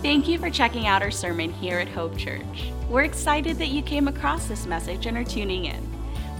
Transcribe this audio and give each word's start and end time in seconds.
Thank 0.00 0.28
you 0.28 0.38
for 0.38 0.48
checking 0.48 0.86
out 0.86 1.02
our 1.02 1.10
sermon 1.10 1.52
here 1.52 1.80
at 1.80 1.88
Hope 1.88 2.16
Church. 2.16 2.70
We're 2.88 3.02
excited 3.02 3.58
that 3.58 3.66
you 3.66 3.82
came 3.82 4.06
across 4.06 4.46
this 4.46 4.64
message 4.64 5.06
and 5.06 5.16
are 5.16 5.24
tuning 5.24 5.64
in. 5.64 5.90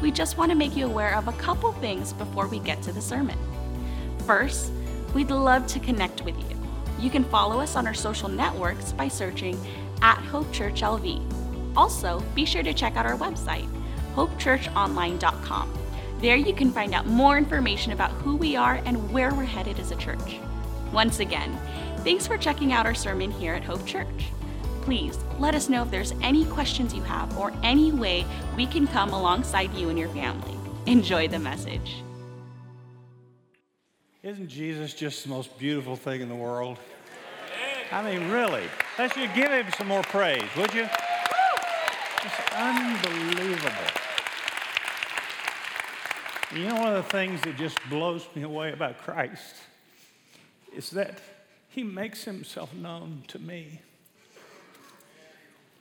We 0.00 0.12
just 0.12 0.38
want 0.38 0.52
to 0.52 0.56
make 0.56 0.76
you 0.76 0.86
aware 0.86 1.16
of 1.16 1.26
a 1.26 1.32
couple 1.32 1.72
things 1.72 2.12
before 2.12 2.46
we 2.46 2.60
get 2.60 2.80
to 2.82 2.92
the 2.92 3.00
sermon. 3.02 3.36
First, 4.24 4.70
we'd 5.12 5.32
love 5.32 5.66
to 5.66 5.80
connect 5.80 6.22
with 6.22 6.38
you. 6.38 6.56
You 7.00 7.10
can 7.10 7.24
follow 7.24 7.58
us 7.60 7.74
on 7.74 7.88
our 7.88 7.94
social 7.94 8.28
networks 8.28 8.92
by 8.92 9.08
searching 9.08 9.58
at 10.02 10.18
Hope 10.18 10.52
Church 10.52 10.82
LV. 10.82 11.76
Also, 11.76 12.20
be 12.36 12.44
sure 12.44 12.62
to 12.62 12.72
check 12.72 12.96
out 12.96 13.06
our 13.06 13.18
website, 13.18 13.68
hopechurchonline.com. 14.14 15.78
There 16.20 16.36
you 16.36 16.54
can 16.54 16.70
find 16.70 16.94
out 16.94 17.06
more 17.06 17.36
information 17.36 17.90
about 17.90 18.12
who 18.12 18.36
we 18.36 18.54
are 18.54 18.80
and 18.84 19.10
where 19.12 19.34
we're 19.34 19.42
headed 19.42 19.80
as 19.80 19.90
a 19.90 19.96
church. 19.96 20.38
Once 20.92 21.20
again, 21.20 21.58
thanks 21.98 22.26
for 22.26 22.38
checking 22.38 22.72
out 22.72 22.86
our 22.86 22.94
sermon 22.94 23.30
here 23.30 23.54
at 23.54 23.64
Hope 23.64 23.84
Church. 23.86 24.30
Please 24.82 25.18
let 25.38 25.54
us 25.54 25.68
know 25.68 25.82
if 25.82 25.90
there's 25.90 26.12
any 26.22 26.44
questions 26.46 26.94
you 26.94 27.02
have 27.02 27.36
or 27.36 27.52
any 27.62 27.92
way 27.92 28.24
we 28.56 28.66
can 28.66 28.86
come 28.86 29.10
alongside 29.10 29.72
you 29.74 29.90
and 29.90 29.98
your 29.98 30.08
family. 30.10 30.54
Enjoy 30.86 31.28
the 31.28 31.38
message. 31.38 32.02
Isn't 34.22 34.48
Jesus 34.48 34.94
just 34.94 35.24
the 35.24 35.28
most 35.28 35.58
beautiful 35.58 35.96
thing 35.96 36.20
in 36.20 36.28
the 36.28 36.34
world? 36.34 36.78
I 37.92 38.02
mean, 38.02 38.30
really. 38.30 38.64
Let's 38.98 39.16
you 39.16 39.28
give 39.34 39.50
him 39.50 39.66
some 39.76 39.88
more 39.88 40.02
praise, 40.02 40.42
would 40.56 40.72
you? 40.74 40.88
It's 42.24 42.52
unbelievable. 42.54 43.72
You 46.54 46.66
know, 46.66 46.74
one 46.76 46.94
of 46.94 47.04
the 47.04 47.10
things 47.10 47.40
that 47.42 47.56
just 47.56 47.78
blows 47.90 48.26
me 48.34 48.42
away 48.42 48.72
about 48.72 48.98
Christ 48.98 49.54
is 50.74 50.90
that 50.90 51.20
he 51.78 51.84
makes 51.84 52.24
himself 52.24 52.74
known 52.74 53.22
to 53.28 53.38
me. 53.38 53.80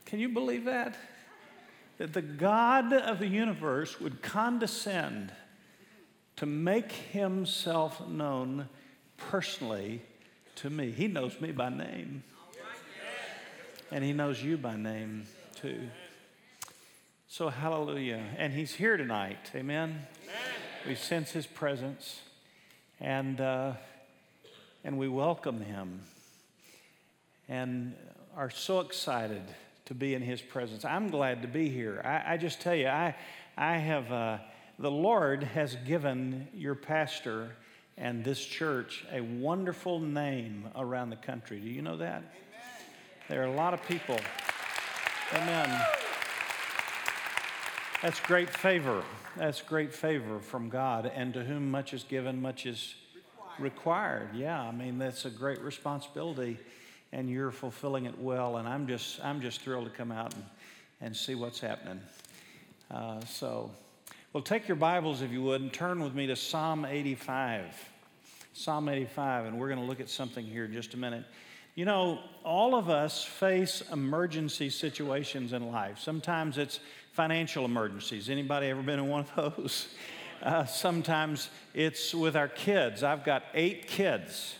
Can 0.06 0.20
you 0.20 0.28
believe 0.28 0.64
that? 0.66 0.94
That 1.96 2.12
the 2.12 2.22
God 2.22 2.92
of 2.92 3.18
the 3.18 3.26
universe 3.26 4.00
would 4.00 4.22
condescend 4.22 5.32
to 6.36 6.46
make 6.46 6.92
himself 6.92 8.06
known 8.06 8.68
personally 9.16 10.00
to 10.54 10.70
me. 10.70 10.92
He 10.92 11.08
knows 11.08 11.40
me 11.40 11.50
by 11.50 11.68
name. 11.68 12.22
And 13.90 14.04
he 14.04 14.12
knows 14.12 14.40
you 14.40 14.56
by 14.56 14.76
name 14.76 15.26
too. 15.56 15.88
So, 17.26 17.48
hallelujah. 17.48 18.22
And 18.36 18.52
he's 18.52 18.74
here 18.74 18.96
tonight. 18.96 19.50
Amen. 19.52 20.06
We 20.86 20.94
sense 20.94 21.32
his 21.32 21.48
presence. 21.48 22.20
And. 23.00 23.40
Uh, 23.40 23.72
and 24.88 24.96
we 24.96 25.06
welcome 25.06 25.60
him 25.60 26.00
and 27.46 27.94
are 28.34 28.48
so 28.48 28.80
excited 28.80 29.42
to 29.84 29.92
be 29.92 30.14
in 30.14 30.22
his 30.22 30.40
presence. 30.40 30.82
I'm 30.82 31.10
glad 31.10 31.42
to 31.42 31.48
be 31.48 31.68
here. 31.68 32.00
I, 32.02 32.32
I 32.32 32.36
just 32.38 32.62
tell 32.62 32.74
you, 32.74 32.86
I, 32.86 33.14
I 33.54 33.76
have, 33.76 34.10
uh, 34.10 34.38
the 34.78 34.90
Lord 34.90 35.42
has 35.42 35.76
given 35.86 36.48
your 36.54 36.74
pastor 36.74 37.50
and 37.98 38.24
this 38.24 38.42
church 38.42 39.04
a 39.12 39.20
wonderful 39.20 40.00
name 40.00 40.70
around 40.74 41.10
the 41.10 41.16
country. 41.16 41.60
Do 41.60 41.68
you 41.68 41.82
know 41.82 41.98
that? 41.98 42.22
Amen. 42.22 42.32
There 43.28 43.42
are 43.42 43.52
a 43.52 43.54
lot 43.54 43.74
of 43.74 43.86
people. 43.86 44.18
Amen. 45.34 45.82
That's 48.00 48.20
great 48.20 48.48
favor. 48.48 49.04
That's 49.36 49.60
great 49.60 49.92
favor 49.92 50.38
from 50.38 50.70
God. 50.70 51.12
And 51.14 51.34
to 51.34 51.44
whom 51.44 51.70
much 51.70 51.92
is 51.92 52.04
given, 52.04 52.40
much 52.40 52.64
is 52.64 52.94
required. 53.60 54.28
Yeah, 54.34 54.60
I 54.60 54.72
mean 54.72 54.98
that's 54.98 55.24
a 55.24 55.30
great 55.30 55.60
responsibility, 55.60 56.58
and 57.12 57.28
you're 57.28 57.50
fulfilling 57.50 58.06
it 58.06 58.18
well. 58.18 58.56
And 58.56 58.68
I'm 58.68 58.86
just 58.86 59.24
I'm 59.24 59.40
just 59.40 59.60
thrilled 59.60 59.84
to 59.84 59.90
come 59.90 60.12
out 60.12 60.34
and, 60.34 60.44
and 61.00 61.16
see 61.16 61.34
what's 61.34 61.60
happening. 61.60 62.00
Uh, 62.90 63.20
so, 63.26 63.70
well, 64.32 64.42
take 64.42 64.66
your 64.66 64.76
Bibles 64.76 65.20
if 65.22 65.30
you 65.30 65.42
would 65.42 65.60
and 65.60 65.72
turn 65.72 66.02
with 66.02 66.14
me 66.14 66.26
to 66.26 66.36
Psalm 66.36 66.84
85. 66.84 67.64
Psalm 68.54 68.88
85, 68.88 69.46
and 69.46 69.60
we're 69.60 69.68
going 69.68 69.78
to 69.78 69.86
look 69.86 70.00
at 70.00 70.08
something 70.08 70.44
here 70.44 70.64
in 70.64 70.72
just 70.72 70.94
a 70.94 70.96
minute. 70.96 71.24
You 71.74 71.84
know, 71.84 72.18
all 72.44 72.74
of 72.74 72.88
us 72.88 73.22
face 73.22 73.84
emergency 73.92 74.68
situations 74.68 75.52
in 75.52 75.70
life. 75.70 76.00
Sometimes 76.00 76.58
it's 76.58 76.80
financial 77.12 77.64
emergencies. 77.64 78.28
Anybody 78.28 78.66
ever 78.66 78.82
been 78.82 78.98
in 78.98 79.08
one 79.08 79.26
of 79.36 79.56
those? 79.56 79.88
Uh, 80.42 80.64
sometimes 80.64 81.50
it's 81.74 82.14
with 82.14 82.36
our 82.36 82.46
kids. 82.46 83.02
I've 83.02 83.24
got 83.24 83.42
eight 83.54 83.88
kids. 83.88 84.54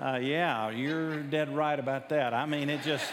Uh, 0.00 0.18
yeah, 0.20 0.70
you're 0.70 1.22
dead 1.22 1.54
right 1.54 1.78
about 1.78 2.08
that. 2.08 2.34
I 2.34 2.46
mean, 2.46 2.68
it 2.68 2.82
just 2.82 3.06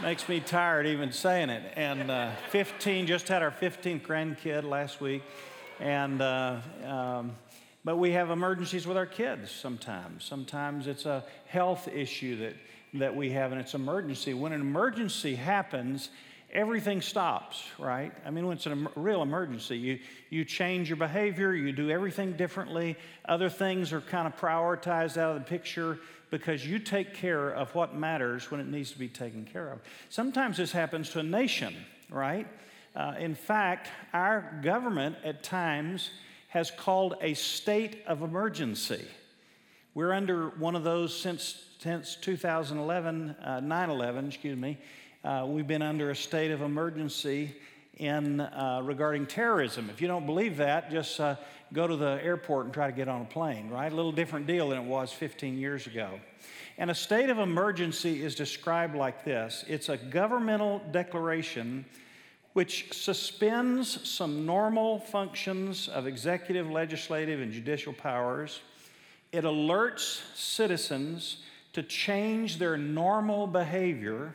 makes 0.00 0.28
me 0.28 0.38
tired 0.38 0.86
even 0.86 1.10
saying 1.10 1.50
it. 1.50 1.72
And 1.74 2.12
uh, 2.12 2.30
15, 2.50 3.08
just 3.08 3.26
had 3.26 3.42
our 3.42 3.50
15th 3.50 4.02
grandkid 4.02 4.62
last 4.62 5.00
week. 5.00 5.24
And, 5.80 6.22
uh, 6.22 6.60
um, 6.84 7.32
but 7.84 7.96
we 7.96 8.12
have 8.12 8.30
emergencies 8.30 8.86
with 8.86 8.96
our 8.96 9.06
kids 9.06 9.50
sometimes. 9.50 10.24
Sometimes 10.24 10.86
it's 10.86 11.06
a 11.06 11.24
health 11.48 11.88
issue 11.88 12.36
that, 12.38 12.54
that 12.94 13.16
we 13.16 13.30
have, 13.30 13.50
and 13.50 13.60
it's 13.60 13.74
emergency. 13.74 14.32
When 14.32 14.52
an 14.52 14.60
emergency 14.60 15.34
happens, 15.34 16.10
everything 16.56 17.02
stops, 17.02 17.62
right? 17.78 18.12
I 18.24 18.30
mean, 18.30 18.46
when 18.46 18.56
it's 18.56 18.66
a 18.66 18.74
real 18.96 19.20
emergency, 19.20 19.76
you, 19.76 19.98
you 20.30 20.44
change 20.44 20.88
your 20.88 20.96
behavior, 20.96 21.54
you 21.54 21.70
do 21.70 21.90
everything 21.90 22.32
differently. 22.32 22.96
Other 23.28 23.50
things 23.50 23.92
are 23.92 24.00
kind 24.00 24.26
of 24.26 24.36
prioritized 24.36 25.18
out 25.18 25.36
of 25.36 25.44
the 25.44 25.48
picture 25.48 25.98
because 26.30 26.66
you 26.66 26.78
take 26.78 27.14
care 27.14 27.50
of 27.50 27.74
what 27.74 27.94
matters 27.94 28.50
when 28.50 28.58
it 28.58 28.66
needs 28.66 28.90
to 28.92 28.98
be 28.98 29.06
taken 29.06 29.44
care 29.44 29.70
of. 29.70 29.80
Sometimes 30.08 30.56
this 30.56 30.72
happens 30.72 31.10
to 31.10 31.20
a 31.20 31.22
nation, 31.22 31.76
right? 32.10 32.48
Uh, 32.96 33.12
in 33.18 33.34
fact, 33.34 33.88
our 34.14 34.58
government 34.62 35.16
at 35.24 35.42
times 35.42 36.10
has 36.48 36.70
called 36.70 37.16
a 37.20 37.34
state 37.34 38.02
of 38.06 38.22
emergency. 38.22 39.04
We're 39.94 40.12
under 40.12 40.48
one 40.48 40.74
of 40.74 40.84
those 40.84 41.14
since, 41.14 41.62
since 41.80 42.16
2011, 42.16 43.36
uh, 43.42 43.60
9 43.60 43.90
11, 43.90 44.28
excuse 44.28 44.56
me. 44.56 44.78
Uh, 45.26 45.44
we've 45.44 45.66
been 45.66 45.82
under 45.82 46.10
a 46.10 46.14
state 46.14 46.52
of 46.52 46.62
emergency 46.62 47.52
in 47.96 48.38
uh, 48.40 48.80
regarding 48.84 49.26
terrorism. 49.26 49.90
If 49.90 50.00
you 50.00 50.06
don't 50.06 50.24
believe 50.24 50.58
that, 50.58 50.88
just 50.88 51.18
uh, 51.18 51.34
go 51.72 51.88
to 51.88 51.96
the 51.96 52.20
airport 52.22 52.66
and 52.66 52.72
try 52.72 52.88
to 52.88 52.96
get 52.96 53.08
on 53.08 53.22
a 53.22 53.24
plane, 53.24 53.68
right? 53.68 53.90
A 53.90 53.96
little 53.96 54.12
different 54.12 54.46
deal 54.46 54.68
than 54.68 54.78
it 54.78 54.84
was 54.84 55.10
15 55.10 55.58
years 55.58 55.88
ago. 55.88 56.20
And 56.78 56.92
a 56.92 56.94
state 56.94 57.28
of 57.28 57.40
emergency 57.40 58.22
is 58.22 58.36
described 58.36 58.94
like 58.94 59.24
this 59.24 59.64
it's 59.66 59.88
a 59.88 59.96
governmental 59.96 60.80
declaration 60.92 61.84
which 62.52 62.92
suspends 62.92 64.08
some 64.08 64.46
normal 64.46 65.00
functions 65.00 65.88
of 65.88 66.06
executive, 66.06 66.70
legislative, 66.70 67.40
and 67.40 67.50
judicial 67.52 67.92
powers. 67.92 68.60
It 69.32 69.42
alerts 69.42 70.20
citizens 70.36 71.38
to 71.72 71.82
change 71.82 72.58
their 72.58 72.76
normal 72.76 73.48
behavior 73.48 74.32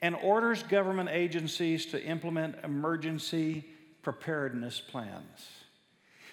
and 0.00 0.14
orders 0.16 0.62
government 0.62 1.08
agencies 1.10 1.86
to 1.86 2.02
implement 2.02 2.56
emergency 2.64 3.64
preparedness 4.02 4.80
plans. 4.80 5.48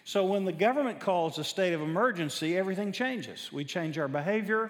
So, 0.03 0.25
when 0.25 0.45
the 0.45 0.53
government 0.53 0.99
calls 0.99 1.39
a 1.39 1.43
state 1.43 1.73
of 1.73 1.81
emergency, 1.81 2.55
everything 2.55 2.91
changes. 2.91 3.51
We 3.51 3.65
change 3.65 3.97
our 3.97 4.07
behavior, 4.07 4.69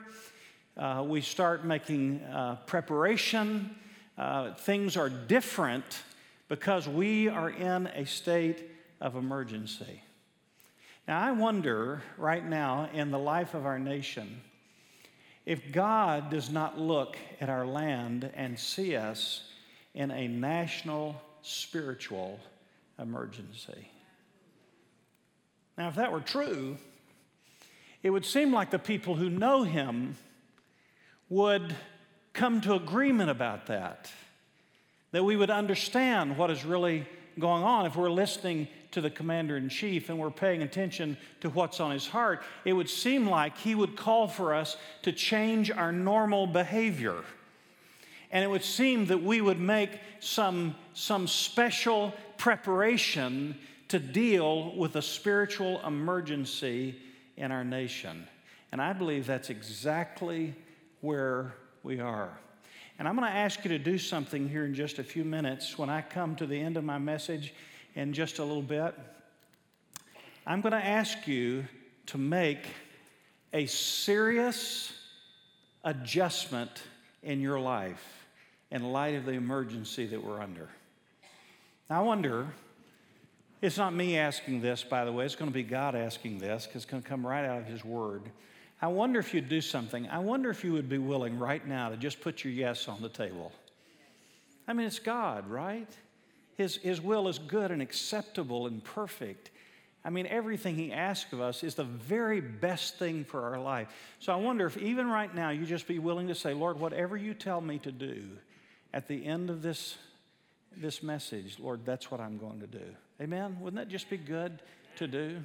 uh, 0.78 1.04
we 1.06 1.22
start 1.22 1.66
making 1.66 2.22
uh, 2.22 2.58
preparation. 2.66 3.76
Uh, 4.18 4.54
things 4.54 4.96
are 4.96 5.10
different 5.10 6.04
because 6.48 6.88
we 6.88 7.28
are 7.28 7.50
in 7.50 7.88
a 7.88 8.06
state 8.06 8.64
of 9.02 9.18
emergency. 9.18 10.02
Now, 11.06 11.20
I 11.20 11.34
wonder 11.34 12.02
right 12.18 12.44
now 12.44 12.90
in 12.94 13.12
the 13.12 13.20
life 13.20 13.54
of 13.54 13.66
our 13.66 13.78
nation 13.78 14.42
if 15.46 15.72
God 15.72 16.30
does 16.30 16.50
not 16.50 16.80
look 16.80 17.18
at 17.40 17.50
our 17.50 17.66
land 17.66 18.30
and 18.36 18.58
see 18.58 18.96
us 18.96 19.44
in 19.94 20.12
a 20.12 20.28
national 20.28 21.22
spiritual 21.42 22.40
emergency. 23.00 23.90
Now, 25.78 25.90
if 25.90 25.96
that 25.96 26.12
were 26.12 26.22
true, 26.22 26.78
it 28.02 28.10
would 28.10 28.26
seem 28.26 28.54
like 28.54 28.72
the 28.72 28.80
people 28.80 29.16
who 29.16 29.30
know 29.30 29.64
him 29.64 30.16
would 31.30 31.76
come 32.34 32.62
to 32.62 32.74
agreement 32.74 33.30
about 33.30 33.68
that, 33.68 34.12
that 35.12 35.24
we 35.24 35.36
would 35.36 35.50
understand 35.50 36.38
what 36.38 36.52
is 36.52 36.66
really 36.66 37.06
going 37.40 37.64
on 37.64 37.86
if 37.86 37.96
we're 37.96 38.10
listening 38.10 38.68
to 38.96 39.02
the 39.02 39.10
commander 39.10 39.58
in 39.58 39.68
chief 39.68 40.08
and 40.08 40.18
we're 40.18 40.32
paying 40.32 40.62
attention 40.62 41.18
to 41.42 41.50
what's 41.50 41.82
on 41.82 41.92
his 41.92 42.08
heart, 42.08 42.42
it 42.64 42.72
would 42.72 42.90
seem 42.90 43.28
like 43.28 43.58
he 43.58 43.76
would 43.76 43.98
call 43.98 44.26
for 44.26 44.54
us 44.54 44.78
to 45.02 45.12
change 45.12 45.70
our 45.70 45.92
normal 45.92 46.48
behavior. 46.48 47.18
And 48.32 48.42
it 48.42 48.48
would 48.48 48.64
seem 48.64 49.08
that 49.08 49.22
we 49.22 49.42
would 49.42 49.60
make 49.60 49.92
some, 50.22 50.76
some 50.94 51.28
special 51.28 52.14
preparation 52.38 53.58
to 53.90 54.00
deal 54.00 54.74
with 54.78 54.96
a 54.96 55.02
spiritual 55.02 55.86
emergency 55.86 56.96
in 57.36 57.52
our 57.52 57.66
nation. 57.66 58.26
And 58.72 58.82
I 58.82 58.94
believe 58.94 59.28
that's 59.28 59.50
exactly 59.50 60.56
where 61.02 61.54
we 61.84 62.00
are. 62.00 62.40
And 62.98 63.10
I'm 63.10 63.18
going 63.18 63.30
to 63.30 63.38
ask 63.38 63.62
you 63.66 63.70
to 63.72 63.78
do 63.78 63.98
something 63.98 64.48
here 64.48 64.64
in 64.64 64.74
just 64.74 65.00
a 65.00 65.04
few 65.04 65.26
minutes 65.26 65.78
when 65.78 65.90
I 65.90 66.02
come 66.02 66.38
to 66.38 66.46
the 66.46 66.58
end 66.58 66.78
of 66.78 66.86
my 66.86 66.98
message 66.98 67.54
in 67.96 68.14
just 68.14 68.40
a 68.40 68.44
little 68.44 68.62
bit. 68.62 68.94
I'm 70.46 70.62
going 70.62 70.74
to 70.74 70.86
ask 70.86 71.28
you 71.28 71.66
to 72.08 72.18
make 72.18 72.60
a 73.54 73.66
serious 73.66 74.94
adjustment 75.84 76.84
in 77.24 77.42
your 77.42 77.60
life 77.60 78.28
in 78.72 78.84
light 78.92 79.16
of 79.16 79.26
the 79.26 79.32
emergency 79.32 80.06
that 80.08 80.24
we're 80.24 80.42
under. 80.42 80.70
I 81.90 82.02
wonder, 82.02 82.48
it's 83.62 83.78
not 83.78 83.94
me 83.94 84.18
asking 84.18 84.62
this, 84.62 84.84
by 84.84 85.06
the 85.06 85.12
way, 85.12 85.26
it's 85.26 85.36
going 85.36 85.50
to 85.50 85.54
be 85.54 85.64
God 85.64 85.96
asking 85.96 86.40
this 86.40 86.66
because 86.66 86.84
it's 86.84 86.92
going 86.92 87.02
to 87.02 87.08
come 87.08 87.26
right 87.26 87.46
out 87.46 87.60
of 87.60 87.66
His 87.66 87.86
Word. 87.86 88.24
I 88.82 88.88
wonder 88.88 89.20
if 89.20 89.34
you'd 89.34 89.50
do 89.50 89.62
something. 89.62 90.08
I 90.10 90.20
wonder 90.20 90.50
if 90.50 90.64
you 90.64 90.74
would 90.74 90.90
be 90.90 90.98
willing 90.98 91.40
right 91.40 91.66
now 91.66 91.90
to 91.90 91.98
just 91.98 92.22
put 92.22 92.44
your 92.44 92.54
yes 92.54 92.88
on 92.88 93.02
the 93.02 93.10
table. 93.10 93.52
I 94.68 94.74
mean, 94.74 94.88
it's 94.88 95.00
God, 95.00 95.48
right? 95.48 95.88
His, 96.56 96.78
his 96.78 97.02
will 97.02 97.28
is 97.28 97.38
good 97.40 97.72
and 97.72 97.82
acceptable 97.82 98.68
and 98.68 98.84
perfect. 98.84 99.52
I 100.04 100.10
mean, 100.10 100.28
everything 100.28 100.76
He 100.76 100.94
asks 100.94 101.34
of 101.34 101.42
us 101.42 101.64
is 101.64 101.76
the 101.76 101.84
very 101.84 102.40
best 102.40 103.00
thing 103.00 103.26
for 103.26 103.44
our 103.44 103.60
life. 103.60 103.88
So 104.20 104.32
I 104.32 104.36
wonder 104.36 104.66
if 104.68 104.78
even 104.78 105.08
right 105.08 105.34
now 105.34 105.50
you 105.50 105.66
just 105.66 105.88
be 105.88 106.00
willing 106.00 106.28
to 106.28 106.36
say, 106.36 106.54
Lord, 106.54 106.80
whatever 106.80 107.18
you 107.18 107.34
tell 107.34 107.60
me 107.60 107.80
to 107.80 107.92
do 107.92 108.24
at 108.94 109.08
the 109.08 109.26
end 109.26 109.50
of 109.50 109.62
this, 109.62 109.98
this 110.78 111.02
message, 111.02 111.60
Lord, 111.60 111.86
that's 111.86 112.12
what 112.12 112.22
I'm 112.22 112.38
going 112.38 112.60
to 112.60 112.68
do. 112.68 112.86
Amen? 113.20 113.58
Wouldn't 113.60 113.82
that 113.82 113.92
just 113.92 114.10
be 114.10 114.18
good 114.18 114.62
to 114.98 115.08
do? 115.08 115.38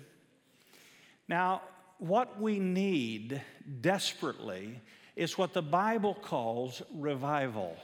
Now, 1.26 1.62
what 1.98 2.40
we 2.40 2.58
need 2.58 3.40
desperately 3.80 4.80
is 5.16 5.38
what 5.38 5.54
the 5.54 5.62
Bible 5.62 6.14
calls 6.14 6.82
revival. 6.94 7.76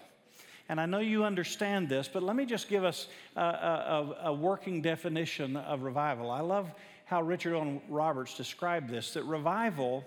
And 0.68 0.80
I 0.80 0.86
know 0.86 0.98
you 0.98 1.24
understand 1.24 1.88
this, 1.88 2.08
but 2.08 2.22
let 2.22 2.34
me 2.34 2.44
just 2.44 2.68
give 2.68 2.84
us 2.84 3.06
a, 3.36 3.40
a, 3.40 4.16
a, 4.24 4.32
working 4.32 4.82
definition 4.82 5.56
of 5.56 5.82
revival. 5.82 6.30
I 6.30 6.40
love 6.40 6.72
how 7.04 7.22
Richard 7.22 7.54
Owen 7.54 7.80
Roberts 7.88 8.36
described 8.36 8.90
this 8.90 9.14
that 9.14 9.22
revival 9.24 10.04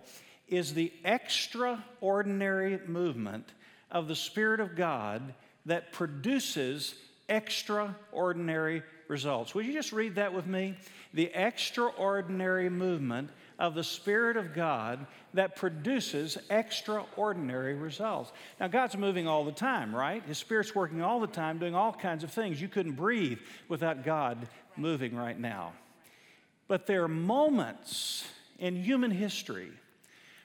is 0.50 0.74
the 0.74 0.92
extraordinary 1.06 2.80
movement 2.88 3.48
of 3.92 4.08
the 4.08 4.16
Spirit 4.16 4.60
of 4.60 4.76
God 4.76 5.34
that 5.66 5.94
produces 5.94 6.96
extraordinary 7.30 8.84
results. 9.08 9.56
Would 9.56 9.66
you 9.66 9.74
just 9.74 9.94
read 9.94 10.16
that 10.16 10.34
with 10.34 10.46
me? 10.46 10.76
The 11.14 11.32
extraordinary 11.34 12.70
movement 12.70 13.30
of 13.58 13.76
the 13.76 13.84
Spirit 13.84 14.38
of 14.38 14.54
God 14.54 15.06
that 15.34 15.56
produces 15.56 16.38
extraordinary 16.50 17.76
results. 17.76 18.31
Now, 18.60 18.68
God's 18.68 18.98
moving 18.98 19.28
all 19.28 19.46
the 19.46 19.52
time, 19.52 19.96
right? 19.96 20.24
His 20.24 20.38
Spirit's 20.38 20.74
working 20.74 21.02
all 21.02 21.20
the 21.20 21.28
time, 21.28 21.60
doing 21.60 21.76
all 21.76 21.94
kinds 21.94 22.24
of 22.24 22.31
things. 22.31 22.62
You 22.62 22.68
couldn't 22.68 22.94
breathe 22.94 23.40
without 23.68 24.04
God 24.04 24.48
moving 24.76 25.16
right 25.16 25.40
now. 25.40 25.74
But 26.68 26.88
there 26.88 27.04
are 27.04 27.08
moments 27.08 28.26
in 28.58 28.76
human 28.76 29.12
history 29.12 29.72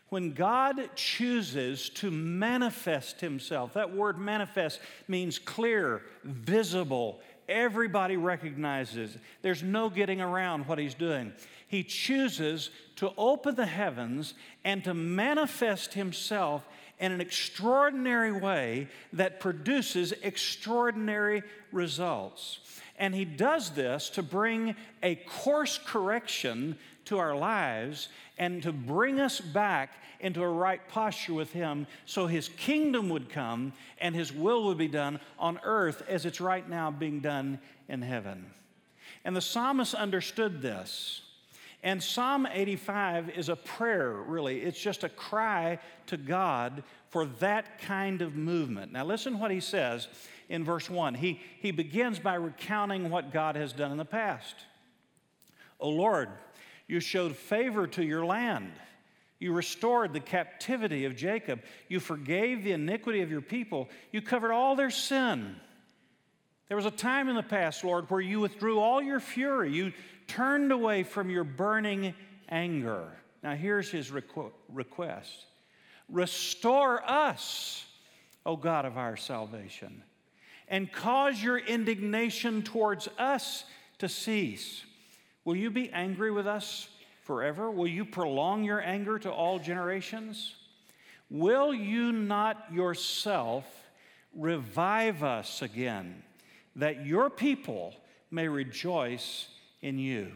when 0.09 0.33
God 0.33 0.91
chooses 0.95 1.89
to 1.91 2.11
manifest 2.11 3.21
Himself. 3.21 3.75
That 3.75 3.95
word 3.95 4.19
manifest 4.19 4.81
means 5.09 5.39
clear, 5.39 6.03
visible, 6.23 7.21
everybody 7.49 8.17
recognizes. 8.17 9.17
There's 9.43 9.62
no 9.62 9.91
getting 9.91 10.20
around 10.20 10.67
what 10.67 10.79
he's 10.79 10.94
doing. 10.94 11.32
He 11.67 11.82
chooses 11.82 12.70
to 12.96 13.12
open 13.17 13.55
the 13.55 13.67
heavens 13.67 14.35
and 14.64 14.85
to 14.85 14.94
manifest 14.94 15.94
himself 15.94 16.67
in 16.99 17.12
an 17.12 17.20
extraordinary 17.20 18.32
way 18.32 18.88
that 19.12 19.41
produces 19.41 20.12
extraordinary 20.23 21.43
results. 21.73 22.61
And 22.96 23.14
he 23.14 23.25
does 23.25 23.70
this 23.70 24.08
to 24.11 24.23
bring 24.23 24.76
a 25.02 25.17
course 25.17 25.79
correction 25.85 26.79
to 27.06 27.19
our 27.19 27.37
lives 27.37 28.09
and 28.39 28.62
to 28.62 28.73
bring 28.73 29.21
us 29.21 29.41
back 29.41 29.95
into 30.21 30.43
a 30.43 30.49
right 30.49 30.87
posture 30.89 31.35
with 31.35 31.53
Him 31.53 31.87
so 32.06 32.27
His 32.27 32.49
kingdom 32.49 33.09
would 33.11 33.29
come 33.29 33.73
and 33.99 34.15
His 34.15 34.33
will 34.33 34.65
would 34.65 34.79
be 34.79 34.89
done 34.89 35.21
on 35.39 35.61
earth 35.65 36.03
as 36.09 36.25
it's 36.25 36.41
right 36.41 36.69
now 36.69 36.91
being 36.91 37.21
done 37.21 37.59
in 37.89 38.03
heaven. 38.03 38.47
And 39.25 39.35
the 39.35 39.41
psalmist 39.41 39.95
understood 39.95 40.62
this. 40.62 41.23
And 41.83 42.03
Psalm 42.03 42.49
85 42.51 43.31
is 43.31 43.51
a 43.51 43.56
prayer, 43.56 44.12
really. 44.12 44.62
It's 44.62 44.81
just 44.81 45.05
a 45.05 45.09
cry 45.11 45.79
to 46.06 46.17
God 46.17 46.83
for 47.11 47.27
that 47.41 47.79
kind 47.79 48.23
of 48.23 48.35
movement. 48.35 48.93
Now, 48.93 49.05
listen 49.05 49.39
what 49.39 49.51
he 49.51 49.61
says 49.61 50.09
in 50.49 50.65
verse 50.65 50.89
1. 50.89 51.15
He, 51.15 51.41
he 51.61 51.73
begins 51.73 52.19
by 52.19 52.37
recounting 52.37 53.11
what 53.11 53.33
God 53.33 53.56
has 53.56 53.75
done 53.75 53.93
in 53.93 53.99
the 53.99 54.05
past. 54.06 54.55
O 55.79 55.91
Lord, 55.91 56.31
you 56.87 57.01
showed 57.01 57.37
favor 57.37 57.87
to 57.89 58.05
your 58.05 58.25
land. 58.25 58.73
You 59.39 59.53
restored 59.53 60.13
the 60.13 60.21
captivity 60.21 61.05
of 61.05 61.17
Jacob. 61.17 61.61
You 61.89 62.01
forgave 62.01 62.65
the 62.65 62.73
iniquity 62.73 63.21
of 63.21 63.31
your 63.31 63.41
people. 63.41 63.89
You 64.13 64.23
covered 64.23 64.53
all 64.53 64.77
their 64.77 64.91
sin. 64.91 65.57
There 66.69 66.77
was 66.77 66.87
a 66.87 66.91
time 66.91 67.29
in 67.29 67.37
the 67.37 67.43
past, 67.43 67.85
Lord, 67.85 68.09
where 68.11 68.21
you 68.21 68.41
withdrew 68.41 68.79
all 68.79 69.03
your 69.03 69.21
fury. 69.21 69.73
You 69.73 69.93
turned 70.27 70.73
away 70.73 71.03
from 71.03 71.31
your 71.31 71.45
burning 71.45 72.15
anger. 72.49 73.13
Now, 73.43 73.55
here's 73.55 73.91
his 73.91 74.11
requ- 74.11 74.53
request 74.69 75.47
Restore 76.09 77.03
us, 77.09 77.85
O 78.45 78.57
God 78.57 78.85
of 78.85 78.97
our 78.97 79.17
salvation, 79.17 80.03
and 80.69 80.91
cause 80.91 81.43
your 81.43 81.59
indignation 81.59 82.63
towards 82.63 83.09
us 83.19 83.65
to 83.99 84.09
cease. 84.09 84.85
Will 85.44 85.56
you 85.56 85.70
be 85.70 85.91
angry 85.91 86.31
with 86.31 86.46
us 86.46 86.88
forever? 87.23 87.70
Will 87.70 87.87
you 87.87 88.05
prolong 88.05 88.64
your 88.64 88.81
anger 88.81 89.19
to 89.19 89.31
all 89.31 89.58
generations? 89.58 90.55
Will 91.31 91.75
you 91.75 92.12
not 92.12 92.73
yourself 92.73 93.64
revive 94.35 95.23
us 95.23 95.62
again, 95.62 96.23
that 96.76 97.06
your 97.06 97.31
people 97.31 97.94
may 98.31 98.49
rejoice 98.49 99.49
in 99.82 99.99
you? 99.99 100.32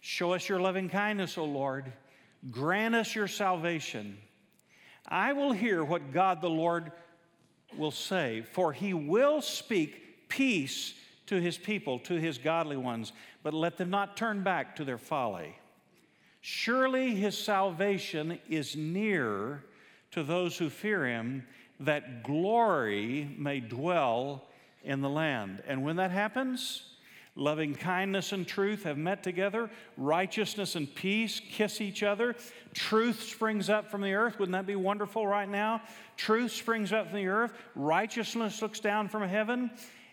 Show 0.00 0.32
us 0.32 0.48
your 0.48 0.60
loving 0.60 0.88
kindness, 0.88 1.36
O 1.38 1.44
Lord. 1.44 1.92
Grant 2.50 2.94
us 2.94 3.14
your 3.14 3.28
salvation. 3.28 4.16
I 5.06 5.32
will 5.32 5.52
hear 5.52 5.84
what 5.84 6.12
God 6.12 6.40
the 6.40 6.50
Lord 6.50 6.92
will 7.76 7.90
say, 7.90 8.42
for 8.52 8.72
he 8.72 8.94
will 8.94 9.40
speak 9.40 10.28
peace 10.28 10.94
to 11.28 11.40
his 11.40 11.56
people, 11.56 11.98
to 12.00 12.14
his 12.14 12.38
godly 12.38 12.76
ones, 12.76 13.12
but 13.42 13.54
let 13.54 13.76
them 13.76 13.90
not 13.90 14.16
turn 14.16 14.42
back 14.42 14.76
to 14.76 14.84
their 14.84 14.98
folly. 14.98 15.56
Surely 16.40 17.14
his 17.14 17.36
salvation 17.36 18.38
is 18.48 18.76
near 18.76 19.64
to 20.10 20.22
those 20.22 20.56
who 20.56 20.70
fear 20.70 21.06
him, 21.06 21.46
that 21.80 22.22
glory 22.22 23.34
may 23.36 23.60
dwell 23.60 24.44
in 24.82 25.00
the 25.00 25.08
land. 25.08 25.62
And 25.66 25.84
when 25.84 25.96
that 25.96 26.10
happens, 26.10 26.82
loving 27.34 27.74
kindness 27.74 28.32
and 28.32 28.46
truth 28.46 28.84
have 28.84 28.98
met 28.98 29.22
together, 29.22 29.70
righteousness 29.96 30.74
and 30.74 30.92
peace 30.94 31.40
kiss 31.40 31.80
each 31.80 32.02
other, 32.02 32.34
truth 32.74 33.22
springs 33.22 33.68
up 33.68 33.90
from 33.90 34.00
the 34.00 34.14
earth. 34.14 34.38
Wouldn't 34.38 34.54
that 34.54 34.66
be 34.66 34.76
wonderful 34.76 35.26
right 35.26 35.48
now? 35.48 35.82
Truth 36.16 36.52
springs 36.52 36.92
up 36.92 37.08
from 37.10 37.18
the 37.18 37.28
earth, 37.28 37.52
righteousness 37.74 38.62
looks 38.62 38.80
down 38.80 39.08
from 39.08 39.28
heaven. 39.28 39.70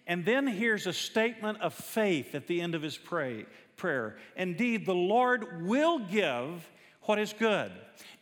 And 0.07 0.23
then 0.23 0.47
here's 0.47 0.87
a 0.87 0.93
statement 0.93 1.61
of 1.61 1.73
faith 1.73 2.35
at 2.35 2.47
the 2.47 2.61
end 2.61 2.75
of 2.75 2.81
his 2.81 2.97
pray, 2.97 3.45
prayer. 3.75 4.17
Indeed, 4.35 4.85
the 4.85 4.93
Lord 4.93 5.65
will 5.65 5.99
give 5.99 6.67
what 7.03 7.19
is 7.19 7.33
good, 7.33 7.71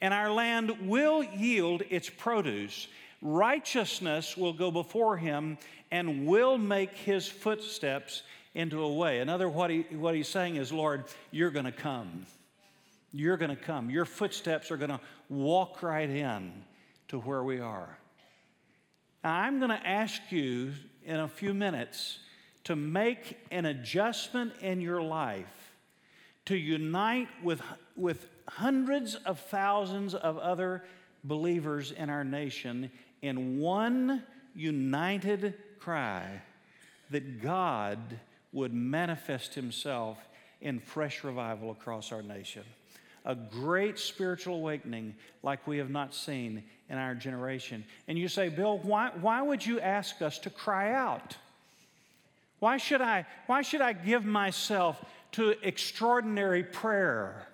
and 0.02 0.13
our 0.13 0.32
land 0.32 0.88
will 0.88 1.24
yield 1.24 1.84
its 1.90 2.10
produce. 2.10 2.88
Righteousness 3.22 4.36
will 4.38 4.54
go 4.54 4.72
before 4.72 5.18
him 5.18 5.58
and 5.92 6.25
will 6.25 6.58
make 6.58 6.92
his 6.92 7.28
footsteps 7.28 8.24
into 8.54 8.82
a 8.82 8.94
way. 8.94 9.20
Another, 9.20 9.50
what, 9.50 9.70
he, 9.70 9.82
what 9.92 10.16
he's 10.16 10.28
saying 10.28 10.58
is, 10.58 10.72
Lord, 10.72 11.06
you're 11.32 11.52
going 11.52 11.66
to 11.66 11.72
come. 11.72 12.25
You're 13.12 13.38
going 13.38 13.56
to 13.56 13.62
come. 13.62 13.90
Your 13.90 14.06
footsteps 14.06 14.72
are 14.72 14.78
going 14.78 14.90
to 14.90 15.00
walk 15.30 15.84
right 15.84 16.10
in 16.10 16.52
to 17.10 17.20
where 17.20 17.44
we 17.44 17.60
are. 17.60 17.98
Now, 19.24 19.36
I'm 19.36 19.60
going 19.60 19.70
to 19.70 19.88
ask 19.88 20.22
you 20.32 20.74
in 21.06 21.20
a 21.20 21.27
few 21.27 21.53
minutes 21.53 22.20
to 22.65 22.75
make 22.75 23.38
an 23.51 23.65
adjustment 23.65 24.53
in 24.62 24.82
your 24.82 25.01
life 25.01 25.72
to 26.46 26.58
unite 26.58 27.30
with, 27.42 27.62
with 27.96 28.27
hundreds 28.50 29.15
of 29.15 29.39
thousands 29.39 30.13
of 30.13 30.38
other 30.38 30.84
believers 31.24 31.92
in 31.92 32.10
our 32.10 32.25
nation 32.25 32.92
in 33.22 33.60
one 33.60 34.24
united 34.53 35.53
cry 35.80 36.42
that 37.10 37.42
God 37.42 38.00
would 38.51 38.74
manifest 38.74 39.56
Himself 39.56 40.18
in 40.60 40.80
fresh 40.80 41.24
revival 41.24 41.72
across 41.72 42.12
our 42.12 42.22
nation. 42.22 42.63
A 43.25 43.36
great 43.36 43.98
spiritual 43.98 44.56
awakening 44.56 45.15
like 45.44 45.65
we 45.65 45.77
have 45.77 45.89
not 45.89 46.13
seen 46.13 46.63
in 46.94 47.00
our 47.00 47.16
generation. 47.16 47.84
And 48.08 48.20
you 48.20 48.28
say, 48.28 48.50
Bill, 48.50 48.78
why, 48.78 49.10
why 49.20 49.42
would 49.42 49.66
you 49.66 49.80
ask 49.80 50.22
us 50.22 50.38
to 50.40 50.52
cry 50.52 50.94
out? 50.94 51.36
Why 52.60 52.78
should 52.78 53.02
I, 53.02 53.26
why 53.48 53.64
should 53.64 53.82
I 53.82 53.94
give 53.94 54.24
myself 54.24 55.04
to 55.34 55.56
extraordinary 55.68 56.64
prayer? 56.64 57.48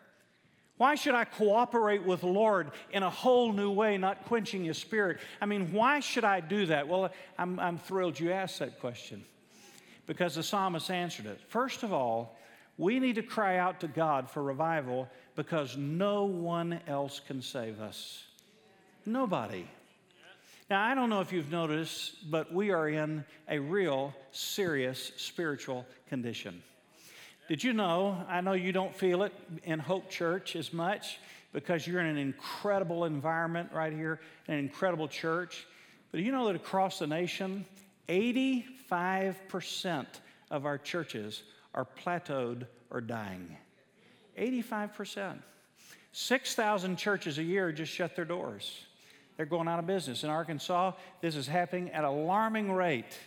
Why 0.76 0.96
should 0.96 1.16
I 1.16 1.24
cooperate 1.24 2.04
with 2.04 2.24
Lord 2.24 2.72
in 2.92 3.02
a 3.02 3.10
whole 3.10 3.54
new 3.54 3.72
way, 3.72 3.98
not 3.98 4.26
quenching 4.26 4.66
His 4.66 4.78
Spirit? 4.78 5.20
I 5.42 5.46
mean, 5.46 5.72
why 5.72 6.02
should 6.02 6.26
I 6.26 6.42
do 6.42 6.66
that? 6.66 6.90
Well, 6.90 7.10
I'm, 7.38 7.60
I'm 7.62 7.78
thrilled 7.78 8.20
you 8.20 8.34
asked 8.34 8.60
that 8.60 8.82
question 8.82 9.24
because 10.06 10.36
the 10.36 10.44
psalmist 10.44 10.92
answered 10.92 11.28
it. 11.28 11.40
First 11.48 11.84
of 11.84 11.94
all, 11.94 12.38
we 12.78 13.00
need 13.00 13.16
to 13.16 13.24
cry 13.24 13.58
out 13.58 13.80
to 13.80 13.88
God 13.88 14.30
for 14.30 14.44
revival 14.44 15.08
because 15.38 15.78
no 15.78 16.26
one 16.26 16.82
else 16.88 17.22
can 17.26 17.42
save 17.42 17.80
us. 17.80 18.26
Nobody. 19.10 19.66
Now, 20.70 20.84
I 20.84 20.94
don't 20.94 21.10
know 21.10 21.22
if 21.22 21.34
you've 21.34 21.52
noticed, 21.52 22.30
but 22.30 22.54
we 22.54 22.70
are 22.70 22.88
in 22.88 23.26
a 23.48 23.58
real 23.58 24.14
serious 24.32 25.12
spiritual 25.18 25.88
condition. 26.10 26.62
Did 27.48 27.64
you 27.64 27.74
know? 27.74 28.24
I 28.30 28.42
know 28.42 28.54
you 28.54 28.72
don't 28.72 28.96
feel 28.96 29.24
it 29.24 29.34
in 29.64 29.80
Hope 29.80 30.12
Church 30.12 30.56
as 30.56 30.72
much 30.72 31.18
because 31.54 31.88
you're 31.88 32.02
in 32.02 32.06
an 32.06 32.20
incredible 32.20 33.06
environment 33.06 33.72
right 33.74 33.92
here, 33.92 34.20
an 34.48 34.60
incredible 34.60 35.08
church. 35.08 35.66
But 36.12 36.20
you 36.22 36.32
know 36.32 36.46
that 36.46 36.56
across 36.56 37.00
the 37.00 37.08
nation, 37.08 37.66
85% 38.08 40.06
of 40.52 40.68
our 40.68 40.78
churches 40.78 41.42
are 41.74 41.88
plateaued 42.06 42.68
or 42.92 43.02
dying. 43.02 43.58
85%. 44.38 45.40
6,000 46.12 46.96
churches 46.96 47.40
a 47.40 47.44
year 47.44 47.72
just 47.72 47.92
shut 47.92 48.16
their 48.16 48.26
doors. 48.26 48.86
They're 49.40 49.46
going 49.46 49.70
out 49.70 49.80
of 49.80 49.88
business. 49.88 50.26
In 50.26 50.30
Arkansas, 50.30 50.92
this 51.22 51.38
is 51.38 51.48
happening 51.48 51.92
at 51.92 52.04
alarming 52.04 52.74
rate. 52.74 53.18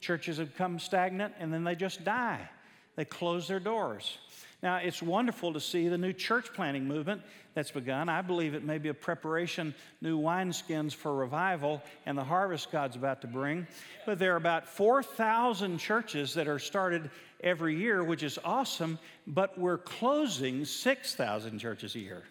Churches 0.00 0.38
have 0.38 0.54
come 0.54 0.78
stagnant 0.78 1.34
and 1.40 1.52
then 1.52 1.64
they 1.64 1.74
just 1.74 2.04
die. 2.04 2.48
They 2.94 3.04
close 3.04 3.48
their 3.48 3.58
doors. 3.58 4.16
Now, 4.62 4.76
it's 4.76 5.02
wonderful 5.02 5.52
to 5.54 5.60
see 5.60 5.88
the 5.88 5.98
new 5.98 6.12
church 6.12 6.52
planting 6.54 6.86
movement 6.86 7.22
that's 7.54 7.72
begun. 7.72 8.08
I 8.08 8.22
believe 8.22 8.54
it 8.54 8.62
may 8.62 8.78
be 8.78 8.90
a 8.90 8.94
preparation, 8.94 9.74
new 10.00 10.20
wineskins 10.20 10.94
for 10.94 11.12
revival 11.12 11.82
and 12.06 12.16
the 12.16 12.22
harvest 12.22 12.70
God's 12.70 12.94
about 12.94 13.22
to 13.22 13.26
bring. 13.26 13.66
But 14.06 14.20
there 14.20 14.34
are 14.34 14.36
about 14.36 14.68
4,000 14.68 15.78
churches 15.78 16.34
that 16.34 16.46
are 16.46 16.60
started 16.60 17.10
every 17.40 17.74
year, 17.76 18.04
which 18.04 18.22
is 18.22 18.38
awesome, 18.44 19.00
but 19.26 19.58
we're 19.58 19.78
closing 19.78 20.64
6,000 20.64 21.58
churches 21.58 21.96
a 21.96 21.98
year. 21.98 22.22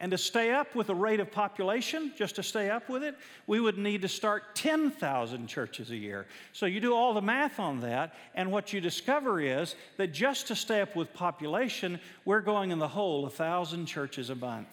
And 0.00 0.12
to 0.12 0.18
stay 0.18 0.50
up 0.50 0.74
with 0.74 0.86
the 0.86 0.94
rate 0.94 1.20
of 1.20 1.30
population, 1.30 2.12
just 2.16 2.36
to 2.36 2.42
stay 2.42 2.70
up 2.70 2.88
with 2.88 3.04
it, 3.04 3.14
we 3.46 3.60
would 3.60 3.76
need 3.76 4.00
to 4.00 4.08
start 4.08 4.54
10,000 4.54 5.46
churches 5.46 5.90
a 5.90 5.96
year. 5.96 6.26
So 6.54 6.64
you 6.64 6.80
do 6.80 6.94
all 6.94 7.12
the 7.12 7.20
math 7.20 7.60
on 7.60 7.80
that, 7.80 8.14
and 8.34 8.50
what 8.50 8.72
you 8.72 8.80
discover 8.80 9.42
is 9.42 9.74
that 9.98 10.08
just 10.08 10.48
to 10.48 10.56
stay 10.56 10.80
up 10.80 10.96
with 10.96 11.12
population, 11.12 12.00
we're 12.24 12.40
going 12.40 12.70
in 12.70 12.78
the 12.78 12.88
hole 12.88 13.22
1,000 13.22 13.84
churches 13.84 14.30
a 14.30 14.34
month. 14.34 14.68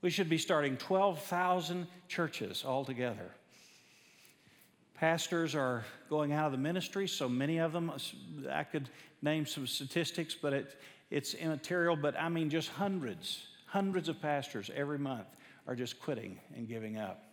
We 0.00 0.08
should 0.08 0.30
be 0.30 0.38
starting 0.38 0.78
12,000 0.78 1.86
churches 2.08 2.64
altogether. 2.66 3.30
Pastors 4.94 5.54
are 5.54 5.84
going 6.08 6.32
out 6.32 6.46
of 6.46 6.52
the 6.52 6.58
ministry, 6.58 7.06
so 7.08 7.28
many 7.28 7.58
of 7.58 7.72
them, 7.72 7.92
I 8.50 8.64
could 8.64 8.88
name 9.20 9.44
some 9.44 9.66
statistics, 9.66 10.34
but 10.34 10.54
it, 10.54 10.80
it's 11.10 11.34
immaterial, 11.34 11.94
but 11.94 12.18
I 12.18 12.30
mean 12.30 12.48
just 12.48 12.70
hundreds 12.70 13.48
Hundreds 13.74 14.08
of 14.08 14.22
pastors 14.22 14.70
every 14.76 15.00
month 15.00 15.26
are 15.66 15.74
just 15.74 16.00
quitting 16.00 16.38
and 16.54 16.68
giving 16.68 16.96
up. 16.96 17.24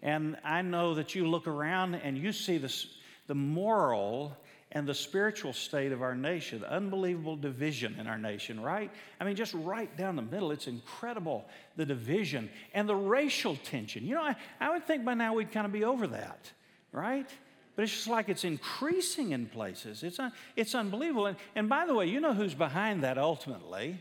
And 0.00 0.38
I 0.42 0.62
know 0.62 0.94
that 0.94 1.14
you 1.14 1.28
look 1.28 1.46
around 1.46 1.96
and 1.96 2.16
you 2.16 2.32
see 2.32 2.56
this, 2.56 2.86
the 3.26 3.34
moral 3.34 4.34
and 4.72 4.88
the 4.88 4.94
spiritual 4.94 5.52
state 5.52 5.92
of 5.92 6.00
our 6.00 6.14
nation, 6.14 6.64
unbelievable 6.64 7.36
division 7.36 7.94
in 8.00 8.06
our 8.06 8.16
nation, 8.16 8.58
right? 8.58 8.90
I 9.20 9.24
mean, 9.24 9.36
just 9.36 9.52
right 9.52 9.94
down 9.98 10.16
the 10.16 10.22
middle, 10.22 10.50
it's 10.50 10.66
incredible 10.66 11.44
the 11.76 11.84
division 11.84 12.48
and 12.72 12.88
the 12.88 12.96
racial 12.96 13.54
tension. 13.56 14.06
You 14.06 14.14
know, 14.14 14.22
I, 14.22 14.36
I 14.60 14.70
would 14.70 14.86
think 14.86 15.04
by 15.04 15.12
now 15.12 15.34
we'd 15.34 15.52
kind 15.52 15.66
of 15.66 15.72
be 15.72 15.84
over 15.84 16.06
that, 16.06 16.50
right? 16.90 17.28
But 17.76 17.82
it's 17.82 17.92
just 17.92 18.08
like 18.08 18.30
it's 18.30 18.44
increasing 18.44 19.32
in 19.32 19.44
places. 19.44 20.04
It's, 20.04 20.18
un, 20.18 20.32
it's 20.56 20.74
unbelievable. 20.74 21.26
And, 21.26 21.36
and 21.54 21.68
by 21.68 21.84
the 21.84 21.92
way, 21.92 22.06
you 22.06 22.18
know 22.18 22.32
who's 22.32 22.54
behind 22.54 23.04
that 23.04 23.18
ultimately? 23.18 23.98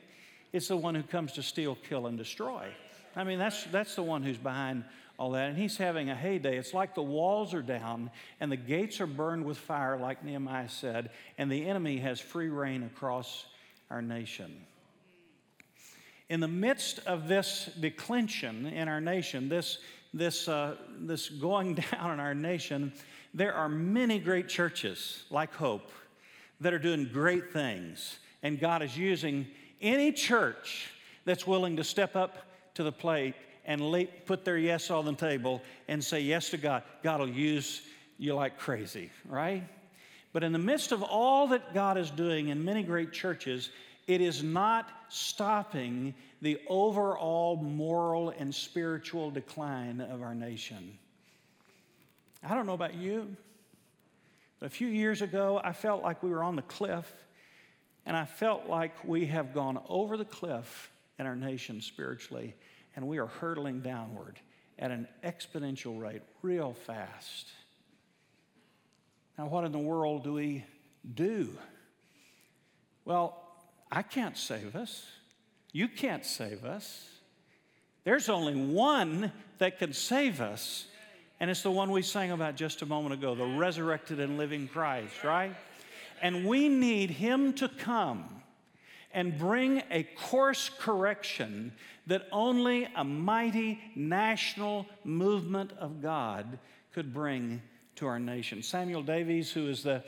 It's 0.51 0.67
the 0.67 0.77
one 0.77 0.95
who 0.95 1.03
comes 1.03 1.33
to 1.33 1.43
steal, 1.43 1.77
kill, 1.87 2.07
and 2.07 2.17
destroy. 2.17 2.67
I 3.15 3.23
mean, 3.23 3.39
that's, 3.39 3.65
that's 3.65 3.95
the 3.95 4.03
one 4.03 4.23
who's 4.23 4.37
behind 4.37 4.83
all 5.17 5.31
that. 5.31 5.49
And 5.49 5.57
he's 5.57 5.77
having 5.77 6.09
a 6.09 6.15
heyday. 6.15 6.57
It's 6.57 6.73
like 6.73 6.95
the 6.95 7.03
walls 7.03 7.53
are 7.53 7.61
down 7.61 8.09
and 8.39 8.51
the 8.51 8.57
gates 8.57 9.01
are 9.01 9.07
burned 9.07 9.45
with 9.45 9.57
fire, 9.57 9.97
like 9.97 10.23
Nehemiah 10.23 10.69
said, 10.69 11.11
and 11.37 11.51
the 11.51 11.67
enemy 11.67 11.97
has 11.97 12.19
free 12.19 12.49
rein 12.49 12.83
across 12.83 13.45
our 13.91 14.01
nation. 14.01 14.65
In 16.29 16.39
the 16.39 16.47
midst 16.47 16.99
of 17.05 17.27
this 17.27 17.69
declension 17.79 18.67
in 18.67 18.87
our 18.87 19.01
nation, 19.01 19.49
this, 19.49 19.79
this, 20.13 20.47
uh, 20.47 20.75
this 20.99 21.27
going 21.27 21.75
down 21.91 22.11
in 22.13 22.19
our 22.19 22.35
nation, 22.35 22.93
there 23.33 23.53
are 23.53 23.69
many 23.69 24.19
great 24.19 24.47
churches 24.47 25.25
like 25.29 25.53
Hope 25.53 25.91
that 26.61 26.73
are 26.73 26.79
doing 26.79 27.09
great 27.11 27.51
things. 27.51 28.19
And 28.41 28.59
God 28.59 28.81
is 28.81 28.97
using 28.97 29.47
any 29.81 30.11
church 30.11 30.91
that's 31.25 31.45
willing 31.45 31.77
to 31.77 31.83
step 31.83 32.15
up 32.15 32.45
to 32.75 32.83
the 32.83 32.91
plate 32.91 33.35
and 33.65 33.81
lay, 33.81 34.05
put 34.05 34.45
their 34.45 34.57
yes 34.57 34.89
on 34.89 35.05
the 35.05 35.13
table 35.13 35.61
and 35.87 36.03
say 36.03 36.19
yes 36.19 36.49
to 36.49 36.57
God, 36.57 36.83
God 37.03 37.19
will 37.19 37.29
use 37.29 37.81
you 38.17 38.33
like 38.33 38.57
crazy, 38.57 39.09
right? 39.27 39.63
But 40.33 40.43
in 40.43 40.51
the 40.51 40.59
midst 40.59 40.91
of 40.91 41.03
all 41.03 41.47
that 41.47 41.73
God 41.73 41.97
is 41.97 42.11
doing 42.11 42.49
in 42.49 42.63
many 42.63 42.83
great 42.83 43.11
churches, 43.11 43.69
it 44.07 44.21
is 44.21 44.43
not 44.43 44.89
stopping 45.09 46.13
the 46.41 46.59
overall 46.67 47.57
moral 47.57 48.29
and 48.29 48.53
spiritual 48.53 49.31
decline 49.31 50.01
of 50.01 50.21
our 50.21 50.35
nation. 50.35 50.97
I 52.43 52.55
don't 52.55 52.65
know 52.65 52.73
about 52.73 52.95
you, 52.95 53.35
but 54.59 54.67
a 54.67 54.69
few 54.69 54.87
years 54.87 55.21
ago, 55.21 55.59
I 55.63 55.73
felt 55.73 56.03
like 56.03 56.23
we 56.23 56.29
were 56.29 56.43
on 56.43 56.55
the 56.55 56.61
cliff 56.63 57.11
and 58.05 58.15
I 58.15 58.25
felt 58.25 58.67
like 58.67 59.03
we 59.03 59.27
have 59.27 59.53
gone 59.53 59.79
over 59.87 60.17
the 60.17 60.25
cliff 60.25 60.91
in 61.17 61.25
our 61.25 61.35
nation 61.35 61.81
spiritually, 61.81 62.55
and 62.95 63.07
we 63.07 63.19
are 63.19 63.27
hurtling 63.27 63.81
downward 63.81 64.39
at 64.77 64.91
an 64.91 65.07
exponential 65.23 66.01
rate, 66.01 66.21
real 66.41 66.73
fast. 66.73 67.47
Now, 69.37 69.47
what 69.47 69.63
in 69.65 69.71
the 69.71 69.77
world 69.79 70.23
do 70.23 70.33
we 70.33 70.65
do? 71.13 71.57
Well, 73.05 73.37
I 73.91 74.01
can't 74.01 74.37
save 74.37 74.75
us. 74.75 75.05
You 75.71 75.87
can't 75.87 76.25
save 76.25 76.65
us. 76.65 77.07
There's 78.03 78.29
only 78.29 78.55
one 78.55 79.31
that 79.59 79.77
can 79.77 79.93
save 79.93 80.41
us, 80.41 80.85
and 81.39 81.49
it's 81.49 81.61
the 81.61 81.71
one 81.71 81.91
we 81.91 82.01
sang 82.01 82.31
about 82.31 82.55
just 82.55 82.81
a 82.81 82.85
moment 82.85 83.13
ago 83.13 83.35
the 83.35 83.45
resurrected 83.45 84.19
and 84.19 84.37
living 84.37 84.67
Christ, 84.67 85.23
right? 85.23 85.55
And 86.21 86.45
we 86.45 86.69
need 86.69 87.11
Him 87.11 87.53
to 87.53 87.67
come 87.67 88.39
and 89.11 89.37
bring 89.37 89.81
a 89.89 90.03
course 90.03 90.69
correction 90.79 91.71
that 92.07 92.27
only 92.31 92.87
a 92.95 93.03
mighty 93.03 93.79
national 93.95 94.85
movement 95.03 95.71
of 95.79 96.01
God 96.01 96.59
could 96.93 97.13
bring 97.13 97.61
to 97.95 98.07
our 98.07 98.19
nation. 98.19 98.61
Samuel 98.63 99.03
Davies, 99.03 99.51
who 99.51 99.67
is 99.67 99.83
the, 99.83 100.03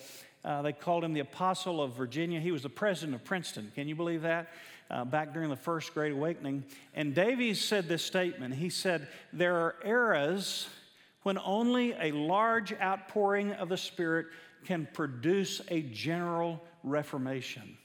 uh, 0.46 0.62
they 0.62 0.74
called 0.74 1.04
him 1.04 1.14
the 1.14 1.20
Apostle 1.20 1.82
of 1.82 1.94
Virginia, 1.94 2.40
he 2.40 2.52
was 2.52 2.64
the 2.64 2.70
president 2.70 3.16
of 3.16 3.24
Princeton. 3.24 3.72
Can 3.76 3.88
you 3.88 3.96
believe 3.96 4.22
that? 4.22 4.50
Uh, 4.90 5.06
back 5.06 5.34
during 5.34 5.50
the 5.50 5.56
First 5.56 5.94
Great 5.94 6.12
Awakening. 6.12 6.66
And 6.94 7.16
Davies 7.16 7.64
said 7.64 7.88
this 7.88 8.04
statement 8.04 8.54
He 8.56 8.70
said, 8.70 9.08
There 9.32 9.56
are 9.56 9.76
eras 9.86 10.68
when 11.24 11.38
only 11.38 11.94
a 11.94 12.12
large 12.12 12.74
outpouring 12.74 13.54
of 13.54 13.70
the 13.70 13.78
Spirit 13.78 14.28
can 14.66 14.88
produce 14.94 15.62
a 15.70 15.82
general 15.82 16.62
reformation. 16.84 17.78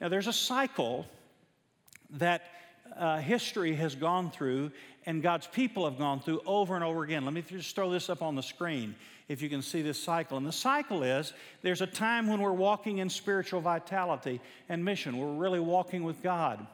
Now, 0.00 0.08
there's 0.08 0.26
a 0.26 0.32
cycle 0.32 1.06
that 2.10 2.42
uh, 2.96 3.18
history 3.18 3.74
has 3.74 3.94
gone 3.94 4.30
through 4.30 4.70
and 5.06 5.22
God's 5.22 5.46
people 5.46 5.84
have 5.88 5.98
gone 5.98 6.20
through 6.20 6.42
over 6.44 6.74
and 6.74 6.84
over 6.84 7.02
again. 7.02 7.24
Let 7.24 7.32
me 7.32 7.42
just 7.42 7.74
throw 7.74 7.90
this 7.90 8.10
up 8.10 8.22
on 8.22 8.34
the 8.34 8.42
screen 8.42 8.94
if 9.28 9.42
you 9.42 9.48
can 9.48 9.62
see 9.62 9.82
this 9.82 10.02
cycle. 10.02 10.36
And 10.36 10.46
the 10.46 10.52
cycle 10.52 11.02
is 11.02 11.32
there's 11.62 11.80
a 11.80 11.86
time 11.86 12.26
when 12.28 12.40
we're 12.40 12.52
walking 12.52 12.98
in 12.98 13.08
spiritual 13.08 13.60
vitality 13.60 14.40
and 14.68 14.84
mission, 14.84 15.16
we're 15.16 15.34
really 15.34 15.60
walking 15.60 16.02
with 16.02 16.22
God. 16.22 16.66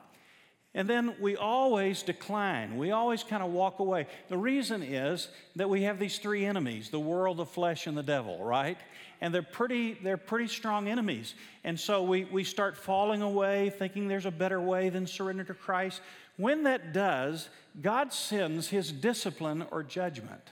And 0.76 0.88
then 0.88 1.14
we 1.20 1.36
always 1.36 2.02
decline. 2.02 2.76
We 2.76 2.90
always 2.90 3.22
kind 3.22 3.44
of 3.44 3.52
walk 3.52 3.78
away. 3.78 4.08
The 4.28 4.36
reason 4.36 4.82
is 4.82 5.28
that 5.54 5.70
we 5.70 5.82
have 5.82 6.00
these 6.00 6.18
three 6.18 6.44
enemies 6.44 6.90
the 6.90 6.98
world, 6.98 7.36
the 7.36 7.46
flesh, 7.46 7.86
and 7.86 7.96
the 7.96 8.02
devil, 8.02 8.42
right? 8.42 8.78
And 9.24 9.34
they're 9.34 9.40
pretty, 9.40 9.94
they're 9.94 10.18
pretty 10.18 10.48
strong 10.48 10.86
enemies. 10.86 11.34
And 11.64 11.80
so 11.80 12.02
we, 12.02 12.24
we 12.24 12.44
start 12.44 12.76
falling 12.76 13.22
away, 13.22 13.70
thinking 13.70 14.06
there's 14.06 14.26
a 14.26 14.30
better 14.30 14.60
way 14.60 14.90
than 14.90 15.06
surrender 15.06 15.44
to 15.44 15.54
Christ. 15.54 16.02
when 16.36 16.64
that 16.64 16.92
does, 16.92 17.48
God 17.80 18.12
sends 18.12 18.68
his 18.68 18.92
discipline 18.92 19.64
or 19.70 19.82
judgment. 19.82 20.42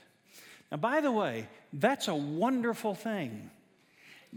Now, 0.71 0.77
by 0.77 1.01
the 1.01 1.11
way, 1.11 1.47
that's 1.71 2.07
a 2.07 2.15
wonderful 2.15 2.95
thing. 2.95 3.51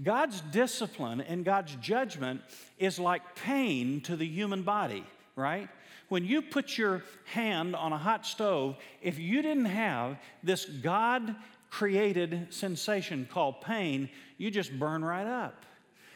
God's 0.02 0.42
discipline 0.42 1.22
and 1.22 1.42
God's 1.42 1.74
judgment 1.76 2.42
is 2.78 2.98
like 2.98 3.36
pain 3.36 4.02
to 4.02 4.16
the 4.16 4.26
human 4.26 4.64
body, 4.64 5.06
right? 5.34 5.70
When 6.10 6.26
you 6.26 6.42
put 6.42 6.76
your 6.76 7.02
hand 7.24 7.74
on 7.74 7.94
a 7.94 7.98
hot 7.98 8.26
stove, 8.26 8.76
if 9.00 9.18
you 9.18 9.40
didn't 9.40 9.64
have 9.64 10.18
this 10.42 10.66
God 10.66 11.34
created 11.70 12.48
sensation 12.50 13.28
called 13.30 13.60
pain, 13.60 14.08
you 14.38 14.50
just 14.50 14.78
burn 14.78 15.04
right 15.04 15.26
up. 15.26 15.66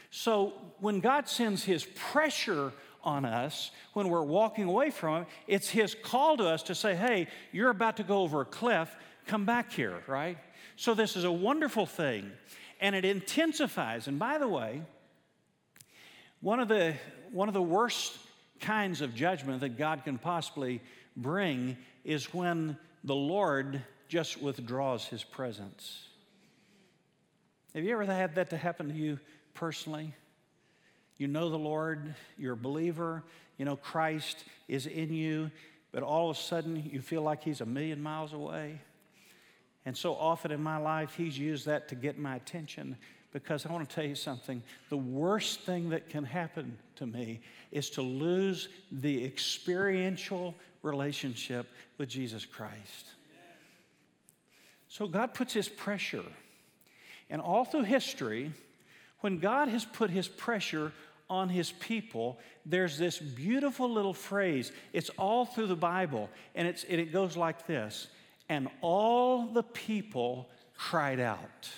So 0.09 0.53
when 0.79 0.99
God 0.99 1.27
sends 1.27 1.63
His 1.63 1.85
pressure 1.95 2.73
on 3.03 3.25
us 3.25 3.71
when 3.93 4.09
we're 4.09 4.23
walking 4.23 4.65
away 4.65 4.91
from 4.91 5.19
Him, 5.21 5.25
it's 5.47 5.69
His 5.69 5.95
call 5.95 6.37
to 6.37 6.47
us 6.47 6.63
to 6.63 6.75
say, 6.75 6.95
hey, 6.95 7.27
you're 7.51 7.69
about 7.69 7.97
to 7.97 8.03
go 8.03 8.21
over 8.21 8.41
a 8.41 8.45
cliff, 8.45 8.95
come 9.25 9.45
back 9.45 9.71
here, 9.71 10.03
right? 10.07 10.37
So 10.75 10.93
this 10.93 11.15
is 11.15 11.23
a 11.23 11.31
wonderful 11.31 11.85
thing 11.85 12.31
and 12.81 12.95
it 12.95 13.05
intensifies. 13.05 14.07
And 14.07 14.17
by 14.19 14.39
the 14.39 14.47
way, 14.47 14.81
one 16.41 16.59
of 16.59 16.67
the, 16.67 16.95
one 17.31 17.47
of 17.47 17.53
the 17.53 17.61
worst 17.61 18.17
kinds 18.59 19.01
of 19.01 19.13
judgment 19.13 19.61
that 19.61 19.77
God 19.77 20.03
can 20.03 20.17
possibly 20.17 20.81
bring 21.15 21.77
is 22.03 22.33
when 22.33 22.77
the 23.03 23.15
Lord 23.15 23.81
just 24.11 24.41
withdraws 24.41 25.05
his 25.05 25.23
presence. 25.23 26.09
Have 27.73 27.85
you 27.85 27.93
ever 27.93 28.03
had 28.03 28.35
that 28.35 28.49
to 28.49 28.57
happen 28.57 28.89
to 28.89 28.93
you 28.93 29.17
personally? 29.53 30.13
You 31.17 31.29
know 31.29 31.49
the 31.49 31.57
Lord, 31.57 32.13
you're 32.37 32.55
a 32.55 32.57
believer, 32.57 33.23
you 33.57 33.63
know 33.63 33.77
Christ 33.77 34.43
is 34.67 34.85
in 34.85 35.13
you, 35.13 35.49
but 35.93 36.03
all 36.03 36.29
of 36.29 36.35
a 36.35 36.39
sudden 36.41 36.89
you 36.91 36.99
feel 36.99 37.21
like 37.21 37.41
he's 37.41 37.61
a 37.61 37.65
million 37.65 38.03
miles 38.03 38.33
away. 38.33 38.81
And 39.85 39.95
so 39.95 40.13
often 40.15 40.51
in 40.51 40.61
my 40.61 40.75
life, 40.75 41.15
He's 41.15 41.39
used 41.39 41.65
that 41.67 41.87
to 41.87 41.95
get 41.95 42.19
my 42.19 42.35
attention 42.35 42.97
because 43.31 43.65
I 43.65 43.71
want 43.71 43.87
to 43.87 43.95
tell 43.95 44.03
you 44.03 44.15
something. 44.15 44.61
The 44.89 44.97
worst 44.97 45.61
thing 45.61 45.89
that 45.91 46.09
can 46.09 46.25
happen 46.25 46.77
to 46.97 47.07
me 47.07 47.39
is 47.71 47.89
to 47.91 48.01
lose 48.01 48.67
the 48.91 49.23
experiential 49.23 50.53
relationship 50.83 51.65
with 51.97 52.09
Jesus 52.09 52.45
Christ. 52.45 53.10
So 54.91 55.07
God 55.07 55.33
puts 55.33 55.53
His 55.53 55.69
pressure. 55.69 56.25
And 57.29 57.41
all 57.41 57.63
through 57.63 57.83
history, 57.83 58.51
when 59.21 59.39
God 59.39 59.69
has 59.69 59.85
put 59.85 60.09
His 60.09 60.27
pressure 60.27 60.91
on 61.29 61.47
his 61.47 61.71
people, 61.71 62.37
there's 62.65 62.97
this 62.97 63.17
beautiful 63.17 63.89
little 63.89 64.13
phrase. 64.13 64.73
It's 64.91 65.09
all 65.17 65.45
through 65.45 65.67
the 65.67 65.77
Bible, 65.77 66.29
and, 66.55 66.67
and 66.67 66.99
it 66.99 67.13
goes 67.13 67.37
like 67.37 67.65
this 67.67 68.09
and 68.49 68.67
all 68.81 69.45
the 69.45 69.63
people 69.63 70.49
cried 70.75 71.21
out. 71.21 71.69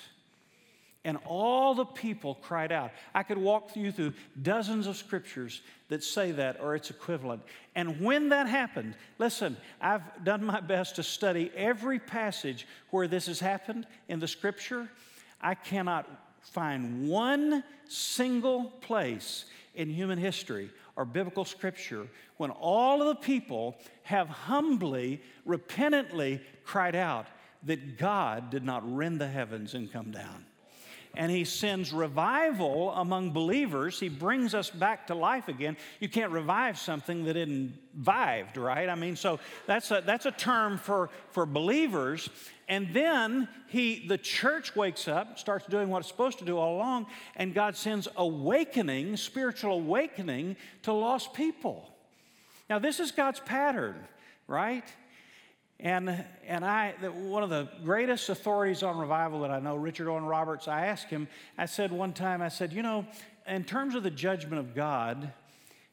And 1.05 1.17
all 1.25 1.75
the 1.75 1.86
people 1.86 2.36
cried 2.36 2.72
out. 2.72 2.91
I 3.13 3.24
could 3.24 3.38
walk 3.38 3.75
you 3.75 3.91
through 3.91 4.13
dozens 4.41 4.88
of 4.88 4.95
scriptures 4.95 5.62
that 5.89 6.01
say 6.01 6.31
that 6.31 6.62
or 6.62 6.75
its 6.75 6.89
equivalent. 6.89 7.41
And 7.75 8.00
when 8.00 8.29
that 8.29 8.48
happened, 8.48 8.95
listen, 9.17 9.57
I've 9.81 10.24
done 10.24 10.45
my 10.45 10.62
best 10.62 10.95
to 10.95 11.03
study 11.03 11.51
every 11.55 12.00
passage 12.00 12.65
where 12.91 13.07
this 13.07 13.27
has 13.27 13.41
happened 13.41 13.86
in 14.07 14.19
the 14.19 14.27
scripture. 14.29 14.89
I 15.41 15.55
cannot 15.55 16.07
find 16.41 17.10
one 17.10 17.65
single 17.89 18.65
place 18.81 19.45
in 19.75 19.89
human 19.89 20.17
history 20.17 20.69
or 20.95 21.03
biblical 21.03 21.43
scripture 21.43 22.07
when 22.38 22.50
all 22.51 23.01
of 23.01 23.07
the 23.07 23.15
people 23.15 23.75
have 24.03 24.29
humbly, 24.29 25.22
repentantly 25.45 26.39
cried 26.63 26.95
out 26.95 27.27
that 27.63 27.98
God 27.98 28.50
did 28.51 28.63
not 28.63 28.83
rend 28.95 29.19
the 29.19 29.27
heavens 29.27 29.74
and 29.74 29.91
come 29.91 30.12
down 30.12 30.45
and 31.15 31.32
he 31.32 31.46
sends 31.46 31.93
revival 31.93 32.91
among 32.91 33.32
believers. 33.32 33.99
He 33.99 34.10
brings 34.10 34.56
us 34.56 34.71
back 34.71 35.08
to 35.08 35.15
life 35.15 35.47
again. 35.47 35.78
You 35.99 36.10
can't 36.10 36.32
revive 36.32 36.78
something 36.80 37.26
that 37.26 37.38
isn't 37.38 37.78
vived, 37.95 38.58
right? 38.58 38.89
I 38.89 38.95
mean, 38.95 39.15
so 39.15 39.39
that's 39.67 39.91
a, 39.91 40.02
that's 40.04 40.26
a 40.26 40.32
term 40.32 40.80
for, 40.80 41.12
for 41.30 41.45
believers. 41.45 42.30
And 42.67 42.91
then 42.93 43.47
he, 43.67 44.08
the 44.08 44.17
church 44.17 44.76
wakes 44.76 45.08
up, 45.08 45.38
starts 45.38 45.67
doing 45.67 45.89
what 45.89 45.99
it's 45.99 46.08
supposed 46.08 46.39
to 46.39 46.45
do 46.45 46.58
all 46.58 46.78
along, 46.78 47.06
and 47.36 47.54
God 47.54 47.76
sends 47.76 48.08
awakening, 48.15 49.17
spiritual 49.17 49.73
awakening 49.73 50.56
to 50.84 50.93
lost 50.93 51.34
people. 51.34 51.89
Now, 52.69 52.80
this 52.80 52.99
is 52.99 53.12
God's 53.12 53.39
pattern, 53.39 53.95
right? 54.47 54.86
And, 55.79 56.23
and 56.47 56.63
I, 56.63 56.91
one 56.91 57.43
of 57.43 57.49
the 57.49 57.67
greatest 57.83 58.29
authorities 58.29 58.83
on 58.83 58.97
revival 58.97 59.41
that 59.41 59.51
I 59.51 59.59
know, 59.59 59.75
Richard 59.75 60.07
Owen 60.07 60.25
Roberts, 60.25 60.67
I 60.67 60.86
asked 60.86 61.09
him, 61.09 61.27
I 61.57 61.65
said 61.65 61.91
one 61.91 62.13
time, 62.13 62.41
I 62.41 62.47
said, 62.47 62.71
you 62.71 62.83
know, 62.83 63.05
in 63.47 63.63
terms 63.63 63.95
of 63.95 64.03
the 64.03 64.12
judgment 64.12 64.59
of 64.59 64.73
God, 64.73 65.31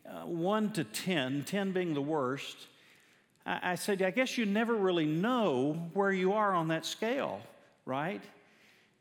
uh, 0.09 0.27
1 0.27 0.73
to 0.73 0.85
10, 0.85 1.45
10 1.45 1.73
being 1.73 1.95
the 1.95 2.01
worst, 2.01 2.69
I, 3.45 3.73
I 3.73 3.75
said, 3.75 4.03
I 4.03 4.11
guess 4.11 4.39
you 4.39 4.47
never 4.47 4.75
really 4.75 5.07
know 5.07 5.91
where 5.95 6.13
you 6.13 6.35
are 6.35 6.53
on 6.55 6.69
that 6.69 6.87
scale, 6.87 7.41
right? 7.85 8.23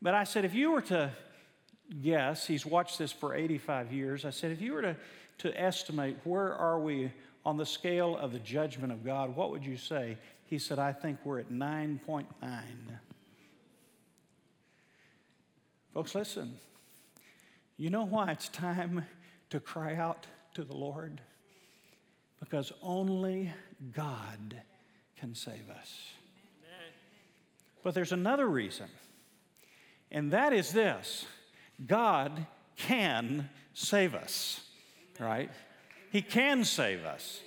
But 0.02 0.14
I 0.14 0.24
said, 0.24 0.44
if 0.44 0.54
you 0.54 0.72
were 0.72 0.82
to 0.82 1.10
guess, 2.02 2.46
he's 2.46 2.64
watched 2.64 2.98
this 2.98 3.12
for 3.12 3.34
85 3.34 3.92
years, 3.92 4.24
I 4.24 4.30
said, 4.30 4.50
if 4.50 4.60
you 4.60 4.72
were 4.72 4.82
to, 4.82 4.96
to 5.38 5.60
estimate 5.60 6.16
where 6.24 6.54
are 6.54 6.78
we 6.78 7.12
on 7.44 7.56
the 7.56 7.66
scale 7.66 8.16
of 8.16 8.32
the 8.32 8.38
judgment 8.38 8.92
of 8.92 9.04
God, 9.04 9.34
what 9.34 9.50
would 9.50 9.64
you 9.64 9.76
say? 9.76 10.16
He 10.50 10.58
said, 10.58 10.80
I 10.80 10.92
think 10.92 11.20
we're 11.24 11.38
at 11.38 11.48
9.9. 11.48 12.24
Folks, 15.94 16.12
listen. 16.12 16.58
You 17.76 17.88
know 17.88 18.04
why 18.04 18.32
it's 18.32 18.48
time 18.48 19.06
to 19.50 19.60
cry 19.60 19.94
out 19.94 20.26
to 20.54 20.64
the 20.64 20.74
Lord? 20.74 21.20
Because 22.40 22.72
only 22.82 23.52
God 23.92 24.60
can 25.20 25.36
save 25.36 25.70
us. 25.70 26.08
But 27.84 27.94
there's 27.94 28.12
another 28.12 28.48
reason, 28.48 28.88
and 30.10 30.32
that 30.32 30.52
is 30.52 30.72
this 30.72 31.26
God 31.86 32.44
can 32.76 33.48
save 33.72 34.16
us, 34.16 34.60
right? 35.20 35.50
He 36.10 36.22
can 36.22 36.64
save 36.64 37.04
us. 37.04 37.40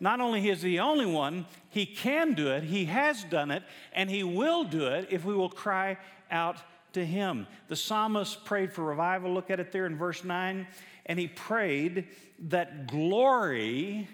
Not 0.00 0.20
only 0.20 0.48
is 0.48 0.62
he 0.62 0.70
the 0.70 0.80
only 0.80 1.06
one, 1.06 1.46
he 1.68 1.84
can 1.84 2.32
do 2.32 2.48
it, 2.48 2.64
he 2.64 2.86
has 2.86 3.22
done 3.24 3.50
it, 3.50 3.62
and 3.92 4.08
he 4.10 4.24
will 4.24 4.64
do 4.64 4.86
it 4.86 5.08
if 5.10 5.24
we 5.24 5.34
will 5.34 5.50
cry 5.50 5.98
out 6.30 6.56
to 6.94 7.04
him. 7.04 7.46
The 7.68 7.76
psalmist 7.76 8.44
prayed 8.44 8.72
for 8.72 8.84
revival. 8.84 9.32
Look 9.32 9.50
at 9.50 9.60
it 9.60 9.72
there 9.72 9.86
in 9.86 9.96
verse 9.96 10.24
9. 10.24 10.66
And 11.06 11.18
he 11.18 11.28
prayed 11.28 12.08
that 12.48 12.86
glory 12.86 14.08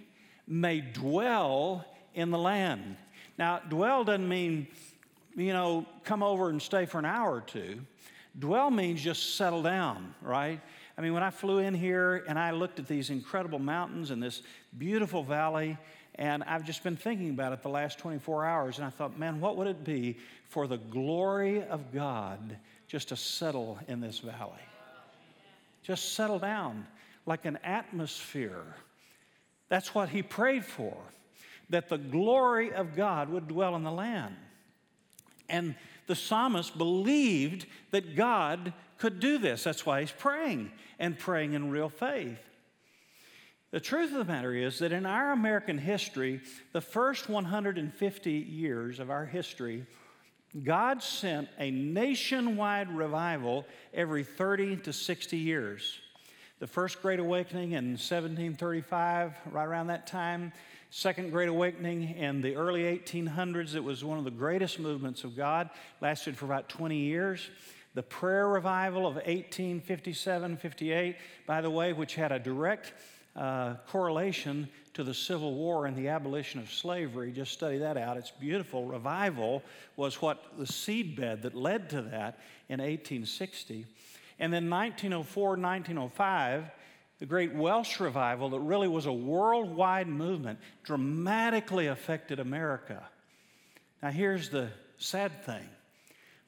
may 0.46 0.81
dwell 0.81 1.85
in 2.14 2.31
the 2.31 2.38
land. 2.38 2.96
Now, 3.38 3.61
dwell 3.61 4.05
doesn't 4.05 4.29
mean, 4.29 4.66
you 5.37 5.53
know, 5.53 5.87
come 6.05 6.22
over 6.22 6.49
and 6.49 6.61
stay 6.61 6.87
for 6.87 6.99
an 6.99 7.05
hour 7.05 7.35
or 7.37 7.40
two. 7.42 7.81
Dwell 8.38 8.70
means 8.70 9.03
just 9.03 9.37
settle 9.37 9.62
down, 9.62 10.14
right? 10.20 10.61
I 10.98 11.02
mean, 11.02 11.12
when 11.12 11.22
I 11.22 11.30
flew 11.30 11.59
in 11.59 11.74
here 11.74 12.24
and 12.26 12.38
I 12.38 12.52
looked 12.52 12.78
at 12.78 12.88
these 12.88 13.11
incredible 13.11 13.59
mountains 13.59 14.11
and 14.11 14.22
this 14.22 14.42
beautiful 14.76 15.22
valley, 15.22 15.76
and 16.14 16.42
I've 16.44 16.64
just 16.64 16.82
been 16.82 16.96
thinking 16.96 17.30
about 17.30 17.52
it 17.52 17.62
the 17.62 17.68
last 17.68 17.98
24 17.98 18.46
hours, 18.46 18.78
and 18.78 18.87
I 18.87 18.90
thought, 18.90 19.18
man, 19.18 19.40
what 19.40 19.56
would 19.59 19.66
it 19.66 19.85
be 19.85 20.16
for 20.48 20.66
the 20.66 20.78
glory 20.78 21.62
of 21.62 21.92
God 21.92 22.56
just 22.88 23.09
to 23.09 23.16
settle 23.16 23.78
in 23.88 24.00
this 24.00 24.20
valley? 24.20 24.52
Just 25.82 26.14
settle 26.14 26.38
down 26.38 26.87
like 27.26 27.44
an 27.44 27.59
atmosphere. 27.62 28.64
That's 29.68 29.94
what 29.94 30.09
he 30.09 30.22
prayed 30.22 30.64
for, 30.64 30.96
that 31.68 31.90
the 31.90 31.98
glory 31.98 32.72
of 32.72 32.96
God 32.96 33.28
would 33.28 33.48
dwell 33.48 33.76
in 33.76 33.82
the 33.82 33.92
land. 33.92 34.35
And 35.48 35.74
the 36.06 36.14
psalmist 36.14 36.78
believed 36.78 37.66
that 37.90 38.16
God 38.16 38.72
could 38.98 39.20
do 39.20 39.38
this. 39.38 39.64
That's 39.64 39.85
why 39.85 40.00
he's 40.00 40.12
praying 40.12 40.70
and 40.98 41.18
praying 41.18 41.52
in 41.52 41.70
real 41.70 41.88
faith. 41.88 42.38
The 43.72 43.80
truth 43.80 44.12
of 44.12 44.18
the 44.18 44.32
matter 44.32 44.54
is 44.54 44.78
that 44.78 44.92
in 44.92 45.04
our 45.04 45.32
American 45.32 45.76
history, 45.76 46.40
the 46.72 46.80
first 46.80 47.28
150 47.28 48.30
years 48.30 49.00
of 49.00 49.11
our 49.11 49.26
history, 49.26 49.85
God 50.62 51.02
sent 51.02 51.48
a 51.59 51.70
nationwide 51.70 52.90
revival 52.90 53.66
every 53.92 54.24
30 54.24 54.76
to 54.76 54.92
60 54.92 55.37
years. 55.37 55.98
The 56.59 56.66
first 56.66 57.02
Great 57.02 57.18
Awakening 57.18 57.72
in 57.72 57.90
1735, 57.90 59.35
right 59.50 59.64
around 59.64 59.88
that 59.88 60.06
time. 60.06 60.52
Second 60.88 61.30
Great 61.30 61.50
Awakening 61.50 62.16
in 62.16 62.40
the 62.40 62.54
early 62.56 62.85
1800s. 62.85 63.74
It 63.74 63.85
was 63.85 64.02
one 64.02 64.18
of 64.18 64.24
the 64.24 64.30
greatest 64.30 64.78
movements 64.78 65.24
of 65.24 65.37
God, 65.37 65.68
lasted 66.00 66.38
for 66.38 66.46
about 66.46 66.70
20 66.70 66.96
years 66.96 67.50
the 67.96 68.02
prayer 68.02 68.46
revival 68.46 69.06
of 69.06 69.14
1857 69.14 70.59
58, 70.59 71.16
by 71.46 71.62
the 71.62 71.70
way, 71.70 71.94
which 71.94 72.14
had 72.14 72.30
a 72.30 72.38
direct 72.38 72.92
uh, 73.35 73.76
correlation 73.88 74.68
to 74.92 75.02
the 75.02 75.14
Civil 75.14 75.54
War 75.54 75.87
and 75.87 75.96
the 75.96 76.09
abolition 76.09 76.61
of 76.61 76.70
slavery. 76.70 77.32
Just 77.32 77.52
study 77.52 77.78
that 77.78 77.96
out. 77.96 78.18
It's 78.18 78.30
beautiful. 78.30 78.85
Revival 78.85 79.62
was 79.96 80.20
what 80.20 80.44
the 80.59 80.66
seedbed 80.66 81.40
that 81.40 81.54
led 81.54 81.88
to 81.90 82.02
that 82.02 82.38
in 82.68 82.80
1860. 82.80 83.87
And 84.38 84.52
then 84.52 84.68
1904, 84.68 85.48
1905, 85.48 86.70
the 87.18 87.24
great 87.24 87.54
Welsh 87.54 87.98
revival 87.98 88.50
that 88.50 88.61
really 88.61 88.88
was 88.88 89.06
a 89.06 89.12
worldwide 89.12 90.09
movement 90.09 90.59
dramatically 90.85 91.87
affected 91.87 92.40
America. 92.40 93.02
Now, 94.02 94.11
here's 94.11 94.50
the 94.50 94.68
sad 94.98 95.46
thing 95.46 95.66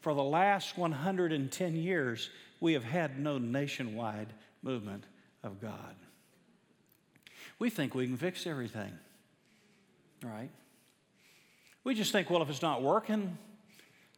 for 0.08 0.14
the 0.14 0.24
last 0.24 0.78
110 0.78 1.76
years, 1.76 2.30
we 2.60 2.72
have 2.72 2.82
had 2.82 3.20
no 3.20 3.36
nationwide 3.36 4.32
movement 4.62 5.04
of 5.42 5.60
God. 5.60 5.94
We 7.58 7.68
think 7.68 7.94
we 7.94 8.06
can 8.06 8.16
fix 8.16 8.46
everything, 8.46 8.90
right? 10.22 10.48
We 11.84 11.94
just 11.94 12.10
think, 12.10 12.30
well, 12.30 12.40
if 12.40 12.48
it's 12.48 12.62
not 12.62 12.82
working, 12.82 13.36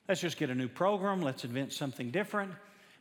let's 0.08 0.20
just 0.20 0.36
get 0.36 0.48
a 0.48 0.54
new 0.54 0.68
program, 0.68 1.22
let's 1.22 1.42
invent 1.42 1.72
something 1.72 2.12
different. 2.12 2.52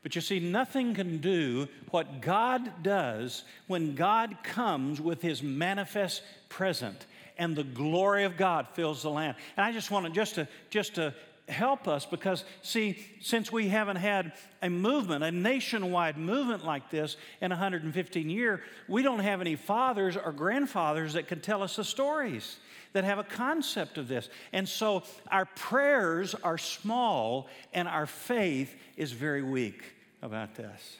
But 0.02 0.16
you 0.16 0.22
see, 0.22 0.40
nothing 0.40 0.96
can 0.96 1.20
do 1.20 1.68
what 1.92 2.22
God 2.22 2.82
does 2.82 3.44
when 3.68 3.94
God 3.94 4.36
comes 4.42 5.00
with 5.00 5.22
his 5.22 5.44
manifest 5.44 6.24
present 6.48 7.06
and 7.38 7.56
the 7.56 7.64
glory 7.64 8.24
of 8.24 8.36
God 8.36 8.68
fills 8.74 9.04
the 9.04 9.12
land. 9.12 9.36
And 9.58 9.66
I 9.66 9.72
just 9.72 9.92
want 9.92 10.08
to 10.08 10.12
just 10.12 10.36
to 10.36 10.48
just 10.72 10.96
to 10.96 11.14
help 11.50 11.88
us 11.88 12.06
because, 12.06 12.44
see, 12.62 12.98
since 13.22 13.52
we 13.52 13.70
haven't 13.70 13.98
had 13.98 14.34
a 14.62 14.70
movement, 14.70 15.24
a 15.24 15.32
nationwide 15.32 16.18
movement 16.18 16.66
like 16.66 16.90
this 16.90 17.18
in 17.42 17.50
115 17.50 18.30
years, 18.30 18.60
we 18.88 19.04
don't 19.04 19.20
have 19.20 19.42
any 19.42 19.56
fathers 19.56 20.16
or 20.18 20.32
grandfathers 20.32 21.14
that 21.14 21.28
can 21.28 21.40
tell 21.40 21.64
us 21.64 21.76
the 21.76 21.84
stories 21.84 22.58
that 22.94 23.04
have 23.04 23.20
a 23.20 23.24
concept 23.24 23.98
of 23.98 24.08
this. 24.08 24.30
And 24.54 24.68
so 24.68 25.04
our 25.32 25.46
prayers 25.46 26.36
are 26.36 26.58
small 26.58 27.48
and 27.74 27.88
our 27.88 28.06
faith 28.06 28.76
is 28.98 29.12
very 29.12 29.44
weak 29.44 29.84
about 30.22 30.56
this. 30.56 30.98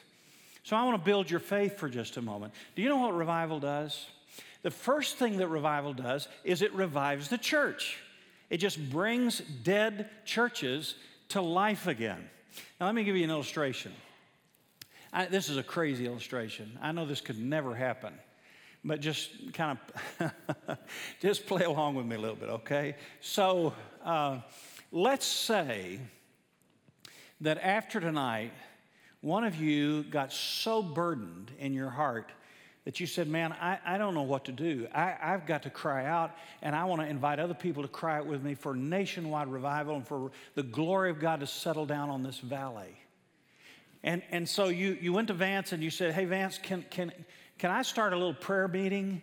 So 0.62 0.76
I 0.76 0.84
want 0.84 1.02
to 1.02 1.04
build 1.04 1.30
your 1.30 1.40
faith 1.40 1.78
for 1.78 1.88
just 1.88 2.16
a 2.16 2.22
moment. 2.22 2.52
Do 2.76 2.82
you 2.82 2.88
know 2.88 2.98
what 2.98 3.16
revival 3.16 3.58
does? 3.58 4.06
The 4.62 4.70
first 4.70 5.16
thing 5.16 5.38
that 5.38 5.48
revival 5.48 5.94
does 5.94 6.28
is 6.44 6.62
it 6.62 6.72
revives 6.74 7.28
the 7.28 7.38
church. 7.38 7.98
It 8.50 8.58
just 8.58 8.90
brings 8.90 9.38
dead 9.38 10.10
churches 10.24 10.96
to 11.28 11.40
life 11.40 11.86
again. 11.86 12.28
Now, 12.80 12.86
let 12.86 12.94
me 12.94 13.04
give 13.04 13.16
you 13.16 13.24
an 13.24 13.30
illustration. 13.30 13.92
I, 15.12 15.26
this 15.26 15.48
is 15.48 15.56
a 15.56 15.62
crazy 15.62 16.06
illustration. 16.06 16.78
I 16.82 16.92
know 16.92 17.06
this 17.06 17.20
could 17.20 17.38
never 17.38 17.74
happen, 17.74 18.12
but 18.84 19.00
just 19.00 19.30
kind 19.52 19.78
of 20.18 20.78
just 21.20 21.46
play 21.46 21.64
along 21.64 21.94
with 21.94 22.06
me 22.06 22.16
a 22.16 22.18
little 22.18 22.36
bit, 22.36 22.48
okay? 22.48 22.96
So, 23.20 23.72
uh, 24.04 24.40
let's 24.90 25.26
say 25.26 26.00
that 27.40 27.58
after 27.58 28.00
tonight, 28.00 28.52
one 29.20 29.44
of 29.44 29.56
you 29.56 30.02
got 30.04 30.32
so 30.32 30.82
burdened 30.82 31.52
in 31.58 31.72
your 31.72 31.90
heart 31.90 32.32
that 32.84 33.00
you 33.00 33.06
said, 33.06 33.28
Man, 33.28 33.52
I, 33.52 33.78
I 33.84 33.98
don't 33.98 34.14
know 34.14 34.22
what 34.22 34.46
to 34.46 34.52
do. 34.52 34.86
I, 34.94 35.14
I've 35.20 35.46
got 35.46 35.62
to 35.64 35.70
cry 35.70 36.06
out, 36.06 36.32
and 36.62 36.74
I 36.74 36.84
want 36.84 37.02
to 37.02 37.08
invite 37.08 37.38
other 37.38 37.54
people 37.54 37.82
to 37.82 37.88
cry 37.88 38.18
out 38.18 38.26
with 38.26 38.42
me 38.42 38.54
for 38.54 38.74
nationwide 38.74 39.48
revival 39.48 39.96
and 39.96 40.06
for 40.06 40.30
the 40.54 40.62
glory 40.62 41.10
of 41.10 41.20
God 41.20 41.40
to 41.40 41.46
settle 41.46 41.86
down 41.86 42.10
on 42.10 42.22
this 42.22 42.38
valley. 42.38 42.96
And, 44.02 44.22
and 44.30 44.48
so 44.48 44.68
you, 44.68 44.96
you 45.00 45.12
went 45.12 45.28
to 45.28 45.34
Vance 45.34 45.72
and 45.72 45.82
you 45.82 45.90
said, 45.90 46.14
Hey, 46.14 46.24
Vance, 46.24 46.58
can, 46.62 46.84
can, 46.90 47.12
can 47.58 47.70
I 47.70 47.82
start 47.82 48.12
a 48.12 48.16
little 48.16 48.34
prayer 48.34 48.68
meeting? 48.68 49.20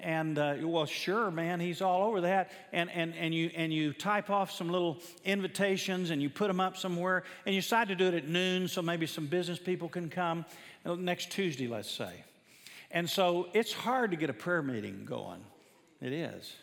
And 0.00 0.38
uh, 0.38 0.56
well, 0.62 0.86
sure, 0.86 1.30
man, 1.30 1.60
he's 1.60 1.80
all 1.80 2.08
over 2.08 2.22
that. 2.22 2.50
And, 2.72 2.90
and, 2.90 3.14
and, 3.14 3.34
you, 3.34 3.50
and 3.54 3.72
you 3.72 3.92
type 3.92 4.28
off 4.28 4.50
some 4.50 4.68
little 4.68 4.98
invitations 5.24 6.10
and 6.10 6.20
you 6.20 6.28
put 6.28 6.48
them 6.48 6.58
up 6.58 6.76
somewhere. 6.76 7.24
And 7.46 7.54
you 7.54 7.60
decide 7.60 7.88
to 7.88 7.94
do 7.94 8.06
it 8.08 8.14
at 8.14 8.28
noon 8.28 8.66
so 8.66 8.82
maybe 8.82 9.06
some 9.06 9.26
business 9.26 9.58
people 9.58 9.88
can 9.88 10.10
come 10.10 10.44
next 10.84 11.30
Tuesday, 11.30 11.68
let's 11.68 11.90
say. 11.90 12.24
And 12.94 13.10
so 13.10 13.48
it's 13.52 13.72
hard 13.72 14.12
to 14.12 14.16
get 14.16 14.30
a 14.30 14.34
prayer 14.34 14.62
meeting 14.62 15.04
going. 15.04 15.40
It 16.00 16.12
is. 16.12 16.54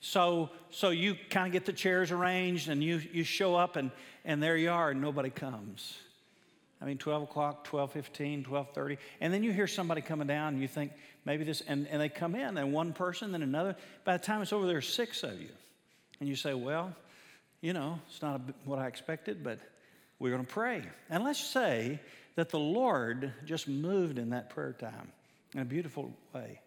So, 0.00 0.50
so 0.70 0.90
you 0.90 1.16
kind 1.30 1.46
of 1.46 1.52
get 1.52 1.66
the 1.66 1.72
chairs 1.72 2.10
arranged 2.10 2.68
and 2.68 2.82
you, 2.82 3.00
you 3.12 3.22
show 3.22 3.54
up 3.54 3.76
and, 3.76 3.92
and 4.24 4.42
there 4.42 4.56
you 4.56 4.70
are 4.70 4.90
and 4.90 5.00
nobody 5.00 5.30
comes. 5.30 5.96
I 6.82 6.84
mean, 6.84 6.98
12 6.98 7.24
o'clock, 7.24 7.66
12.15, 7.66 8.44
12.30. 8.44 8.98
And 9.20 9.32
then 9.32 9.44
you 9.44 9.52
hear 9.52 9.68
somebody 9.68 10.00
coming 10.00 10.26
down 10.26 10.54
and 10.54 10.62
you 10.62 10.68
think 10.68 10.92
maybe 11.24 11.44
this, 11.44 11.60
and, 11.60 11.86
and 11.88 12.00
they 12.00 12.08
come 12.08 12.34
in 12.34 12.56
and 12.56 12.72
one 12.72 12.92
person, 12.92 13.30
then 13.30 13.42
another. 13.42 13.76
By 14.04 14.16
the 14.16 14.22
time 14.22 14.42
it's 14.42 14.52
over, 14.52 14.66
there's 14.66 14.88
six 14.88 15.22
of 15.22 15.40
you. 15.40 15.50
And 16.18 16.28
you 16.28 16.34
say, 16.34 16.54
well, 16.54 16.92
you 17.60 17.72
know, 17.72 18.00
it's 18.08 18.20
not 18.20 18.40
a, 18.40 18.54
what 18.64 18.80
I 18.80 18.88
expected, 18.88 19.44
but 19.44 19.60
we're 20.18 20.30
going 20.30 20.44
to 20.44 20.52
pray. 20.52 20.82
And 21.08 21.22
let's 21.22 21.40
say 21.40 22.00
that 22.34 22.48
the 22.48 22.58
Lord 22.58 23.32
just 23.44 23.68
moved 23.68 24.18
in 24.18 24.30
that 24.30 24.50
prayer 24.50 24.72
time 24.72 25.12
in 25.54 25.60
a 25.60 25.64
beautiful 25.64 26.12
way. 26.34 26.60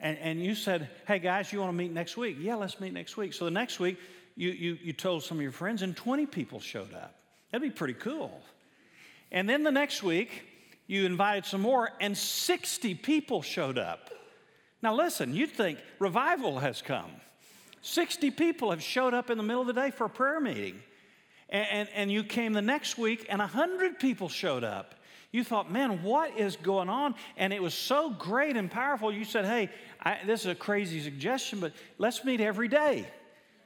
And, 0.00 0.18
and 0.18 0.44
you 0.44 0.54
said, 0.54 0.88
hey 1.06 1.18
guys, 1.18 1.52
you 1.52 1.60
want 1.60 1.70
to 1.70 1.76
meet 1.76 1.92
next 1.92 2.16
week? 2.16 2.36
Yeah, 2.38 2.56
let's 2.56 2.80
meet 2.80 2.92
next 2.92 3.16
week. 3.16 3.32
So 3.32 3.44
the 3.44 3.50
next 3.50 3.80
week, 3.80 3.98
you, 4.36 4.50
you, 4.50 4.78
you 4.82 4.92
told 4.92 5.22
some 5.22 5.38
of 5.38 5.42
your 5.42 5.52
friends, 5.52 5.82
and 5.82 5.96
20 5.96 6.26
people 6.26 6.60
showed 6.60 6.92
up. 6.92 7.14
That'd 7.50 7.66
be 7.66 7.74
pretty 7.74 7.94
cool. 7.94 8.38
And 9.32 9.48
then 9.48 9.62
the 9.62 9.72
next 9.72 10.02
week, 10.02 10.44
you 10.86 11.06
invited 11.06 11.46
some 11.46 11.62
more, 11.62 11.90
and 12.00 12.16
60 12.16 12.94
people 12.96 13.40
showed 13.42 13.78
up. 13.78 14.10
Now, 14.82 14.94
listen, 14.94 15.34
you'd 15.34 15.50
think 15.50 15.78
revival 15.98 16.58
has 16.58 16.82
come. 16.82 17.10
60 17.80 18.30
people 18.32 18.70
have 18.70 18.82
showed 18.82 19.14
up 19.14 19.30
in 19.30 19.38
the 19.38 19.42
middle 19.42 19.62
of 19.62 19.66
the 19.68 19.72
day 19.72 19.90
for 19.90 20.04
a 20.04 20.10
prayer 20.10 20.40
meeting. 20.40 20.82
And, 21.48 21.66
and, 21.70 21.88
and 21.94 22.12
you 22.12 22.22
came 22.22 22.52
the 22.52 22.62
next 22.62 22.98
week, 22.98 23.26
and 23.30 23.38
100 23.38 23.98
people 23.98 24.28
showed 24.28 24.64
up 24.64 24.95
you 25.32 25.44
thought, 25.44 25.70
man, 25.70 26.02
what 26.02 26.38
is 26.38 26.56
going 26.56 26.88
on? 26.88 27.14
And 27.36 27.52
it 27.52 27.62
was 27.62 27.74
so 27.74 28.10
great 28.10 28.56
and 28.56 28.70
powerful. 28.70 29.12
You 29.12 29.24
said, 29.24 29.44
hey, 29.44 29.70
I, 30.00 30.18
this 30.24 30.40
is 30.40 30.46
a 30.46 30.54
crazy 30.54 31.00
suggestion, 31.00 31.60
but 31.60 31.72
let's 31.98 32.24
meet 32.24 32.40
every 32.40 32.68
day. 32.68 33.06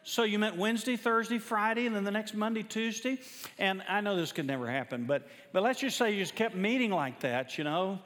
So 0.03 0.23
you 0.23 0.39
met 0.39 0.57
Wednesday, 0.57 0.97
Thursday, 0.97 1.39
Friday, 1.39 1.87
and 1.87 1.95
then 1.95 2.05
the 2.05 2.11
next 2.11 2.35
Monday, 2.35 2.63
Tuesday. 2.63 3.19
And 3.59 3.83
I 3.89 4.01
know 4.01 4.17
this 4.17 4.33
could 4.33 4.47
never 4.47 4.67
happen, 4.69 5.05
but, 5.05 5.29
but 5.53 5.63
let's 5.63 5.81
just 5.81 5.99
say 5.99 6.13
you 6.13 6.21
just 6.21 6.35
kept 6.35 6.55
meeting 6.55 6.91
like 6.91 7.21
that, 7.21 7.59
you 7.59 7.65
know. 7.65 7.99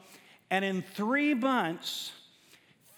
And 0.51 0.65
in 0.65 0.83
three 0.83 1.35
months, 1.35 2.13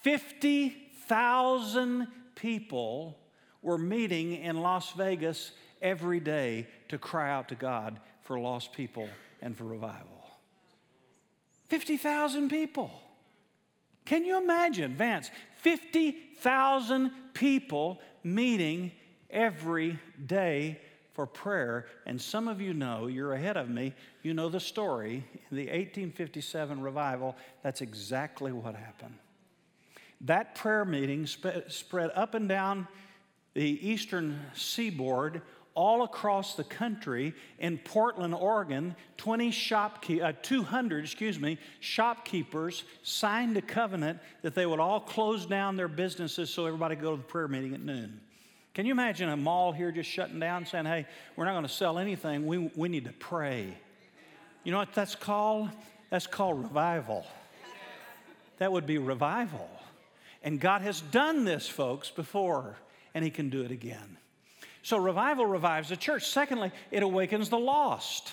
50,000 0.03 2.07
people 2.35 3.19
were 3.63 3.79
meeting 3.79 4.37
in 4.37 4.61
Las 4.61 4.93
Vegas 4.93 5.53
every 5.83 6.21
day 6.21 6.67
to 6.89 6.99
cry 6.99 7.31
out 7.31 7.49
to 7.49 7.55
God 7.55 8.01
for 8.23 8.39
lost 8.39 8.73
people 8.73 9.09
and 9.43 9.55
for 9.57 9.65
revival. 9.65 10.16
50,000 11.69 12.49
people. 12.49 12.91
Can 14.05 14.25
you 14.25 14.39
imagine, 14.39 14.95
Vance? 14.95 15.31
50,000 15.59 17.11
people 17.35 18.01
meeting 18.23 18.93
every 19.31 19.99
day 20.25 20.81
for 21.13 21.27
prayer. 21.27 21.87
And 22.05 22.21
some 22.21 22.47
of 22.47 22.61
you 22.61 22.73
know, 22.75 23.07
you're 23.07 23.33
ahead 23.33 23.57
of 23.57 23.69
me, 23.69 23.95
you 24.23 24.35
know 24.35 24.49
the 24.49 24.61
story. 24.61 25.25
In 25.51 25.57
the 25.57 25.65
1857 25.65 26.81
revival, 26.81 27.35
that's 27.63 27.81
exactly 27.81 28.53
what 28.53 28.75
happened. 28.75 29.15
That 30.21 30.55
prayer 30.55 30.85
meeting 30.85 31.27
sp- 31.27 31.69
spread 31.69 32.11
up 32.15 32.35
and 32.35 32.49
down 32.49 32.87
the 33.55 33.89
eastern 33.89 34.39
seaboard 34.55 35.43
all 35.77 36.03
across 36.03 36.55
the 36.55 36.65
country 36.65 37.35
in 37.59 37.79
Portland, 37.79 38.35
Oregon, 38.35 38.97
20 39.19 39.51
shopkeep, 39.51 40.25
uh, 40.25 40.33
200, 40.43 41.05
excuse 41.05 41.39
me, 41.39 41.59
shopkeepers 41.81 42.83
signed 43.03 43.57
a 43.57 43.63
covenant 43.63 44.19
that 44.43 44.55
they 44.55 44.67
would 44.67 44.81
all 44.81 44.99
close 45.01 45.45
down 45.45 45.77
their 45.77 45.87
businesses 45.87 46.51
so 46.51 46.65
everybody 46.67 46.97
could 46.97 47.05
go 47.05 47.11
to 47.13 47.19
the 47.19 47.23
prayer 47.23 47.47
meeting 47.47 47.75
at 47.75 47.81
noon. 47.81 48.21
Can 48.75 48.87
you 48.87 48.93
imagine 48.93 49.29
a 49.29 49.37
mall 49.37 49.73
here 49.73 49.93
just 49.93 50.11
shutting 50.11 50.41
down 50.41 50.67
saying, 50.67 50.87
hey, 50.87 51.07
we're 51.37 51.45
not 51.45 51.53
going 51.53 51.65
to 51.65 51.69
sell 51.69 51.99
anything, 51.99 52.47
we, 52.47 52.71
we 52.75 52.89
need 52.89 53.05
to 53.05 53.13
pray? 53.13 53.77
You 54.65 54.73
know 54.73 54.79
what 54.79 54.95
that's 54.95 55.15
called? 55.15 55.69
That's 56.11 56.27
called 56.27 56.63
revival. 56.63 57.27
That 58.59 58.73
would 58.73 58.87
be 58.87 58.97
revival. 58.97 59.69
And 60.43 60.59
God 60.59 60.81
has 60.83 61.03
done 61.03 61.45
this, 61.45 61.69
folks, 61.69 62.11
before, 62.11 62.77
and 63.15 63.23
He 63.23 63.31
can 63.31 63.51
do 63.51 63.63
it 63.63 63.71
again. 63.71 64.17
So 64.87 64.99
revival 64.99 65.47
revives 65.47 65.89
the 65.89 65.97
church. 65.97 66.29
Secondly, 66.29 66.71
it 66.93 67.03
awakens 67.03 67.49
the 67.49 67.59
lost. 67.59 68.31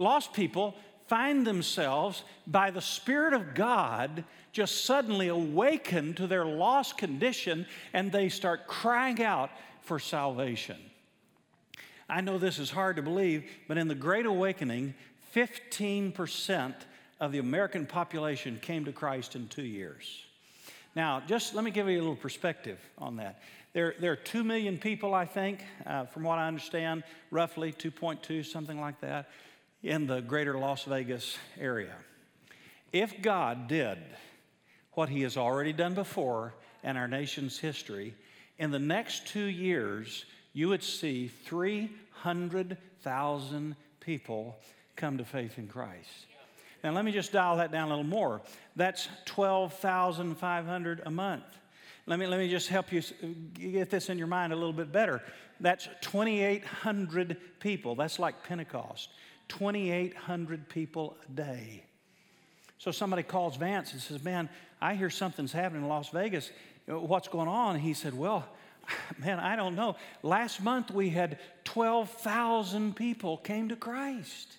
Lost 0.00 0.32
people 0.32 0.74
find 1.06 1.46
themselves 1.46 2.24
by 2.44 2.72
the 2.72 2.80
Spirit 2.80 3.34
of 3.34 3.54
God 3.54 4.24
just 4.50 4.84
suddenly 4.84 5.28
awakened 5.28 6.16
to 6.16 6.26
their 6.26 6.44
lost 6.44 6.98
condition 6.98 7.66
and 7.92 8.10
they 8.10 8.28
start 8.28 8.66
crying 8.66 9.22
out 9.22 9.50
for 9.82 10.00
salvation. 10.00 10.78
I 12.08 12.20
know 12.20 12.36
this 12.36 12.58
is 12.58 12.68
hard 12.68 12.96
to 12.96 13.02
believe, 13.02 13.48
but 13.68 13.78
in 13.78 13.86
the 13.86 13.94
Great 13.94 14.26
Awakening, 14.26 14.94
15% 15.36 16.74
of 17.20 17.30
the 17.30 17.38
American 17.38 17.86
population 17.86 18.58
came 18.60 18.84
to 18.86 18.92
Christ 18.92 19.36
in 19.36 19.46
two 19.46 19.62
years. 19.62 20.24
Now, 20.96 21.22
just 21.26 21.54
let 21.54 21.62
me 21.62 21.70
give 21.70 21.88
you 21.88 21.98
a 21.98 22.02
little 22.02 22.16
perspective 22.16 22.78
on 22.98 23.16
that. 23.16 23.40
There, 23.72 23.94
there 23.98 24.12
are 24.12 24.16
2 24.16 24.44
million 24.44 24.76
people, 24.76 25.14
I 25.14 25.24
think, 25.24 25.64
uh, 25.86 26.04
from 26.04 26.24
what 26.24 26.38
I 26.38 26.46
understand, 26.46 27.04
roughly 27.30 27.72
2.2, 27.72 28.44
something 28.44 28.78
like 28.78 29.00
that, 29.00 29.30
in 29.82 30.06
the 30.06 30.20
greater 30.20 30.58
Las 30.58 30.84
Vegas 30.84 31.38
area. 31.58 31.94
If 32.92 33.22
God 33.22 33.68
did 33.68 33.96
what 34.92 35.08
He 35.08 35.22
has 35.22 35.38
already 35.38 35.72
done 35.72 35.94
before 35.94 36.52
in 36.84 36.98
our 36.98 37.08
nation's 37.08 37.58
history, 37.58 38.14
in 38.58 38.70
the 38.70 38.78
next 38.78 39.26
two 39.26 39.46
years, 39.46 40.26
you 40.52 40.68
would 40.68 40.82
see 40.82 41.28
300,000 41.28 43.76
people 44.00 44.58
come 44.96 45.16
to 45.16 45.24
faith 45.24 45.56
in 45.56 45.66
Christ. 45.66 46.26
Now, 46.84 46.90
let 46.90 47.06
me 47.06 47.12
just 47.12 47.32
dial 47.32 47.56
that 47.56 47.72
down 47.72 47.86
a 47.86 47.90
little 47.90 48.04
more. 48.04 48.42
That's 48.76 49.08
12,500 49.24 51.00
a 51.06 51.10
month. 51.10 51.44
Let 52.06 52.18
me, 52.18 52.26
let 52.26 52.38
me 52.38 52.48
just 52.48 52.68
help 52.68 52.92
you 52.92 53.02
get 53.54 53.90
this 53.90 54.08
in 54.08 54.18
your 54.18 54.26
mind 54.26 54.52
a 54.52 54.56
little 54.56 54.72
bit 54.72 54.90
better. 54.90 55.22
That's 55.60 55.88
2,800 56.00 57.36
people. 57.60 57.94
That's 57.94 58.18
like 58.18 58.42
Pentecost. 58.42 59.10
2,800 59.48 60.68
people 60.68 61.16
a 61.28 61.32
day. 61.32 61.84
So 62.78 62.90
somebody 62.90 63.22
calls 63.22 63.56
Vance 63.56 63.92
and 63.92 64.00
says, 64.00 64.24
Man, 64.24 64.48
I 64.80 64.94
hear 64.94 65.10
something's 65.10 65.52
happening 65.52 65.82
in 65.82 65.88
Las 65.88 66.08
Vegas. 66.08 66.50
What's 66.86 67.28
going 67.28 67.48
on? 67.48 67.78
He 67.78 67.94
said, 67.94 68.14
Well, 68.14 68.44
man, 69.18 69.38
I 69.38 69.54
don't 69.54 69.76
know. 69.76 69.94
Last 70.24 70.60
month 70.60 70.90
we 70.90 71.10
had 71.10 71.38
12,000 71.64 72.96
people 72.96 73.36
came 73.36 73.68
to 73.68 73.76
Christ. 73.76 74.56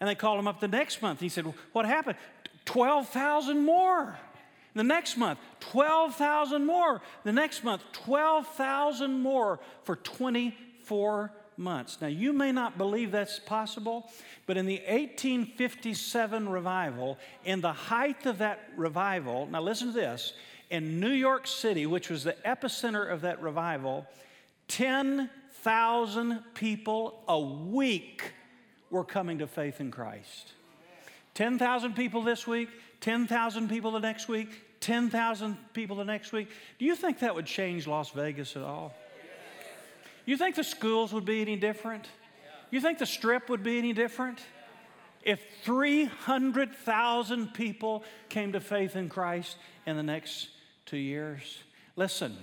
And 0.00 0.08
they 0.08 0.16
called 0.16 0.40
him 0.40 0.48
up 0.48 0.58
the 0.58 0.68
next 0.68 1.00
month. 1.02 1.20
He 1.20 1.28
said, 1.28 1.44
What 1.72 1.86
happened? 1.86 2.18
12,000 2.64 3.64
more. 3.64 4.18
The 4.74 4.84
next 4.84 5.16
month, 5.16 5.38
12,000 5.60 6.64
more. 6.64 7.02
The 7.24 7.32
next 7.32 7.64
month, 7.64 7.82
12,000 7.92 9.20
more 9.20 9.58
for 9.84 9.96
24 9.96 11.32
months. 11.56 11.98
Now, 12.00 12.06
you 12.08 12.32
may 12.32 12.52
not 12.52 12.78
believe 12.78 13.12
that's 13.12 13.38
possible, 13.38 14.08
but 14.46 14.56
in 14.56 14.66
the 14.66 14.78
1857 14.86 16.48
revival, 16.48 17.18
in 17.44 17.60
the 17.60 17.72
height 17.72 18.26
of 18.26 18.38
that 18.38 18.70
revival, 18.76 19.46
now 19.46 19.60
listen 19.60 19.88
to 19.88 19.94
this, 19.94 20.32
in 20.70 21.00
New 21.00 21.10
York 21.10 21.46
City, 21.46 21.86
which 21.86 22.08
was 22.08 22.24
the 22.24 22.36
epicenter 22.46 23.10
of 23.10 23.22
that 23.22 23.42
revival, 23.42 24.06
10,000 24.68 26.44
people 26.54 27.22
a 27.28 27.38
week 27.38 28.32
were 28.90 29.04
coming 29.04 29.38
to 29.38 29.46
faith 29.46 29.80
in 29.80 29.90
Christ. 29.90 30.52
10,000 31.34 31.94
people 31.94 32.22
this 32.22 32.46
week, 32.46 32.68
10,000 33.00 33.68
people 33.68 33.92
the 33.92 34.00
next 34.00 34.28
week, 34.28 34.48
10,000 34.80 35.56
people 35.72 35.96
the 35.96 36.04
next 36.04 36.32
week. 36.32 36.48
Do 36.78 36.84
you 36.84 36.94
think 36.94 37.20
that 37.20 37.34
would 37.34 37.46
change 37.46 37.86
Las 37.86 38.10
Vegas 38.10 38.56
at 38.56 38.62
all? 38.62 38.94
You 40.26 40.36
think 40.36 40.56
the 40.56 40.64
schools 40.64 41.12
would 41.12 41.24
be 41.24 41.40
any 41.40 41.56
different? 41.56 42.06
You 42.70 42.80
think 42.80 42.98
the 42.98 43.06
strip 43.06 43.48
would 43.48 43.62
be 43.62 43.78
any 43.78 43.92
different? 43.92 44.38
If 45.22 45.40
300,000 45.64 47.52
people 47.52 48.04
came 48.28 48.52
to 48.52 48.60
faith 48.60 48.96
in 48.96 49.08
Christ 49.08 49.56
in 49.86 49.96
the 49.96 50.02
next 50.02 50.48
two 50.86 50.96
years, 50.96 51.58
listen, 51.96 52.36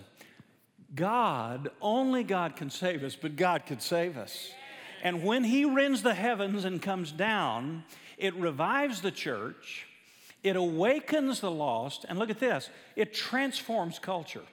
God, 0.93 1.69
only 1.81 2.23
God 2.23 2.55
can 2.55 2.69
save 2.69 3.03
us, 3.03 3.15
but 3.15 3.35
God 3.35 3.65
could 3.65 3.81
save 3.81 4.17
us. 4.17 4.51
And 5.03 5.23
when 5.23 5.43
He 5.43 5.65
rends 5.65 6.03
the 6.03 6.13
heavens 6.13 6.65
and 6.65 6.81
comes 6.81 7.11
down, 7.11 7.83
it 8.17 8.35
revives 8.35 9.01
the 9.01 9.11
church, 9.11 9.87
it 10.47 10.55
awakens 10.55 11.39
the 11.39 11.51
lost, 11.51 12.05
and 12.07 12.17
look 12.19 12.29
at 12.29 12.39
this 12.39 12.69
it 12.95 13.13
transforms 13.13 13.99
culture. 13.99 14.43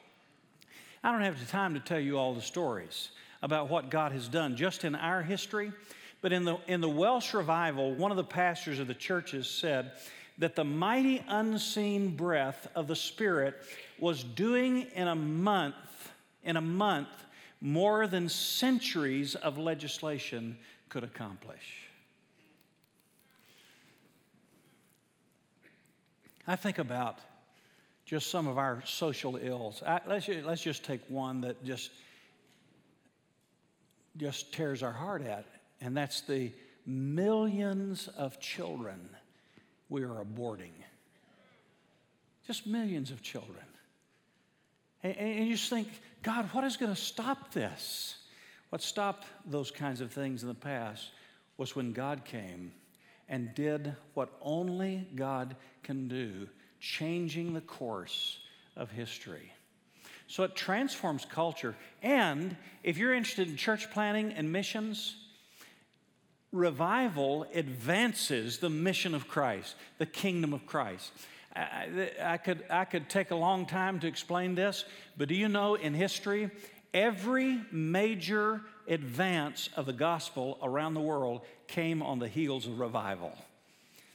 I 1.03 1.13
don't 1.13 1.23
have 1.23 1.39
the 1.39 1.47
time 1.47 1.75
to 1.75 1.81
tell 1.81 2.01
you 2.01 2.19
all 2.19 2.35
the 2.35 2.41
stories 2.41 3.11
about 3.43 3.69
what 3.69 3.91
God 3.91 4.13
has 4.13 4.27
done 4.27 4.57
just 4.57 4.85
in 4.85 4.95
our 4.95 5.23
history, 5.23 5.71
but 6.23 6.33
in 6.33 6.45
the, 6.45 6.57
in 6.67 6.81
the 6.81 6.89
Welsh 6.89 7.35
revival, 7.35 7.95
one 7.95 8.11
of 8.11 8.17
the 8.17 8.25
pastors 8.25 8.79
of 8.79 8.87
the 8.87 8.95
churches 8.95 9.49
said 9.49 9.93
that 10.39 10.57
the 10.57 10.65
mighty 10.65 11.23
unseen 11.29 12.17
breath 12.17 12.67
of 12.75 12.87
the 12.87 12.97
Spirit 12.97 13.55
was 13.99 14.25
doing 14.25 14.87
in 14.95 15.09
a 15.09 15.15
month, 15.15 15.75
in 16.43 16.57
a 16.57 16.63
month, 16.63 17.09
more 17.61 18.07
than 18.07 18.29
centuries 18.29 19.35
of 19.35 19.59
legislation 19.59 20.57
could 20.89 21.05
accomplish. 21.05 21.84
I 26.47 26.57
think 26.57 26.79
about 26.79 27.19
just 28.05 28.31
some 28.31 28.47
of 28.47 28.59
our 28.59 28.83
social 28.85 29.37
ills. 29.37 29.83
I, 29.87 30.01
let's, 30.07 30.29
let's 30.29 30.63
just 30.63 30.85
take 30.85 31.01
one 31.09 31.41
that 31.43 31.65
just, 31.65 31.91
just 34.17 34.53
tears 34.53 34.83
our 34.83 34.93
heart 34.93 35.23
at, 35.23 35.47
and 35.81 35.97
that's 35.97 36.21
the 36.23 36.53
millions 36.87 38.09
of 38.19 38.39
children 38.41 39.09
we 39.89 40.03
are 40.03 40.25
aborting. 40.25 40.73
Just 42.47 42.67
millions 42.67 43.11
of 43.11 43.23
children. 43.23 43.65
And, 45.03 45.17
and 45.17 45.47
you 45.47 45.57
just 45.57 45.71
think, 45.71 45.89
God, 46.23 46.49
what 46.53 46.65
is 46.65 46.77
going 46.77 46.95
to 46.95 47.01
stop 47.01 47.53
this? 47.53 48.17
What 48.69 48.83
stopped 48.83 49.27
those 49.47 49.71
kinds 49.71 50.01
of 50.01 50.13
things 50.13 50.43
in 50.43 50.49
the 50.49 50.55
past 50.55 51.11
was 51.57 51.75
when 51.75 51.93
God 51.93 52.25
came 52.25 52.73
and 53.29 53.55
did 53.55 53.95
what 54.13 54.31
only 54.43 55.07
God 55.15 55.57
can 55.85 56.09
do, 56.09 56.49
changing 56.81 57.55
the 57.55 57.61
course 57.61 58.39
of 58.77 58.91
history. 58.91 59.53
So 60.27 60.43
it 60.43 60.57
transforms 60.57 61.25
culture. 61.25 61.77
And 62.03 62.57
if 62.83 62.99
you're 62.99 63.15
interested 63.15 63.49
in 63.49 63.57
church 63.57 63.91
planting 63.93 64.33
and 64.33 64.51
missions, 64.51 65.17
revival 66.51 67.47
advances 67.55 68.59
the 68.59 68.71
mission 68.71 69.15
of 69.15 69.29
Christ, 69.29 69.75
the 69.99 70.07
kingdom 70.07 70.53
of 70.53 70.67
Christ. 70.67 71.13
I, 71.55 72.11
I, 72.21 72.37
could, 72.39 72.65
I 72.71 72.85
could 72.85 73.09
take 73.09 73.31
a 73.31 73.37
long 73.37 73.67
time 73.67 74.01
to 74.01 74.07
explain 74.07 74.55
this, 74.55 74.85
but 75.17 75.29
do 75.29 75.35
you 75.35 75.49
know 75.49 75.75
in 75.75 75.95
history, 75.95 76.51
every 76.93 77.61
major 77.71 78.63
advance 78.89 79.69
of 79.77 79.87
the 79.87 79.93
gospel 79.93 80.59
around 80.63 80.95
the 80.95 81.01
world 81.01 81.43
came 81.67 82.03
on 82.03 82.19
the 82.19 82.29
heels 82.29 82.67
of 82.67 82.79
revival. 82.79 83.33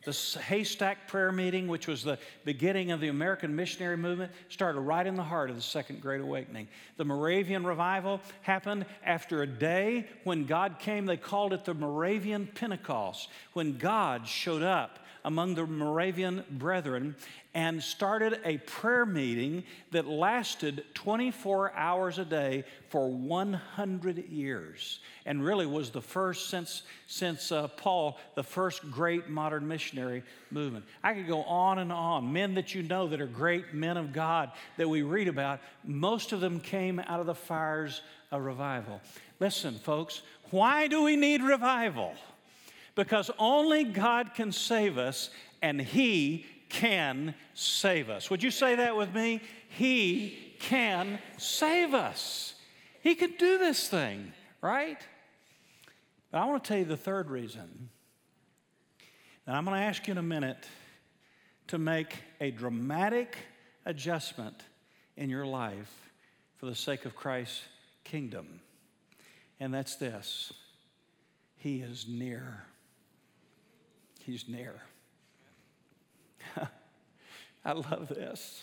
The 0.09 0.39
Haystack 0.39 1.07
Prayer 1.07 1.31
Meeting, 1.31 1.67
which 1.67 1.85
was 1.85 2.03
the 2.03 2.17
beginning 2.43 2.89
of 2.89 2.99
the 2.99 3.09
American 3.09 3.55
missionary 3.55 3.95
movement, 3.95 4.31
started 4.47 4.79
right 4.79 5.05
in 5.05 5.15
the 5.15 5.23
heart 5.23 5.51
of 5.51 5.55
the 5.55 5.61
Second 5.61 6.01
Great 6.01 6.19
Awakening. 6.19 6.67
The 6.97 7.05
Moravian 7.05 7.63
Revival 7.63 8.19
happened 8.41 8.87
after 9.05 9.43
a 9.43 9.47
day 9.47 10.07
when 10.23 10.45
God 10.45 10.79
came. 10.79 11.05
They 11.05 11.15
called 11.15 11.53
it 11.53 11.63
the 11.63 11.75
Moravian 11.75 12.47
Pentecost, 12.47 13.29
when 13.53 13.77
God 13.77 14.27
showed 14.27 14.63
up 14.63 14.97
among 15.29 15.53
the 15.53 15.63
Moravian 15.63 16.43
brethren 16.49 17.15
and 17.53 17.83
started 17.83 18.39
a 18.43 18.57
prayer 18.57 19.05
meeting 19.05 19.63
that 19.91 20.07
lasted 20.07 20.83
24 20.95 21.71
hours 21.75 22.17
a 22.17 22.25
day 22.25 22.63
for 22.89 23.11
100 23.11 24.27
years 24.27 25.01
and 25.27 25.45
really 25.45 25.67
was 25.67 25.91
the 25.91 26.01
first 26.01 26.49
since, 26.49 26.81
since 27.05 27.51
uh, 27.51 27.67
Paul, 27.67 28.17
the 28.33 28.41
first 28.41 28.89
great 28.89 29.29
modern 29.29 29.67
missionary 29.67 30.23
movement. 30.49 30.83
I 31.03 31.13
could 31.13 31.27
go 31.27 31.43
on 31.43 31.77
and 31.77 31.91
on. 31.91 32.33
Men 32.33 32.55
that 32.55 32.73
you 32.73 32.81
know 32.81 33.07
that 33.09 33.21
are 33.21 33.27
great 33.27 33.71
men 33.71 33.97
of 33.97 34.11
God 34.11 34.51
that 34.77 34.89
we 34.89 35.03
read 35.03 35.27
about, 35.27 35.59
most 35.83 36.31
of 36.31 36.41
them 36.41 36.59
came 36.59 36.97
out 36.97 37.19
of 37.19 37.27
the 37.27 37.35
fires 37.35 38.01
of 38.31 38.41
revival. 38.41 38.99
Listen, 39.39 39.75
folks, 39.75 40.23
why 40.49 40.87
do 40.87 41.03
we 41.03 41.15
need 41.15 41.43
revival? 41.43 42.15
Because 42.99 43.31
only 43.39 43.85
God 43.85 44.33
can 44.33 44.51
save 44.51 44.97
us, 44.97 45.29
and 45.61 45.79
He 45.79 46.45
can 46.67 47.33
save 47.53 48.09
us. 48.09 48.29
Would 48.29 48.43
you 48.43 48.51
say 48.51 48.75
that 48.75 48.97
with 48.97 49.15
me? 49.15 49.39
He 49.69 50.53
can 50.59 51.19
save 51.37 51.93
us. 51.93 52.55
He 53.01 53.15
can 53.15 53.31
do 53.39 53.57
this 53.57 53.87
thing, 53.87 54.33
right? 54.59 54.97
But 56.29 56.39
I 56.39 56.45
want 56.45 56.61
to 56.61 56.67
tell 56.67 56.77
you 56.77 56.83
the 56.83 56.97
third 56.97 57.29
reason. 57.29 57.87
And 59.47 59.55
I'm 59.55 59.63
going 59.63 59.79
to 59.79 59.85
ask 59.85 60.05
you 60.05 60.11
in 60.11 60.17
a 60.17 60.21
minute 60.21 60.67
to 61.67 61.77
make 61.77 62.17
a 62.41 62.51
dramatic 62.51 63.37
adjustment 63.85 64.61
in 65.15 65.29
your 65.29 65.45
life 65.45 66.11
for 66.57 66.65
the 66.65 66.75
sake 66.75 67.05
of 67.05 67.15
Christ's 67.15 67.61
kingdom. 68.03 68.59
And 69.57 69.73
that's 69.73 69.95
this 69.95 70.51
He 71.55 71.77
is 71.77 72.05
near. 72.05 72.65
He's 74.29 74.47
near. 74.47 74.75
I 77.65 77.71
love 77.71 78.09
this. 78.09 78.61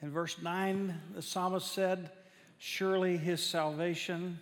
In 0.00 0.12
verse 0.12 0.40
9, 0.40 0.94
the 1.16 1.22
psalmist 1.22 1.72
said, 1.72 2.12
Surely 2.58 3.16
his 3.16 3.42
salvation 3.42 4.38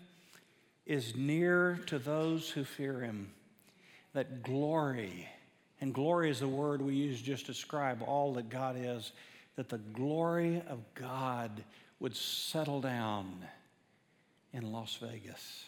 is 0.85 1.17
near 1.17 1.81
to 1.87 1.99
those 1.99 2.51
who 2.51 2.65
fear 2.65 3.01
him, 3.01 3.31
that 4.13 4.43
glory 4.43 5.27
And 5.81 5.95
glory 5.95 6.29
is 6.29 6.41
the 6.41 6.49
word 6.49 6.83
we 6.83 6.97
use 6.97 7.23
just 7.23 7.47
to 7.47 7.53
describe 7.53 8.03
all 8.03 8.35
that 8.35 8.51
God 8.51 8.77
is, 8.79 9.13
that 9.57 9.71
the 9.71 9.79
glory 9.79 10.63
of 10.69 10.81
God 10.95 11.65
would 11.99 12.15
settle 12.15 12.83
down 12.83 13.43
in 14.53 14.71
Las 14.71 14.99
Vegas, 15.01 15.65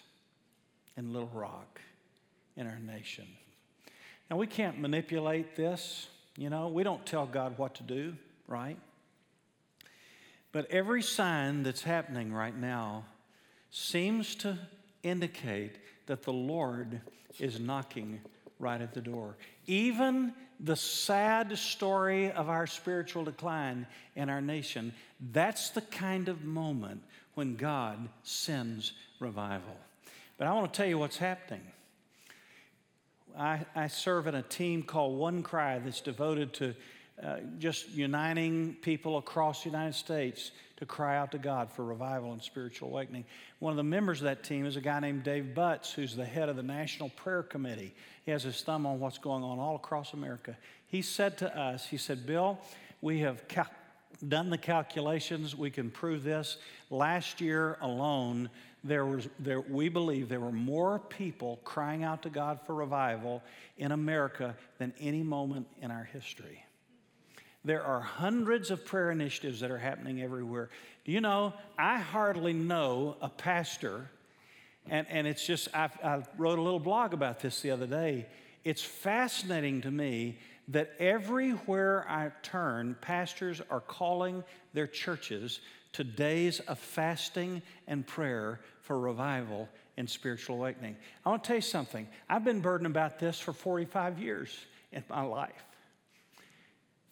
in 0.97 1.13
Little 1.13 1.31
Rock, 1.33 1.81
in 2.57 2.67
our 2.67 2.79
nation. 2.79 3.27
Now, 4.31 4.37
we 4.37 4.47
can't 4.47 4.81
manipulate 4.81 5.57
this, 5.57 6.09
you 6.37 6.51
know, 6.51 6.69
we 6.69 6.83
don't 6.83 7.05
tell 7.07 7.27
God 7.27 7.59
what 7.59 7.77
to 7.77 7.83
do, 7.83 8.15
right? 8.49 8.79
But 10.53 10.71
every 10.71 11.03
sign 11.03 11.63
that's 11.63 11.83
happening 11.83 12.33
right 12.33 12.57
now 12.57 13.05
seems 13.71 14.35
to 14.37 14.59
indicate 15.03 15.77
that 16.07 16.23
the 16.23 16.33
Lord 16.33 17.01
is 17.39 17.61
knocking 17.61 18.21
right 18.59 18.81
at 18.81 18.95
the 18.95 19.01
door. 19.01 19.37
Even 19.67 20.33
the 20.61 20.77
sad 20.77 21.57
story 21.59 22.33
of 22.33 22.49
our 22.49 22.67
spiritual 22.67 23.25
decline 23.25 23.87
in 24.15 24.31
our 24.31 24.41
nation, 24.41 24.95
that's 25.33 25.71
the 25.71 25.83
kind 25.83 26.29
of 26.29 26.45
moment 26.45 27.03
when 27.35 27.57
God 27.57 28.09
sends 28.23 28.93
revival. 29.21 29.77
But 30.39 30.47
I 30.49 30.53
want 30.53 30.73
to 30.73 30.77
tell 30.77 30.87
you 30.87 30.99
what's 30.99 31.17
happening. 31.17 31.63
I, 33.39 33.65
I 33.75 33.89
serve 33.89 34.27
in 34.27 34.35
a 34.35 34.43
team 34.43 34.83
called 34.83 35.19
One 35.19 35.43
Cry 35.43 35.79
that's 35.79 36.01
devoted 36.01 36.53
to 36.55 36.75
uh, 37.23 37.37
just 37.59 37.89
uniting 37.91 38.77
people 38.83 39.17
across 39.17 39.65
the 39.65 39.71
United 39.71 39.95
States 39.95 40.51
to 40.77 40.85
cry 40.85 41.17
out 41.17 41.33
to 41.33 41.39
God 41.39 41.71
for 41.71 41.85
revival 41.85 42.33
and 42.33 42.43
spiritual 42.43 42.91
awakening. 42.91 43.25
One 43.59 43.71
of 43.71 43.79
the 43.79 43.85
members 43.85 44.21
of 44.21 44.25
that 44.25 44.45
team 44.45 44.67
is 44.67 44.77
a 44.77 44.83
guy 44.83 45.01
named 45.01 45.25
Dave 45.25 45.55
Butts, 45.55 45.93
who's 45.93 46.15
the 46.15 46.27
head 46.27 46.51
of 46.51 46.57
the 46.57 46.63
National 46.63 47.09
Prayer 47.11 47.43
Committee. 47.43 47.95
He 48.27 48.33
has 48.33 48.43
his 48.43 48.61
thumb 48.63 48.85
on 48.85 49.01
what's 49.01 49.17
going 49.17 49.43
on 49.43 49.59
all 49.59 49.77
across 49.77 50.13
America. 50.13 50.57
He 50.89 51.01
said 51.01 51.39
to 51.39 51.59
us, 51.59 51.87
he 51.87 51.97
said, 51.97 52.27
Bill, 52.27 52.59
we 53.01 53.21
have 53.21 53.49
cal- 53.49 53.71
done 54.29 54.51
the 54.51 54.59
calculations. 54.59 55.57
We 55.57 55.71
can 55.71 55.91
prove 55.91 56.23
this. 56.23 56.59
Last 56.91 57.41
year 57.41 57.79
alone, 57.81 58.51
there 58.87 59.05
was, 59.05 59.29
there, 59.39 59.61
we 59.61 59.89
believe 59.89 60.29
there 60.29 60.41
were 60.41 60.53
more 60.53 60.99
people 60.99 61.61
crying 61.65 62.05
out 62.05 62.23
to 62.23 62.31
God 62.31 62.61
for 62.67 62.75
revival 62.75 63.43
in 63.77 63.93
America 63.93 64.57
than 64.79 64.93
any 65.01 65.23
moment 65.23 65.67
in 65.81 65.91
our 65.91 66.05
history. 66.05 66.63
There 67.65 67.83
are 67.83 68.01
hundreds 68.01 68.71
of 68.71 68.85
prayer 68.85 69.11
initiatives 69.11 69.61
that 69.61 69.71
are 69.71 69.79
happening 69.79 70.23
everywhere. 70.23 70.71
Do 71.05 71.13
you 71.13 71.21
know, 71.21 71.53
I 71.77 71.99
hardly 71.99 72.53
know 72.53 73.17
a 73.21 73.29
pastor, 73.29 74.09
and, 74.89 75.07
and 75.11 75.27
it's 75.27 75.45
just, 75.45 75.69
I, 75.75 75.91
I 76.03 76.23
wrote 76.39 76.59
a 76.59 76.63
little 76.63 76.79
blog 76.79 77.13
about 77.13 77.41
this 77.41 77.61
the 77.63 77.73
other 77.73 77.87
day. 77.87 78.27
It's 78.63 78.83
fascinating 78.83 79.81
to 79.83 79.91
me 79.91 80.39
that 80.69 80.93
everywhere 80.99 82.05
I 82.09 82.31
turn, 82.43 82.97
pastors 83.01 83.61
are 83.71 83.81
calling 83.81 84.45
their 84.73 84.87
churches 84.87 85.61
to 85.93 86.05
days 86.05 86.61
of 86.61 86.79
fasting 86.79 87.63
and 87.87 88.07
prayer 88.07 88.61
for 88.87 88.99
revival 88.99 89.69
and 89.97 90.09
spiritual 90.09 90.57
awakening. 90.57 90.97
I 91.25 91.31
want 91.31 91.43
to 91.43 91.49
tell 91.49 91.57
you 91.57 91.63
something. 91.63 92.07
I've 92.29 92.45
been 92.45 92.61
burdened 92.61 92.87
about 92.87 93.19
this 93.19 93.39
for 93.41 93.53
45 93.53 94.21
years 94.21 94.57
in 94.93 95.03
my 95.11 95.23
life. 95.23 95.65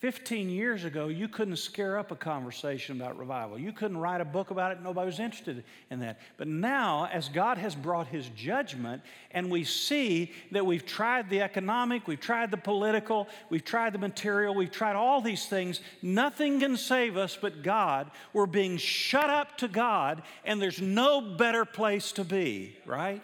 15 0.00 0.50
years 0.50 0.84
ago, 0.84 1.08
you 1.08 1.28
couldn't 1.28 1.56
scare 1.56 1.98
up 1.98 2.10
a 2.10 2.16
conversation 2.16 3.00
about 3.00 3.16
revival. 3.18 3.58
You 3.58 3.72
couldn't 3.72 3.96
write 3.96 4.20
a 4.20 4.24
book 4.24 4.50
about 4.50 4.72
it, 4.72 4.82
nobody 4.82 5.06
was 5.06 5.18
interested 5.18 5.64
in 5.90 6.00
that. 6.00 6.20
But 6.36 6.46
now, 6.46 7.08
as 7.10 7.28
God 7.28 7.56
has 7.58 7.74
brought 7.74 8.08
his 8.08 8.28
judgment, 8.30 9.02
and 9.30 9.50
we 9.50 9.64
see 9.64 10.32
that 10.50 10.66
we've 10.66 10.84
tried 10.84 11.30
the 11.30 11.40
economic, 11.40 12.06
we've 12.06 12.20
tried 12.20 12.50
the 12.50 12.56
political, 12.58 13.28
we've 13.48 13.64
tried 13.64 13.94
the 13.94 13.98
material, 13.98 14.54
we've 14.54 14.70
tried 14.70 14.96
all 14.96 15.22
these 15.22 15.46
things, 15.46 15.80
nothing 16.02 16.60
can 16.60 16.76
save 16.76 17.16
us 17.16 17.38
but 17.40 17.62
God. 17.62 18.10
We're 18.34 18.46
being 18.46 18.76
shut 18.76 19.30
up 19.30 19.56
to 19.58 19.68
God, 19.68 20.22
and 20.44 20.60
there's 20.60 20.82
no 20.82 21.20
better 21.20 21.64
place 21.64 22.12
to 22.12 22.24
be, 22.24 22.76
right? 22.84 23.22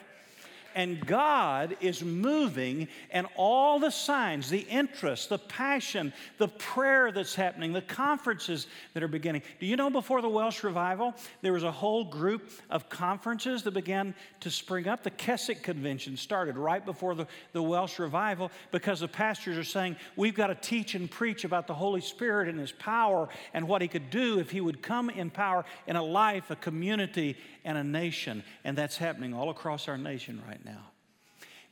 And 0.75 1.05
God 1.07 1.77
is 1.81 2.03
moving, 2.03 2.89
and 3.11 3.27
all 3.37 3.79
the 3.79 3.91
signs, 3.91 4.51
the 4.51 4.61
interest, 4.61 5.29
the 5.29 5.39
passion, 5.39 6.13
the 6.39 6.49
prayer 6.49 7.13
that's 7.13 7.35
happening, 7.35 7.73
the 7.73 7.83
conferences 7.83 8.67
that 8.95 9.03
are 9.03 9.09
beginning. 9.09 9.43
Do 9.59 9.67
you 9.67 9.77
know 9.77 9.91
before 9.91 10.23
the 10.23 10.29
Welsh 10.29 10.63
revival, 10.63 11.15
there 11.43 11.53
was 11.53 11.65
a 11.65 11.73
whole 11.73 12.05
group 12.05 12.51
of 12.71 12.89
conferences 12.89 13.63
that 13.63 13.73
began 13.73 14.15
to 14.41 14.51
spring 14.51 14.89
up? 14.89 15.03
The 15.03 15.11
Keswick 15.11 15.63
Convention 15.63 16.17
started 16.17 16.57
right 16.57 16.85
before 16.85 17.15
the, 17.15 17.27
the 17.53 17.63
Welsh 17.63 17.99
revival 17.99 18.51
because 18.71 19.01
the 19.01 19.09
pastors 19.09 19.59
are 19.59 19.65
saying, 19.65 19.97
We've 20.17 20.35
got 20.35 20.49
to 20.49 20.55
teach 20.55 20.95
and 20.95 21.11
preach 21.11 21.45
about 21.45 21.67
the 21.67 21.75
Holy 21.75 22.01
Spirit 22.01 22.49
and 22.49 22.59
His 22.59 22.73
power 22.73 23.29
and 23.55 23.67
what 23.67 23.83
He 23.83 23.89
could 23.89 24.11
do 24.11 24.39
if 24.39 24.51
He 24.51 24.61
would 24.61 24.83
come 24.83 25.11
in 25.11 25.31
power 25.31 25.65
in 25.87 25.97
a 25.97 26.03
life, 26.03 26.51
a 26.51 26.57
community, 26.57 27.37
and 27.65 27.77
a 27.77 27.85
nation. 27.85 28.43
And 28.65 28.77
that's 28.77 28.97
happening 28.97 29.35
all 29.35 29.51
across 29.51 29.89
our 29.89 29.99
nation 29.99 30.43
right 30.47 30.60
now. 30.60 30.60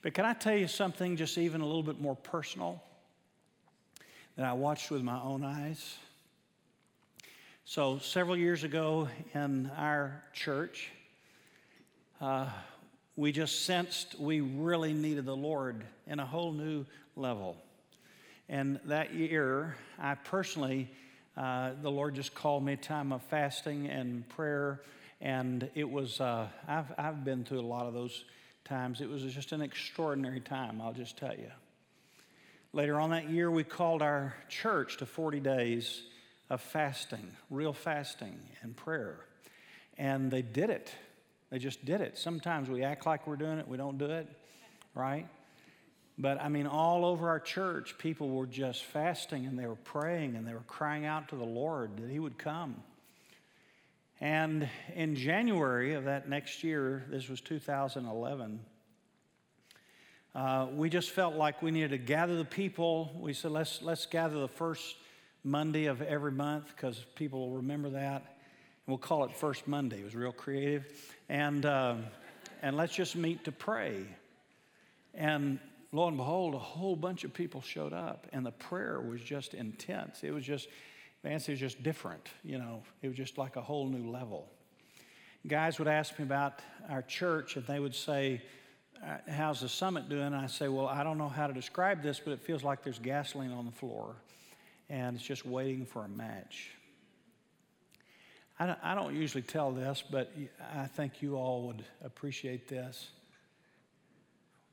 But 0.01 0.15
can 0.15 0.25
I 0.25 0.33
tell 0.33 0.57
you 0.57 0.69
something 0.69 1.17
just 1.17 1.37
even 1.39 1.61
a 1.61 1.67
little 1.67 1.83
bit 1.83 2.01
more 2.01 2.15
personal 2.15 2.83
that 4.37 4.47
I 4.47 4.53
watched 4.53 4.91
with 4.91 5.03
my 5.03 5.21
own 5.21 5.45
eyes? 5.45 5.99
So, 7.65 7.99
several 7.99 8.37
years 8.37 8.65
ago 8.65 9.09
in 9.35 9.71
our 9.77 10.23
church, 10.33 10.91
uh, 12.21 12.49
we 13.17 13.33
just 13.33 13.65
sensed 13.65 14.19
we 14.19 14.41
really 14.41 14.93
needed 14.93 15.27
the 15.27 15.37
Lord 15.37 15.85
in 16.07 16.21
a 16.21 16.27
whole 16.27 16.53
new 16.53 16.87
level. 17.17 17.57
And 18.49 18.81
that 18.85 19.13
year, 19.13 19.77
I 19.99 20.15
personally, 20.15 20.89
uh, 21.37 21.73
the 21.83 21.91
Lord 21.91 22.15
just 22.15 22.35
called 22.35 22.65
me 22.65 22.77
time 22.77 23.13
of 23.13 23.23
fasting 23.25 23.89
and 23.89 24.27
prayer 24.31 24.81
and 25.21 25.69
it 25.75 25.91
was, 25.91 26.21
uh, 26.21 26.47
I've, 26.67 26.93
I've 26.97 27.25
been 27.25 27.45
through 27.45 27.61
a 27.61 27.63
lot 27.63 27.87
of 27.87 27.95
those 27.95 28.25
times. 28.69 29.01
It 29.01 29.09
was 29.09 29.23
just 29.23 29.53
an 29.53 29.63
extraordinary 29.63 30.41
time, 30.41 30.81
I'll 30.81 30.93
just 30.93 31.17
tell 31.17 31.35
you. 31.35 31.51
Later 32.73 33.01
on 33.01 33.11
that 33.11 33.31
year, 33.31 33.51
we 33.51 33.65
called 33.65 34.03
our 34.03 34.35
church 34.49 34.99
to 34.99 35.07
40 35.07 35.41
days 35.41 36.03
of 36.51 36.61
fasting, 36.61 37.35
real 37.51 37.73
fasting 37.73 38.39
and 38.63 38.77
prayer. 38.77 39.21
And 39.97 40.31
they 40.31 40.43
did 40.43 40.71
it. 40.71 40.93
They 41.51 41.59
just 41.59 41.85
did 41.85 42.01
it. 42.01 42.19
Sometimes 42.19 42.69
we 42.69 42.85
act 42.85 43.07
like 43.07 43.27
we're 43.27 43.37
doing 43.37 43.59
it, 43.59 43.67
we 43.67 43.79
don't 43.79 43.97
do 43.97 44.07
it, 44.07 44.29
right? 44.95 45.27
But 46.19 46.41
I 46.43 46.49
mean, 46.49 46.67
all 46.67 47.07
over 47.07 47.29
our 47.29 47.41
church, 47.41 47.97
people 47.97 48.29
were 48.29 48.47
just 48.47 48.85
fasting 48.85 49.47
and 49.47 49.59
they 49.59 49.67
were 49.67 49.77
praying 49.77 50.37
and 50.37 50.47
they 50.47 50.53
were 50.53 50.61
crying 50.67 51.07
out 51.07 51.29
to 51.29 51.37
the 51.37 51.45
Lord 51.45 51.97
that 51.99 52.11
He 52.11 52.19
would 52.19 52.39
come. 52.39 52.83
And 54.21 54.69
in 54.95 55.15
January 55.15 55.95
of 55.95 56.05
that 56.05 56.29
next 56.29 56.65
year, 56.65 57.05
this 57.09 57.29
was 57.29 57.41
2011, 57.41 58.61
uh, 60.35 60.67
we 60.73 60.91
just 60.91 61.11
felt 61.11 61.35
like 61.35 61.63
we 61.63 61.71
needed 61.71 61.91
to 61.91 61.99
gather 61.99 62.37
the 62.37 62.45
people. 62.45 63.13
We 63.19 63.33
said, 63.33 63.51
let's, 63.51 63.81
let's 63.83 64.07
gather 64.07 64.41
the 64.41 64.49
first 64.49 64.97
Monday 65.43 65.87
of 65.87 66.03
every 66.03 66.33
month 66.33 66.67
because 66.75 67.05
people 67.15 67.49
will 67.49 67.57
remember 67.57 67.91
that. 67.91 68.23
And 68.23 68.87
we'll 68.87 68.99
call 68.99 69.25
it 69.25 69.37
First 69.37 69.67
Monday. 69.67 70.01
It 70.01 70.05
was 70.05 70.15
real 70.15 70.33
creative. 70.33 70.85
And, 71.29 71.65
uh, 71.65 71.97
and 72.63 72.77
let's 72.77 72.95
just 72.95 73.17
meet 73.17 73.45
to 73.45 73.53
pray. 73.53 74.05
And 75.15 75.59
lo 75.93 76.09
and 76.09 76.17
behold, 76.17 76.55
a 76.55 76.59
whole 76.59 76.97
bunch 76.97 77.25
of 77.25 77.33
people 77.33 77.61
showed 77.63 77.93
up, 77.93 78.27
and 78.33 78.45
the 78.45 78.53
prayer 78.53 79.01
was 79.01 79.21
just 79.21 79.55
intense. 79.55 80.23
It 80.23 80.33
was 80.33 80.45
just, 80.45 80.69
Fancy 81.23 81.53
is 81.53 81.61
just 81.61 81.83
different, 81.83 82.29
you 82.45 82.59
know, 82.59 82.83
it 83.03 83.09
was 83.09 83.17
just 83.17 83.39
like 83.39 83.57
a 83.57 83.61
whole 83.61 83.89
new 83.89 84.11
level. 84.11 84.49
Guys 85.47 85.79
would 85.79 85.89
ask 85.89 86.19
me 86.19 86.25
about 86.25 86.61
our 86.89 87.03
church, 87.03 87.57
and 87.57 87.67
they 87.67 87.81
would 87.81 87.95
say, 87.95 88.43
uh, 89.05 89.19
How's 89.31 89.61
the 89.61 89.69
summit 89.69 90.09
doing? 90.09 90.27
And 90.27 90.37
I 90.37 90.47
say, 90.47 90.69
Well, 90.69 90.87
I 90.87 91.03
don't 91.03 91.19
know 91.19 91.29
how 91.29 91.47
to 91.47 91.53
describe 91.53 92.03
this, 92.03 92.21
but 92.23 92.33
it 92.33 92.41
feels 92.41 92.63
like 92.63 92.83
there's 92.83 92.99
gasoline 92.99 93.53
on 93.53 93.65
the 93.65 93.73
floor, 93.73 94.17
and 94.89 95.17
it's 95.17 95.25
just 95.25 95.47
waiting 95.47 95.87
for 95.87 96.05
a 96.05 96.09
match. 96.09 96.71
I 98.61 98.67
don't, 98.67 98.79
I 98.83 98.95
don't 98.95 99.15
usually 99.15 99.43
tell 99.43 99.71
this, 99.71 100.03
but 100.09 100.33
I 100.75 100.87
think 100.87 101.23
you 101.23 101.37
all 101.37 101.69
would 101.69 101.85
appreciate 102.05 102.67
this. 102.69 103.11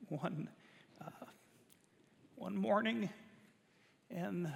One, 0.09 0.49
uh, 0.99 1.25
one 2.35 2.55
morning 2.55 3.09
in 4.09 4.51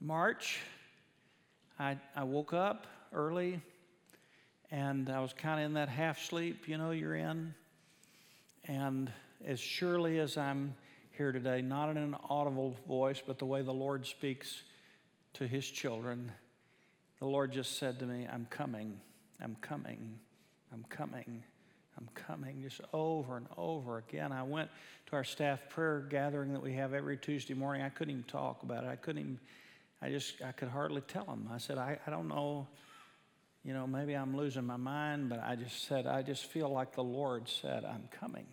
March, 0.00 0.60
I, 1.80 1.96
I 2.14 2.24
woke 2.24 2.52
up 2.52 2.86
early 3.12 3.60
and 4.70 5.08
I 5.08 5.20
was 5.20 5.32
kind 5.32 5.60
of 5.60 5.66
in 5.66 5.72
that 5.72 5.88
half 5.88 6.22
sleep, 6.22 6.68
you 6.68 6.76
know, 6.76 6.90
you're 6.90 7.16
in. 7.16 7.54
And 8.66 9.10
as 9.46 9.58
surely 9.58 10.18
as 10.18 10.36
I'm 10.36 10.74
here 11.16 11.32
today, 11.32 11.62
not 11.62 11.88
in 11.88 11.96
an 11.96 12.16
audible 12.28 12.76
voice, 12.86 13.22
but 13.26 13.38
the 13.38 13.46
way 13.46 13.62
the 13.62 13.72
Lord 13.72 14.06
speaks 14.06 14.62
to 15.34 15.46
his 15.46 15.66
children, 15.66 16.30
the 17.18 17.26
Lord 17.26 17.50
just 17.50 17.78
said 17.78 17.98
to 18.00 18.06
me, 18.06 18.28
I'm 18.30 18.46
coming, 18.50 19.00
I'm 19.40 19.56
coming, 19.62 20.18
I'm 20.72 20.84
coming 20.90 21.42
I'm 22.00 22.08
coming, 22.14 22.62
just 22.62 22.80
over 22.92 23.36
and 23.36 23.46
over 23.58 23.98
again. 23.98 24.32
I 24.32 24.42
went 24.42 24.70
to 25.06 25.16
our 25.16 25.24
staff 25.24 25.68
prayer 25.68 26.06
gathering 26.08 26.52
that 26.52 26.62
we 26.62 26.72
have 26.74 26.94
every 26.94 27.18
Tuesday 27.18 27.52
morning. 27.52 27.82
I 27.82 27.90
couldn't 27.90 28.12
even 28.12 28.22
talk 28.24 28.62
about 28.62 28.84
it. 28.84 28.86
I 28.86 28.96
couldn't 28.96 29.20
even, 29.20 29.40
I 30.02 30.08
just, 30.08 30.40
I 30.42 30.52
could 30.52 30.68
hardly 30.68 31.02
tell 31.02 31.24
them. 31.24 31.48
I 31.52 31.58
said, 31.58 31.78
I, 31.78 31.98
I 32.06 32.10
don't 32.10 32.28
know, 32.28 32.66
you 33.64 33.74
know, 33.74 33.86
maybe 33.86 34.14
I'm 34.14 34.36
losing 34.36 34.64
my 34.64 34.76
mind, 34.76 35.28
but 35.28 35.42
I 35.42 35.56
just 35.56 35.86
said, 35.86 36.06
I 36.06 36.22
just 36.22 36.46
feel 36.46 36.68
like 36.70 36.94
the 36.94 37.04
Lord 37.04 37.48
said, 37.48 37.84
I'm 37.84 38.08
coming. 38.18 38.46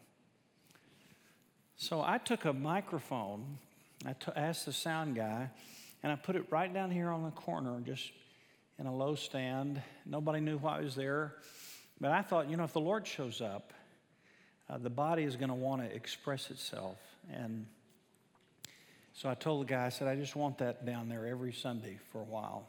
So 1.78 2.02
I 2.02 2.18
took 2.18 2.46
a 2.46 2.54
microphone, 2.54 3.60
I 4.06 4.14
t- 4.14 4.32
asked 4.36 4.66
the 4.66 4.74
sound 4.74 5.16
guy, 5.16 5.50
and 6.04 6.12
I 6.12 6.16
put 6.16 6.36
it 6.36 6.46
right 6.50 6.74
down 6.74 6.92
here 6.92 7.10
on 7.10 7.24
the 7.24 7.32
corner, 7.32 7.80
just 7.86 8.12
in 8.80 8.86
a 8.86 8.96
low 8.96 9.16
stand. 9.16 9.82
Nobody 10.06 10.40
knew 10.40 10.58
why 10.58 10.78
I 10.78 10.82
was 10.82 10.96
there. 10.96 11.36
But 12.00 12.12
I 12.12 12.22
thought, 12.22 12.50
you 12.50 12.58
know, 12.58 12.64
if 12.64 12.74
the 12.74 12.80
Lord 12.80 13.08
shows 13.08 13.42
up, 13.42 13.74
uh, 14.70 14.78
the 14.78 14.90
body 14.90 15.24
is 15.24 15.36
going 15.36 15.50
to 15.50 15.56
want 15.56 15.82
to 15.82 15.96
express 15.96 16.52
itself. 16.52 16.98
And 17.32 17.66
so 19.18 19.28
I 19.28 19.34
told 19.34 19.68
the 19.68 19.74
guy, 19.74 19.88
I 19.88 19.90
said, 19.90 20.08
I 20.08 20.16
just 20.16 20.36
want 20.36 20.60
that 20.60 20.86
down 20.86 21.10
there 21.10 21.26
every 21.26 21.52
Sunday 21.52 21.98
for 22.12 22.22
a 22.22 22.24
while. 22.24 22.68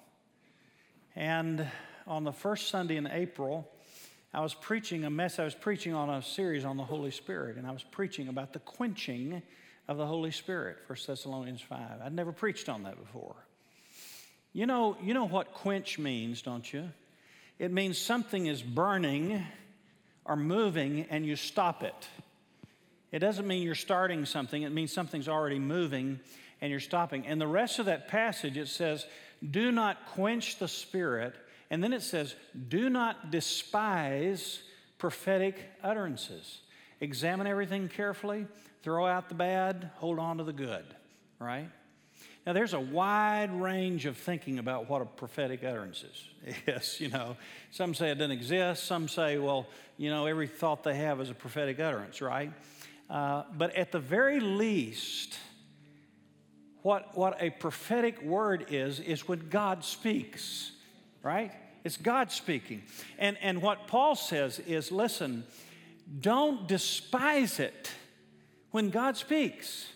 And 1.14 1.68
on 2.06 2.24
the 2.24 2.32
first 2.32 2.68
Sunday 2.68 2.96
in 2.96 3.06
April, 3.06 3.70
I 4.32 4.40
was 4.40 4.54
preaching 4.54 5.04
a 5.04 5.10
mess. 5.10 5.38
I 5.38 5.44
was 5.44 5.54
preaching 5.54 5.92
on 5.92 6.08
a 6.08 6.22
series 6.22 6.64
on 6.64 6.78
the 6.78 6.84
Holy 6.84 7.10
Spirit, 7.10 7.58
and 7.58 7.66
I 7.66 7.70
was 7.70 7.82
preaching 7.82 8.28
about 8.28 8.54
the 8.54 8.60
quenching 8.60 9.42
of 9.88 9.98
the 9.98 10.06
Holy 10.06 10.30
Spirit, 10.30 10.78
1 10.86 10.98
Thessalonians 11.06 11.60
5. 11.60 11.80
I'd 12.02 12.14
never 12.14 12.32
preached 12.32 12.70
on 12.70 12.84
that 12.84 12.98
before. 12.98 13.36
You 14.54 14.64
know, 14.64 14.96
you 15.02 15.12
know 15.12 15.26
what 15.26 15.52
quench 15.52 15.98
means, 15.98 16.40
don't 16.40 16.72
you? 16.72 16.88
It 17.58 17.72
means 17.72 17.98
something 17.98 18.46
is 18.46 18.62
burning 18.62 19.44
or 20.24 20.34
moving 20.34 21.04
and 21.10 21.26
you 21.26 21.36
stop 21.36 21.82
it. 21.82 22.08
It 23.10 23.20
doesn't 23.20 23.46
mean 23.46 23.62
you're 23.62 23.74
starting 23.74 24.24
something, 24.26 24.62
it 24.62 24.72
means 24.72 24.92
something's 24.92 25.28
already 25.28 25.58
moving 25.58 26.20
and 26.60 26.70
you're 26.70 26.80
stopping. 26.80 27.26
And 27.26 27.40
the 27.40 27.46
rest 27.46 27.78
of 27.78 27.86
that 27.86 28.08
passage, 28.08 28.56
it 28.56 28.68
says, 28.68 29.06
Do 29.48 29.72
not 29.72 30.06
quench 30.06 30.58
the 30.58 30.68
spirit. 30.68 31.34
And 31.70 31.82
then 31.82 31.92
it 31.92 32.02
says, 32.02 32.34
Do 32.68 32.90
not 32.90 33.30
despise 33.30 34.60
prophetic 34.98 35.56
utterances. 35.82 36.60
Examine 37.00 37.46
everything 37.46 37.88
carefully, 37.88 38.46
throw 38.82 39.06
out 39.06 39.28
the 39.28 39.34
bad, 39.34 39.90
hold 39.96 40.18
on 40.18 40.38
to 40.38 40.44
the 40.44 40.52
good, 40.52 40.84
right? 41.38 41.68
Now, 42.46 42.54
there's 42.54 42.72
a 42.72 42.80
wide 42.80 43.52
range 43.60 44.06
of 44.06 44.16
thinking 44.16 44.58
about 44.58 44.88
what 44.88 45.02
a 45.02 45.04
prophetic 45.04 45.62
utterance 45.62 46.02
is. 46.02 46.54
Yes, 46.66 47.00
you 47.00 47.10
know, 47.10 47.36
some 47.70 47.94
say 47.94 48.10
it 48.10 48.14
doesn't 48.14 48.30
exist. 48.30 48.84
Some 48.84 49.06
say, 49.06 49.36
well, 49.36 49.66
you 49.98 50.08
know, 50.08 50.24
every 50.24 50.46
thought 50.46 50.82
they 50.82 50.94
have 50.94 51.20
is 51.20 51.28
a 51.28 51.34
prophetic 51.34 51.78
utterance, 51.78 52.22
right? 52.22 52.50
Uh, 53.08 53.44
but 53.56 53.74
at 53.74 53.92
the 53.92 53.98
very 53.98 54.40
least, 54.40 55.38
what, 56.82 57.16
what 57.16 57.42
a 57.42 57.50
prophetic 57.50 58.22
word 58.22 58.66
is, 58.70 59.00
is 59.00 59.26
when 59.26 59.48
God 59.48 59.84
speaks, 59.84 60.72
right? 61.22 61.52
It's 61.84 61.96
God 61.96 62.30
speaking. 62.30 62.82
And, 63.18 63.38
and 63.40 63.62
what 63.62 63.86
Paul 63.86 64.14
says 64.14 64.58
is 64.60 64.92
listen, 64.92 65.44
don't 66.20 66.68
despise 66.68 67.60
it 67.60 67.92
when 68.70 68.90
God 68.90 69.16
speaks. 69.16 69.88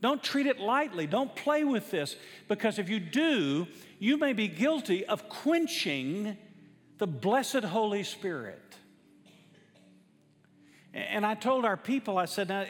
Don't 0.00 0.22
treat 0.22 0.46
it 0.46 0.60
lightly. 0.60 1.06
Don't 1.06 1.34
play 1.34 1.64
with 1.64 1.90
this 1.90 2.16
because 2.46 2.78
if 2.78 2.90
you 2.90 3.00
do, 3.00 3.66
you 3.98 4.18
may 4.18 4.34
be 4.34 4.48
guilty 4.48 5.06
of 5.06 5.30
quenching 5.30 6.36
the 6.98 7.06
blessed 7.06 7.64
Holy 7.64 8.02
Spirit. 8.02 8.60
And 10.94 11.26
I 11.26 11.34
told 11.34 11.64
our 11.64 11.76
people, 11.76 12.18
I 12.18 12.26
said, 12.26 12.48
now, 12.48 12.64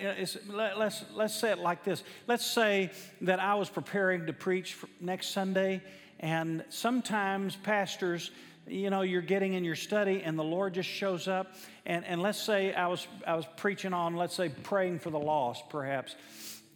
let's, 0.48 1.04
let's 1.12 1.34
say 1.34 1.50
it 1.50 1.58
like 1.58 1.84
this. 1.84 2.02
Let's 2.26 2.46
say 2.46 2.90
that 3.20 3.38
I 3.38 3.54
was 3.54 3.68
preparing 3.68 4.26
to 4.26 4.32
preach 4.32 4.78
next 4.98 5.28
Sunday, 5.30 5.82
and 6.20 6.64
sometimes 6.70 7.54
pastors, 7.56 8.30
you 8.66 8.88
know, 8.88 9.02
you're 9.02 9.20
getting 9.20 9.52
in 9.52 9.62
your 9.62 9.76
study 9.76 10.22
and 10.22 10.38
the 10.38 10.44
Lord 10.44 10.72
just 10.72 10.88
shows 10.88 11.28
up. 11.28 11.54
And, 11.84 12.02
and 12.06 12.22
let's 12.22 12.40
say 12.40 12.72
I 12.72 12.86
was, 12.86 13.06
I 13.26 13.34
was 13.36 13.46
preaching 13.58 13.92
on, 13.92 14.16
let's 14.16 14.34
say, 14.34 14.48
praying 14.48 15.00
for 15.00 15.10
the 15.10 15.18
lost, 15.18 15.68
perhaps. 15.68 16.16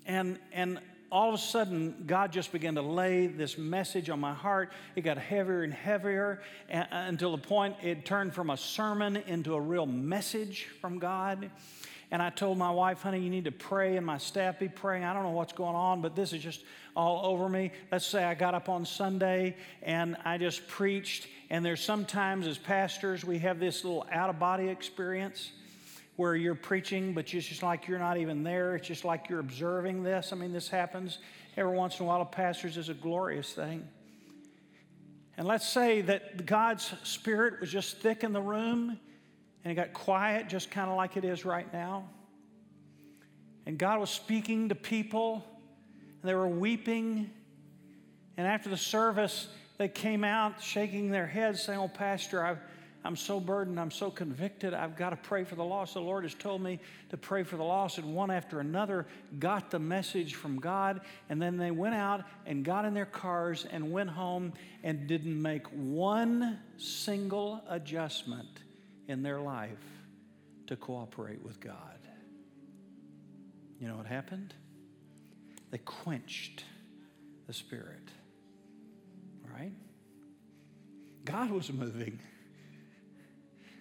And, 0.05 0.39
and 0.53 0.81
all 1.11 1.29
of 1.29 1.35
a 1.35 1.43
sudden, 1.43 2.05
God 2.07 2.33
just 2.33 2.53
began 2.53 2.75
to 2.75 2.83
lay 2.83 3.27
this 3.27 3.57
message 3.57 4.11
on 4.11 4.21
my 4.21 4.35
heart. 4.35 4.73
It 4.95 5.03
got 5.03 5.17
heavier 5.17 5.63
and 5.63 5.73
heavier 5.73 6.43
until 6.69 7.33
the 7.33 7.43
point 7.43 7.77
it 7.83 8.05
turned 8.05 8.35
from 8.35 8.51
a 8.51 8.57
sermon 8.57 9.17
into 9.17 9.55
a 9.55 9.61
real 9.61 9.87
message 9.87 10.69
from 10.81 10.99
God. 10.99 11.51
And 12.11 12.23
I 12.23 12.31
told 12.31 12.57
my 12.57 12.71
wife, 12.71 13.03
honey, 13.03 13.21
you 13.21 13.29
need 13.29 13.45
to 13.45 13.53
pray, 13.53 13.97
and 13.97 14.07
my 14.07 14.19
staff 14.19 14.59
be 14.59 14.69
praying. 14.69 15.05
I 15.05 15.13
don't 15.13 15.25
know 15.25 15.31
what's 15.31 15.53
going 15.53 15.77
on, 15.77 16.01
but 16.01 16.17
this 16.17 16.33
is 16.33 16.43
just 16.43 16.63
all 16.97 17.25
over 17.27 17.49
me. 17.49 17.71
Let's 17.93 18.07
say 18.07 18.25
I 18.25 18.35
got 18.35 18.55
up 18.55 18.69
on 18.69 18.87
Sunday 18.87 19.57
and 19.83 20.17
I 20.25 20.39
just 20.39 20.67
preached, 20.69 21.27
and 21.51 21.65
there's 21.65 21.83
sometimes 21.83 22.47
as 22.47 22.59
pastors, 22.59 23.25
we 23.25 23.39
have 23.41 23.61
this 23.61 23.85
little 23.85 24.07
out 24.11 24.31
of 24.31 24.39
body 24.39 24.69
experience 24.69 25.53
where 26.19 26.35
you're 26.35 26.57
preaching, 26.57 27.13
but 27.13 27.33
it's 27.33 27.47
just 27.47 27.63
like 27.63 27.87
you're 27.87 28.01
not 28.01 28.19
even 28.19 28.43
there. 28.43 28.75
It's 28.75 28.89
just 28.89 29.05
like 29.05 29.29
you're 29.29 29.39
observing 29.39 30.03
this. 30.03 30.33
I 30.33 30.37
mean, 30.37 30.53
this 30.53 30.69
happens 30.69 31.21
every 31.57 31.77
once 31.77 32.01
in 32.01 32.07
a 32.07 32.09
while 32.09 32.19
to 32.19 32.25
pastors 32.25 32.77
is 32.77 32.89
a 32.89 32.95
glorious 32.95 33.53
thing. 33.53 33.87
And 35.37 35.47
let's 35.47 35.65
say 35.65 36.01
that 36.01 36.45
God's 36.45 36.93
Spirit 37.05 37.61
was 37.61 37.71
just 37.71 37.99
thick 37.99 38.25
in 38.25 38.33
the 38.33 38.41
room 38.41 38.99
and 39.63 39.71
it 39.71 39.77
got 39.77 39.93
quiet, 39.93 40.49
just 40.49 40.73
kind 40.73 40.91
of 40.91 40.97
like 40.97 41.17
it 41.17 41.25
is 41.25 41.45
right 41.45 41.73
now. 41.73 42.09
And 43.65 43.79
God 43.79 44.01
was 44.01 44.11
speaking 44.11 44.71
to 44.71 44.75
people, 44.75 45.45
and 46.21 46.29
they 46.29 46.35
were 46.35 46.49
weeping. 46.49 47.31
And 48.37 48.45
after 48.45 48.69
the 48.69 48.77
service, 48.77 49.47
they 49.77 49.89
came 49.89 50.25
out 50.25 50.61
shaking 50.61 51.13
their 51.13 51.29
heads, 51.29 51.63
saying, 51.63 51.79
Oh, 51.79 51.87
Pastor, 51.87 52.45
I've 52.45 52.59
I'm 53.09 53.17
so 53.17 53.41
burdened. 53.41 53.81
I'm 53.81 53.91
so 53.91 54.11
convicted. 54.11 54.75
I've 54.75 54.95
got 54.95 55.11
to 55.11 55.17
pray 55.17 55.43
for 55.43 55.55
the 55.55 55.65
lost. 55.65 55.95
The 55.95 56.01
Lord 56.01 56.25
has 56.25 56.35
told 56.35 56.61
me 56.61 56.79
to 57.09 57.17
pray 57.17 57.43
for 57.43 57.57
the 57.57 57.65
lost. 57.65 57.97
And 57.97 58.15
one 58.15 58.31
after 58.31 58.61
another 58.61 59.07
got 59.39 59.71
the 59.71 59.79
message 59.79 60.35
from 60.35 60.61
God. 60.61 61.01
And 61.31 61.41
then 61.41 61.57
they 61.57 61.71
went 61.71 61.95
out 61.95 62.25
and 62.45 62.63
got 62.63 62.85
in 62.85 62.93
their 62.93 63.07
cars 63.07 63.65
and 63.71 63.93
went 63.93 64.11
home 64.11 64.53
and 64.85 65.07
didn't 65.07 65.41
make 65.41 65.67
one 65.69 66.59
single 66.77 67.63
adjustment 67.71 68.61
in 69.07 69.23
their 69.23 69.41
life 69.41 69.79
to 70.67 70.77
cooperate 70.77 71.43
with 71.43 71.61
God. 71.61 71.99
You 73.81 73.89
know 73.89 73.97
what 73.97 74.05
happened? 74.05 74.53
They 75.71 75.79
quenched 75.79 76.63
the 77.47 77.55
Spirit. 77.55 78.11
Right? 79.51 79.73
God 81.25 81.51
was 81.51 81.73
moving. 81.73 82.21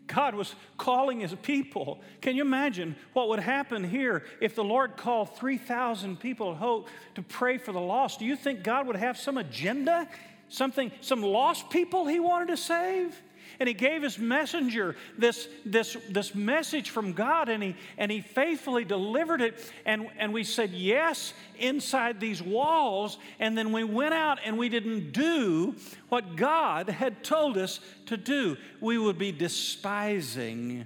God 0.08 0.36
was 0.36 0.55
calling 0.78 1.20
his 1.20 1.34
people. 1.36 1.99
Can 2.22 2.36
you 2.36 2.41
imagine 2.41 2.95
what 3.14 3.30
would 3.30 3.39
happen 3.39 3.84
here 3.84 4.24
if 4.41 4.55
the 4.55 4.64
Lord 4.64 4.97
called 4.97 5.36
3,000 5.38 6.20
people 6.20 6.51
at 6.51 6.58
Hope 6.58 6.88
to 7.16 7.22
pray 7.22 7.58
for 7.58 7.72
the 7.72 7.82
lost? 7.82 8.20
Do 8.20 8.26
you 8.26 8.36
think 8.36 8.64
God 8.64 8.88
would 8.88 8.95
have 8.95 9.18
some 9.18 9.38
agenda? 9.38 10.08
Something, 10.49 10.91
some 11.01 11.22
lost 11.22 11.70
people 11.70 12.08
he 12.08 12.20
wanted 12.20 12.47
to 12.47 12.58
save? 12.58 13.22
And 13.60 13.68
he 13.68 13.74
gave 13.74 14.03
his 14.03 14.20
messenger 14.20 14.95
this, 15.18 15.47
this, 15.66 15.97
this 16.10 16.36
message 16.36 16.89
from 16.89 17.14
God, 17.14 17.49
and 17.49 17.64
he, 17.64 17.76
and 17.97 18.12
he 18.12 18.22
faithfully 18.22 18.86
delivered 18.86 19.41
it. 19.41 19.72
And, 19.86 20.10
and 20.18 20.34
we 20.34 20.43
said 20.43 20.72
yes 20.72 21.34
inside 21.60 22.20
these 22.20 22.41
walls, 22.41 23.18
and 23.39 23.58
then 23.58 23.72
we 23.72 23.84
went 23.84 24.14
out 24.14 24.39
and 24.45 24.58
we 24.58 24.70
didn't 24.70 25.12
do 25.12 25.76
what 26.10 26.36
God 26.36 26.89
had 26.89 27.24
told 27.24 27.58
us 27.58 27.80
to 28.08 28.18
do. 28.18 28.58
We 28.80 28.97
would 28.97 29.18
be 29.18 29.32
despising 29.32 30.86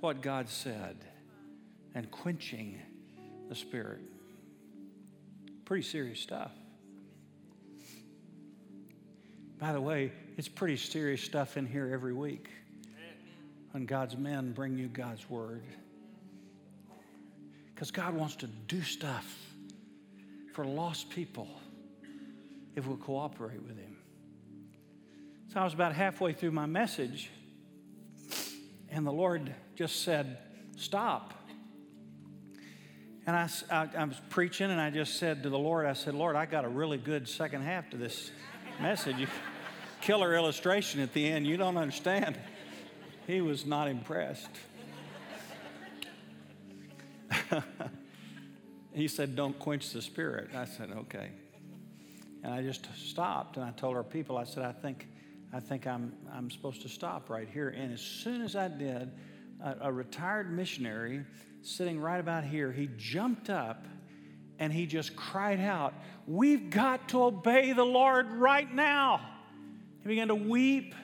what 0.00 0.22
God 0.22 0.48
said 0.48 0.96
and 1.94 2.10
quenching 2.10 2.80
the 3.48 3.54
Spirit. 3.54 4.00
Pretty 5.64 5.82
serious 5.82 6.20
stuff. 6.20 6.52
By 9.58 9.72
the 9.72 9.80
way, 9.80 10.12
it's 10.36 10.48
pretty 10.48 10.76
serious 10.76 11.22
stuff 11.22 11.56
in 11.56 11.66
here 11.66 11.90
every 11.92 12.12
week 12.12 12.48
when 13.72 13.86
God's 13.86 14.16
men 14.16 14.52
bring 14.52 14.76
you 14.76 14.88
God's 14.88 15.28
word. 15.28 15.62
Because 17.74 17.90
God 17.90 18.14
wants 18.14 18.36
to 18.36 18.46
do 18.46 18.82
stuff 18.82 19.26
for 20.52 20.64
lost 20.64 21.10
people 21.10 21.48
if 22.74 22.86
we'll 22.86 22.96
cooperate 22.96 23.62
with 23.62 23.78
Him. 23.78 23.96
So 25.52 25.60
I 25.60 25.64
was 25.64 25.74
about 25.74 25.94
halfway 25.94 26.32
through 26.32 26.52
my 26.52 26.66
message, 26.66 27.30
and 28.90 29.06
the 29.06 29.12
Lord 29.12 29.54
just 29.74 30.02
said, 30.02 30.38
Stop. 30.76 31.32
And 33.26 33.34
I, 33.34 33.48
I, 33.70 33.88
I, 33.96 34.04
was 34.04 34.20
preaching, 34.28 34.70
and 34.70 34.80
I 34.80 34.90
just 34.90 35.16
said 35.18 35.42
to 35.42 35.50
the 35.50 35.58
Lord, 35.58 35.86
I 35.86 35.94
said, 35.94 36.14
Lord, 36.14 36.36
I 36.36 36.46
got 36.46 36.64
a 36.64 36.68
really 36.68 36.98
good 36.98 37.26
second 37.26 37.62
half 37.62 37.90
to 37.90 37.96
this 37.96 38.30
message 38.80 39.26
killer 40.06 40.36
illustration 40.36 41.00
at 41.00 41.12
the 41.12 41.26
end. 41.26 41.44
You 41.48 41.56
don't 41.56 41.76
understand. 41.76 42.38
He 43.26 43.40
was 43.40 43.66
not 43.66 43.88
impressed. 43.88 44.48
he 48.94 49.08
said, 49.08 49.34
Don't 49.34 49.58
quench 49.58 49.90
the 49.90 50.00
spirit. 50.00 50.50
I 50.54 50.64
said, 50.64 50.92
Okay. 50.92 51.30
And 52.44 52.54
I 52.54 52.62
just 52.62 52.86
stopped 52.94 53.56
and 53.56 53.66
I 53.66 53.72
told 53.72 53.96
our 53.96 54.04
people, 54.04 54.38
I 54.38 54.44
said, 54.44 54.62
I 54.62 54.70
think, 54.70 55.08
I 55.52 55.58
think 55.58 55.88
I'm, 55.88 56.12
I'm 56.32 56.52
supposed 56.52 56.82
to 56.82 56.88
stop 56.88 57.28
right 57.28 57.48
here. 57.48 57.70
And 57.70 57.92
as 57.92 58.00
soon 58.00 58.42
as 58.42 58.54
I 58.54 58.68
did, 58.68 59.10
a, 59.60 59.76
a 59.80 59.92
retired 59.92 60.52
missionary 60.52 61.24
sitting 61.62 61.98
right 61.98 62.20
about 62.20 62.44
here, 62.44 62.70
he 62.70 62.88
jumped 62.96 63.50
up 63.50 63.84
and 64.60 64.72
he 64.72 64.86
just 64.86 65.16
cried 65.16 65.58
out, 65.58 65.94
We've 66.28 66.70
got 66.70 67.08
to 67.08 67.24
obey 67.24 67.72
the 67.72 67.84
Lord 67.84 68.30
right 68.30 68.72
now. 68.72 69.32
He 70.06 70.10
began 70.10 70.28
to 70.28 70.36
weep. 70.36 70.94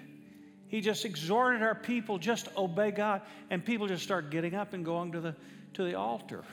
He 0.69 0.81
just 0.81 1.05
exhorted 1.05 1.61
our 1.61 1.75
people, 1.75 2.19
just 2.19 2.47
obey 2.57 2.93
God. 2.93 3.23
And 3.51 3.65
people 3.65 3.89
just 3.89 4.05
started 4.05 4.31
getting 4.31 4.55
up 4.55 4.75
and 4.75 4.85
going 4.85 5.11
to 5.11 5.21
the, 5.21 5.35
to 5.75 5.83
the 5.83 5.97
altar. 5.97 6.45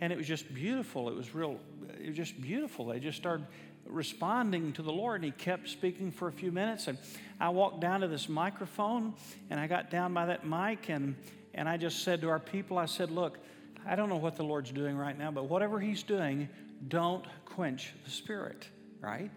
And 0.00 0.12
it 0.12 0.16
was 0.16 0.28
just 0.28 0.54
beautiful. 0.54 1.08
It 1.08 1.16
was 1.16 1.34
real, 1.34 1.58
it 2.00 2.06
was 2.06 2.16
just 2.16 2.40
beautiful. 2.40 2.86
They 2.86 3.00
just 3.00 3.18
started 3.18 3.48
responding 3.84 4.72
to 4.74 4.82
the 4.82 4.92
Lord. 4.92 5.16
And 5.16 5.24
he 5.24 5.30
kept 5.32 5.68
speaking 5.68 6.12
for 6.12 6.28
a 6.28 6.32
few 6.32 6.52
minutes. 6.52 6.86
And 6.86 6.98
I 7.40 7.48
walked 7.48 7.80
down 7.80 8.02
to 8.02 8.06
this 8.06 8.28
microphone 8.28 9.14
and 9.50 9.58
I 9.58 9.66
got 9.66 9.90
down 9.90 10.14
by 10.14 10.26
that 10.26 10.46
mic 10.46 10.88
and, 10.88 11.16
and 11.52 11.68
I 11.68 11.78
just 11.78 12.04
said 12.04 12.20
to 12.20 12.28
our 12.28 12.38
people, 12.38 12.78
I 12.78 12.86
said, 12.86 13.10
Look, 13.10 13.38
I 13.84 13.96
don't 13.96 14.08
know 14.08 14.18
what 14.18 14.36
the 14.36 14.44
Lord's 14.44 14.70
doing 14.70 14.96
right 14.96 15.18
now, 15.18 15.32
but 15.32 15.46
whatever 15.46 15.80
He's 15.80 16.04
doing, 16.04 16.48
don't 16.86 17.26
quench 17.44 17.92
the 18.04 18.10
Spirit, 18.12 18.68
right? 19.00 19.32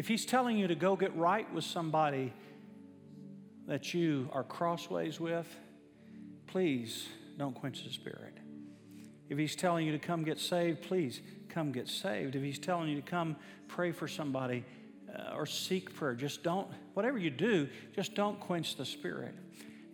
If 0.00 0.08
He's 0.08 0.24
telling 0.24 0.56
you 0.56 0.66
to 0.66 0.74
go 0.74 0.96
get 0.96 1.14
right 1.14 1.52
with 1.52 1.62
somebody 1.62 2.32
that 3.66 3.92
you 3.92 4.30
are 4.32 4.42
crossways 4.42 5.20
with, 5.20 5.46
please 6.46 7.06
don't 7.36 7.54
quench 7.54 7.84
the 7.84 7.92
Spirit. 7.92 8.32
If 9.28 9.36
He's 9.36 9.54
telling 9.54 9.84
you 9.84 9.92
to 9.92 9.98
come 9.98 10.24
get 10.24 10.38
saved, 10.38 10.80
please 10.80 11.20
come 11.50 11.70
get 11.70 11.86
saved. 11.86 12.34
If 12.34 12.42
He's 12.42 12.58
telling 12.58 12.88
you 12.88 12.96
to 12.96 13.02
come 13.02 13.36
pray 13.68 13.92
for 13.92 14.08
somebody 14.08 14.64
uh, 15.14 15.34
or 15.36 15.44
seek 15.44 15.94
prayer, 15.94 16.14
just 16.14 16.42
don't, 16.42 16.66
whatever 16.94 17.18
you 17.18 17.28
do, 17.28 17.68
just 17.94 18.14
don't 18.14 18.40
quench 18.40 18.76
the 18.76 18.86
Spirit 18.86 19.34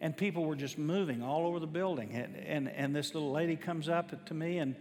and 0.01 0.17
people 0.17 0.45
were 0.45 0.55
just 0.55 0.79
moving 0.79 1.21
all 1.21 1.49
over 1.49 1.59
the 1.59 1.67
building. 1.67 2.13
And, 2.13 2.37
and, 2.37 2.69
and 2.69 2.95
this 2.95 3.13
little 3.13 3.33
lady 3.33 3.57
comes 3.57 3.89
up 3.89 4.25
to 4.27 4.35
me 4.35 4.59
and 4.59 4.77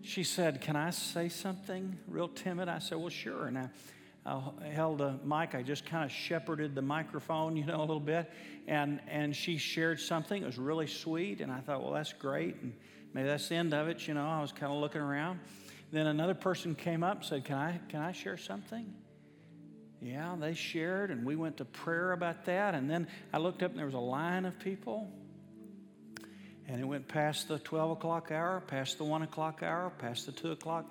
she 0.00 0.22
said, 0.22 0.62
Can 0.62 0.76
I 0.76 0.92
say 0.92 1.28
something? 1.28 1.98
Real 2.08 2.28
timid. 2.28 2.70
I 2.70 2.78
said, 2.78 2.96
Well, 2.96 3.10
sure. 3.10 3.44
And 3.44 3.58
I, 3.58 3.68
I 4.26 4.68
held 4.72 5.00
a 5.00 5.18
mic. 5.24 5.54
I 5.54 5.62
just 5.62 5.86
kind 5.86 6.04
of 6.04 6.10
shepherded 6.10 6.74
the 6.74 6.82
microphone, 6.82 7.56
you 7.56 7.64
know, 7.64 7.78
a 7.78 7.80
little 7.80 8.00
bit. 8.00 8.30
And, 8.66 9.00
and 9.08 9.34
she 9.34 9.56
shared 9.56 9.98
something. 10.00 10.42
It 10.42 10.46
was 10.46 10.58
really 10.58 10.86
sweet. 10.86 11.40
And 11.40 11.50
I 11.50 11.60
thought, 11.60 11.82
Well, 11.82 11.92
that's 11.92 12.12
great. 12.12 12.56
And 12.56 12.74
maybe 13.14 13.28
that's 13.28 13.48
the 13.48 13.56
end 13.56 13.72
of 13.72 13.88
it. 13.88 14.06
You 14.06 14.14
know, 14.14 14.26
I 14.26 14.40
was 14.40 14.52
kind 14.52 14.72
of 14.72 14.78
looking 14.78 15.00
around. 15.00 15.40
Then 15.90 16.06
another 16.06 16.34
person 16.34 16.74
came 16.74 17.02
up 17.02 17.16
and 17.16 17.24
said, 17.24 17.44
Can 17.44 17.56
I, 17.56 17.80
can 17.88 18.00
I 18.00 18.12
share 18.12 18.36
something? 18.36 18.94
Yeah, 20.02 20.34
they 20.38 20.54
shared, 20.54 21.10
and 21.10 21.26
we 21.26 21.36
went 21.36 21.58
to 21.58 21.66
prayer 21.66 22.12
about 22.12 22.46
that. 22.46 22.74
And 22.74 22.88
then 22.88 23.06
I 23.34 23.38
looked 23.38 23.62
up, 23.62 23.70
and 23.70 23.78
there 23.78 23.86
was 23.86 23.94
a 23.94 23.98
line 23.98 24.46
of 24.46 24.58
people. 24.58 25.12
And 26.66 26.80
it 26.80 26.84
went 26.84 27.06
past 27.06 27.48
the 27.48 27.58
12 27.58 27.90
o'clock 27.92 28.30
hour, 28.30 28.62
past 28.66 28.96
the 28.96 29.04
1 29.04 29.22
o'clock 29.22 29.62
hour, 29.62 29.92
past 29.98 30.26
the 30.26 30.32
2 30.32 30.52
o'clock 30.52 30.90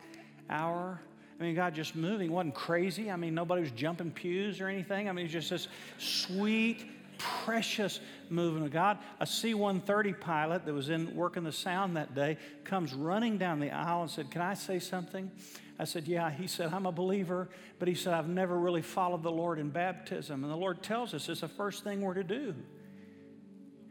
hour. 0.49 1.01
I 1.39 1.43
mean, 1.43 1.55
God 1.55 1.73
just 1.73 1.95
moving. 1.95 2.29
It 2.29 2.33
wasn't 2.33 2.55
crazy. 2.55 3.09
I 3.09 3.15
mean, 3.15 3.33
nobody 3.33 3.61
was 3.61 3.71
jumping 3.71 4.11
pews 4.11 4.59
or 4.59 4.67
anything. 4.67 5.07
I 5.07 5.13
mean, 5.13 5.25
it 5.25 5.33
was 5.33 5.47
just 5.47 5.49
this 5.49 5.67
sweet, 5.97 6.85
precious 7.17 8.01
movement 8.29 8.65
of 8.65 8.73
God. 8.73 8.97
A 9.21 9.25
C 9.25 9.53
130 9.53 10.13
pilot 10.13 10.65
that 10.65 10.73
was 10.73 10.89
in 10.89 11.15
working 11.15 11.43
the 11.43 11.51
sound 11.51 11.95
that 11.95 12.13
day 12.13 12.37
comes 12.65 12.93
running 12.93 13.37
down 13.37 13.59
the 13.61 13.71
aisle 13.71 14.01
and 14.01 14.11
said, 14.11 14.29
Can 14.31 14.41
I 14.41 14.53
say 14.53 14.79
something? 14.79 15.31
I 15.79 15.85
said, 15.85 16.09
Yeah. 16.09 16.29
He 16.29 16.45
said, 16.45 16.73
I'm 16.73 16.85
a 16.85 16.91
believer, 16.91 17.47
but 17.79 17.87
he 17.87 17.95
said, 17.95 18.13
I've 18.13 18.27
never 18.27 18.59
really 18.59 18.81
followed 18.81 19.23
the 19.23 19.31
Lord 19.31 19.59
in 19.59 19.69
baptism. 19.69 20.43
And 20.43 20.51
the 20.51 20.57
Lord 20.57 20.83
tells 20.83 21.13
us 21.13 21.29
it's 21.29 21.41
the 21.41 21.47
first 21.47 21.85
thing 21.85 22.01
we're 22.01 22.15
to 22.15 22.23
do. 22.23 22.53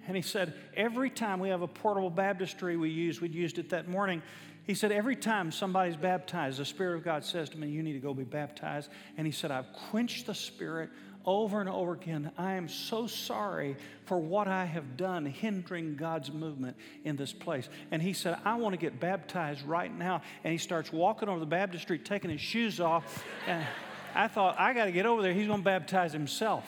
And 0.06 0.16
he 0.16 0.22
said, 0.22 0.52
Every 0.76 1.08
time 1.08 1.40
we 1.40 1.48
have 1.48 1.62
a 1.62 1.68
portable 1.68 2.10
baptistry 2.10 2.76
we 2.76 2.90
use, 2.90 3.22
we 3.22 3.28
used 3.28 3.58
it 3.58 3.70
that 3.70 3.88
morning. 3.88 4.22
He 4.68 4.74
said, 4.74 4.92
Every 4.92 5.16
time 5.16 5.50
somebody's 5.50 5.96
baptized, 5.96 6.58
the 6.58 6.64
Spirit 6.66 6.98
of 6.98 7.02
God 7.02 7.24
says 7.24 7.48
to 7.48 7.58
me, 7.58 7.68
You 7.68 7.82
need 7.82 7.94
to 7.94 8.00
go 8.00 8.12
be 8.12 8.22
baptized. 8.22 8.90
And 9.16 9.26
he 9.26 9.32
said, 9.32 9.50
I've 9.50 9.72
quenched 9.72 10.26
the 10.26 10.34
Spirit 10.34 10.90
over 11.24 11.60
and 11.60 11.70
over 11.70 11.92
again, 11.92 12.30
I 12.36 12.54
am 12.54 12.68
so 12.68 13.06
sorry 13.06 13.76
for 14.04 14.18
what 14.18 14.46
I 14.46 14.66
have 14.66 14.98
done 14.98 15.24
hindering 15.24 15.96
God's 15.96 16.30
movement 16.30 16.76
in 17.04 17.16
this 17.16 17.32
place. 17.32 17.68
And 17.90 18.02
he 18.02 18.12
said, 18.12 18.38
I 18.44 18.56
want 18.56 18.74
to 18.74 18.78
get 18.78 19.00
baptized 19.00 19.62
right 19.66 19.94
now. 19.94 20.20
And 20.44 20.52
he 20.52 20.58
starts 20.58 20.92
walking 20.92 21.30
over 21.30 21.40
the 21.40 21.46
baptistry, 21.46 21.98
taking 21.98 22.30
his 22.30 22.40
shoes 22.40 22.78
off. 22.78 23.24
And 23.46 23.66
I 24.14 24.28
thought, 24.28 24.60
I 24.60 24.74
got 24.74 24.84
to 24.84 24.92
get 24.92 25.06
over 25.06 25.22
there. 25.22 25.32
He's 25.32 25.46
going 25.46 25.60
to 25.60 25.64
baptize 25.64 26.12
himself. 26.12 26.66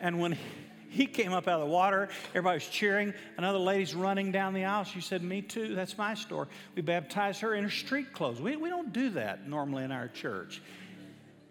and 0.00 0.20
when 0.20 0.32
he 0.32 0.59
came 0.90 1.32
up 1.32 1.48
out 1.48 1.60
of 1.60 1.68
the 1.68 1.72
water. 1.72 2.08
Everybody 2.30 2.56
was 2.56 2.66
cheering. 2.66 3.14
Another 3.36 3.58
lady's 3.58 3.94
running 3.94 4.32
down 4.32 4.54
the 4.54 4.64
aisle. 4.64 4.84
She 4.84 5.00
said, 5.00 5.22
Me 5.22 5.42
too. 5.42 5.74
That's 5.74 5.96
my 5.96 6.14
story. 6.14 6.48
We 6.74 6.82
baptized 6.82 7.40
her 7.40 7.54
in 7.54 7.64
her 7.64 7.70
street 7.70 8.12
clothes. 8.12 8.40
We, 8.40 8.56
we 8.56 8.68
don't 8.68 8.92
do 8.92 9.10
that 9.10 9.48
normally 9.48 9.84
in 9.84 9.92
our 9.92 10.08
church 10.08 10.60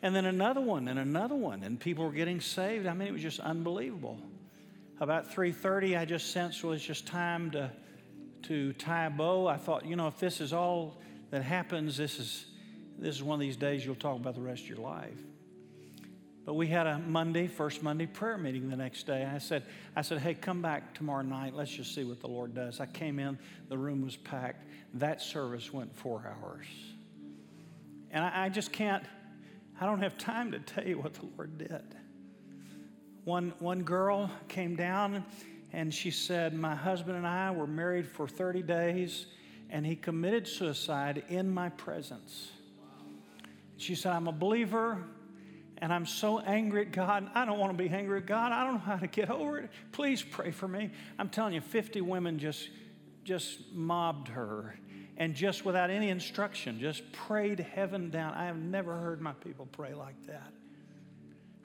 and 0.02 0.16
then 0.16 0.26
another 0.26 0.62
one 0.62 0.88
and 0.88 1.00
another 1.00 1.36
one 1.36 1.64
and 1.64 1.80
people 1.80 2.06
were 2.06 2.12
getting 2.12 2.40
saved 2.40 2.86
i 2.86 2.94
mean 2.94 3.08
it 3.08 3.12
was 3.12 3.22
just 3.22 3.40
unbelievable 3.40 4.18
about 5.00 5.32
3.30 5.32 5.98
i 5.98 6.06
just 6.06 6.32
sensed 6.32 6.64
well 6.64 6.74
it's 6.74 6.84
just 6.84 7.06
time 7.06 7.52
to 7.52 7.70
to 8.42 8.74
tie 8.74 9.06
a 9.06 9.10
bow 9.10 9.48
i 9.48 9.58
thought 9.58 9.86
you 9.86 9.96
know 9.96 10.08
if 10.08 10.20
this 10.20 10.42
is 10.42 10.54
all 10.54 10.98
that 11.32 11.44
happens 11.44 11.98
this 11.98 12.20
is 12.20 12.46
this 12.98 13.16
is 13.16 13.24
one 13.24 13.36
of 13.36 13.42
these 13.42 13.58
days 13.58 13.86
you'll 13.86 13.96
talk 13.96 14.18
about 14.18 14.36
the 14.36 14.42
rest 14.42 14.64
of 14.64 14.70
your 14.70 14.80
life 14.80 15.20
but 16.50 16.56
we 16.56 16.66
had 16.66 16.88
a 16.88 16.98
monday 16.98 17.46
first 17.46 17.84
monday 17.84 18.08
prayer 18.08 18.36
meeting 18.36 18.72
the 18.72 18.76
next 18.76 19.06
day. 19.06 19.24
I 19.24 19.38
said 19.38 19.62
i 19.96 20.02
said 20.02 20.18
hey 20.18 20.34
come 20.34 20.64
back 20.64 20.96
tomorrow 20.96 21.22
night. 21.22 21.54
Let's 21.54 21.70
just 21.70 21.94
see 21.94 22.04
what 22.04 22.22
the 22.22 22.28
lord 22.28 22.56
does. 22.56 22.80
I 22.80 22.88
came 22.88 23.20
in. 23.20 23.38
The 23.68 23.78
room 23.78 24.02
was 24.02 24.16
packed. 24.16 24.66
That 24.96 25.22
service 25.22 25.72
went 25.72 25.96
four 25.96 26.26
hours. 26.26 26.66
And 28.10 28.26
I, 28.26 28.46
I 28.46 28.50
just 28.50 28.72
can't 28.72 29.04
I 29.80 29.86
don't 29.86 30.00
have 30.00 30.18
time 30.18 30.52
to 30.54 30.60
tell 30.60 30.88
you 30.88 30.98
what 30.98 31.14
the 31.14 31.28
Lord 31.38 31.60
did. 31.60 31.84
One, 33.26 33.54
one 33.60 33.84
girl 33.84 34.32
came 34.48 34.76
down 34.76 35.24
and 35.72 35.94
she 35.94 36.10
said, 36.10 36.56
My 36.56 36.74
husband 36.74 37.16
and 37.16 37.28
I 37.28 37.52
were 37.52 37.68
married 37.68 38.08
for 38.08 38.28
30 38.28 38.64
days 38.64 39.28
and 39.70 39.86
he 39.86 39.96
committed 39.96 40.48
suicide 40.48 41.22
in 41.30 41.54
my 41.54 41.70
presence. 41.70 42.50
She 43.78 43.94
said, 43.94 44.14
I'm 44.14 44.28
a 44.28 44.32
believer 44.32 45.06
and 45.82 45.94
I'm 45.94 46.06
so 46.06 46.40
angry 46.40 46.82
at 46.82 46.92
God. 46.92 47.30
I 47.34 47.46
don't 47.46 47.60
want 47.60 47.76
to 47.76 47.84
be 47.84 47.90
angry 47.90 48.18
at 48.18 48.26
God. 48.26 48.52
I 48.52 48.64
don't 48.64 48.74
know 48.74 48.80
how 48.80 48.98
to 48.98 49.08
get 49.08 49.30
over 49.30 49.60
it. 49.60 49.70
Please 49.92 50.22
pray 50.22 50.52
for 50.52 50.68
me. 50.68 50.92
I'm 51.18 51.30
telling 51.30 51.54
you, 51.54 51.62
50 51.62 52.02
women 52.02 52.40
just, 52.40 52.70
just 53.24 53.72
mobbed 53.74 54.30
her 54.30 54.76
and 55.20 55.36
just 55.36 55.66
without 55.66 55.90
any 55.90 56.10
instruction, 56.10 56.80
just 56.80 57.12
prayed 57.12 57.60
heaven 57.60 58.10
down. 58.10 58.34
I 58.34 58.46
have 58.46 58.58
never 58.58 58.96
heard 58.96 59.22
my 59.22 59.34
people 59.34 59.68
pray 59.72 59.94
like 59.94 60.16
that. 60.28 60.54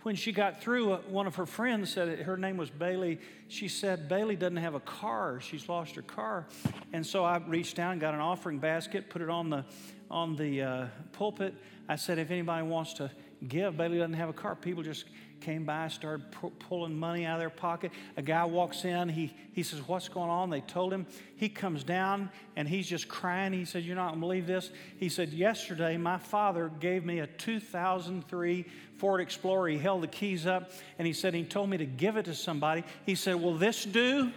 When 0.03 0.17
she 0.17 0.33
got 0.33 0.61
through, 0.61 0.93
uh, 0.93 0.99
one 1.09 1.27
of 1.27 1.37
her 1.37 1.47
friends 1.47 1.91
said 1.93 2.19
her 2.19 2.37
name 2.37 2.59
was 2.59 2.69
Bailey. 2.69 3.21
She 3.49 3.69
said, 3.69 4.07
Bailey 4.07 4.37
doesn't 4.37 4.59
have 4.59 4.75
a 4.75 4.81
car. 4.81 5.41
She's 5.41 5.67
lost 5.67 5.95
her 5.95 6.03
car. 6.03 6.47
And 6.93 7.07
so 7.07 7.25
I 7.25 7.39
reached 7.39 7.77
down, 7.77 8.01
got 8.01 8.12
an 8.12 8.21
offering 8.21 8.59
basket, 8.59 9.09
put 9.09 9.23
it 9.23 9.31
on 9.31 9.49
the, 9.49 9.65
on 10.11 10.37
the 10.37 10.62
uh, 10.62 10.87
pulpit. 11.12 11.55
I 11.89 11.97
said, 11.97 12.19
if 12.19 12.31
anybody 12.31 12.67
wants 12.67 12.93
to 12.95 13.11
give, 13.49 13.76
Bailey 13.76 13.99
doesn't 13.99 14.14
have 14.14 14.28
a 14.28 14.35
car. 14.35 14.55
People 14.55 14.82
just 14.82 15.05
came 15.41 15.64
by, 15.64 15.89
started 15.89 16.30
pu- 16.32 16.51
pulling 16.51 16.99
money 16.99 17.26
out 17.26 17.35
of 17.35 17.41
their 17.41 17.51
pocket. 17.51 17.93
A 18.16 18.22
guy 18.22 18.45
walks 18.45 18.85
in. 18.85 19.09
He, 19.09 19.35
he 19.53 19.62
says, 19.62 19.87
What's 19.87 20.09
going 20.09 20.30
on? 20.30 20.51
They 20.51 20.62
told 20.62 20.93
him. 20.93 21.07
He 21.37 21.49
comes 21.49 21.85
down 21.85 22.30
and 22.57 22.66
he's 22.66 22.87
just 22.87 23.09
crying. 23.09 23.53
He 23.53 23.64
said, 23.64 23.85
You're 23.85 23.97
not 23.97 24.09
going 24.09 24.14
to 24.14 24.20
believe 24.20 24.47
this. 24.47 24.70
He 24.97 25.09
said, 25.09 25.30
Yesterday, 25.30 25.97
my 25.97 26.18
father 26.18 26.70
gave 26.80 27.05
me 27.05 27.20
a 27.20 27.26
2003 27.26 28.64
Ford 28.97 29.20
Explorer. 29.20 29.68
He 29.68 29.78
held 29.78 30.03
the 30.03 30.09
keys 30.09 30.47
up 30.47 30.70
and 30.99 31.07
he 31.07 31.12
said, 31.12 31.35
He 31.35 31.45
told 31.45 31.68
me 31.68 31.76
to 31.76 31.87
give 31.87 32.16
it 32.16 32.24
to 32.24 32.35
somebody. 32.35 32.85
He 33.05 33.14
said, 33.14 33.37
Will 33.37 33.57
this 33.57 33.85
do? 33.85 34.32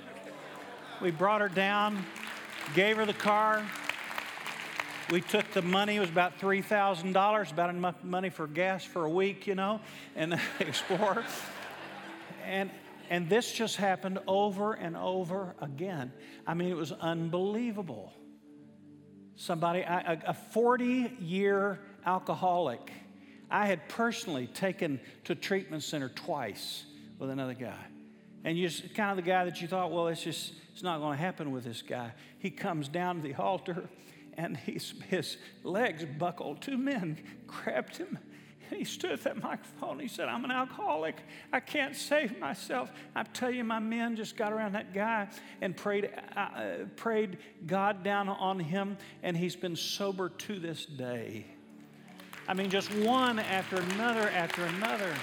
We 1.01 1.11
brought 1.11 1.41
her 1.41 1.49
down, 1.49 2.03
gave 2.73 2.97
her 2.97 3.05
the 3.05 3.13
car. 3.13 3.63
We 5.09 5.21
took 5.21 5.49
the 5.53 5.61
money, 5.61 5.95
it 5.95 5.99
was 6.01 6.09
about 6.09 6.37
$3,000, 6.37 7.51
about 7.51 7.69
enough 7.69 8.03
money 8.03 8.29
for 8.29 8.45
gas 8.45 8.83
for 8.83 9.05
a 9.05 9.09
week, 9.09 9.47
you 9.47 9.55
know, 9.55 9.79
and 10.17 10.33
the 10.33 10.41
Explorer. 10.59 11.23
And, 12.45 12.69
and 13.09 13.29
this 13.29 13.49
just 13.49 13.77
happened 13.77 14.19
over 14.27 14.73
and 14.73 14.97
over 14.97 15.55
again. 15.61 16.11
I 16.45 16.55
mean, 16.55 16.69
it 16.69 16.75
was 16.75 16.91
unbelievable. 16.91 18.11
Somebody, 19.37 19.85
a 19.87 20.35
40 20.51 21.15
year 21.21 21.79
alcoholic, 22.05 22.91
I 23.49 23.67
had 23.67 23.87
personally 23.87 24.47
taken 24.47 24.99
to 25.23 25.35
treatment 25.35 25.83
center 25.83 26.09
twice 26.09 26.83
with 27.17 27.29
another 27.29 27.53
guy. 27.53 27.85
And 28.43 28.57
you're 28.57 28.71
kind 28.93 29.11
of 29.11 29.15
the 29.15 29.29
guy 29.29 29.45
that 29.45 29.61
you 29.61 29.69
thought, 29.69 29.89
well, 29.89 30.09
it's 30.09 30.21
just, 30.23 30.51
it's 30.73 30.83
not 30.83 30.99
going 30.99 31.17
to 31.17 31.23
happen 31.23 31.51
with 31.51 31.63
this 31.63 31.81
guy. 31.81 32.11
He 32.39 32.49
comes 32.49 32.89
down 32.89 33.17
to 33.17 33.21
the 33.21 33.35
altar 33.35 33.89
and 34.37 34.55
he's, 34.55 34.93
his 35.09 35.37
legs 35.63 36.05
buckled. 36.17 36.61
Two 36.61 36.77
men 36.77 37.17
grabbed 37.47 37.97
him. 37.97 38.19
He 38.69 38.83
stood 38.83 39.11
at 39.11 39.23
that 39.23 39.41
microphone. 39.41 39.99
He 39.99 40.07
said, 40.07 40.27
I'm 40.27 40.43
an 40.43 40.51
alcoholic. 40.51 41.15
I 41.53 41.59
can't 41.59 41.95
save 41.95 42.37
myself. 42.37 42.91
I 43.15 43.23
tell 43.23 43.49
you, 43.49 43.63
my 43.63 43.79
men 43.79 44.15
just 44.15 44.35
got 44.35 44.51
around 44.51 44.73
that 44.73 44.93
guy 44.93 45.29
and 45.61 45.75
prayed, 45.75 46.11
uh, 46.35 46.39
uh 46.39 46.75
prayed 46.95 47.37
God 47.65 48.03
down 48.03 48.27
on 48.27 48.59
him, 48.59 48.97
and 49.23 49.37
he's 49.37 49.55
been 49.55 49.75
sober 49.75 50.29
to 50.29 50.59
this 50.59 50.85
day. 50.85 51.45
I 52.47 52.53
mean, 52.53 52.69
just 52.69 52.93
one 52.95 53.39
after 53.39 53.77
another 53.77 54.29
after 54.29 54.63
another 54.65 55.13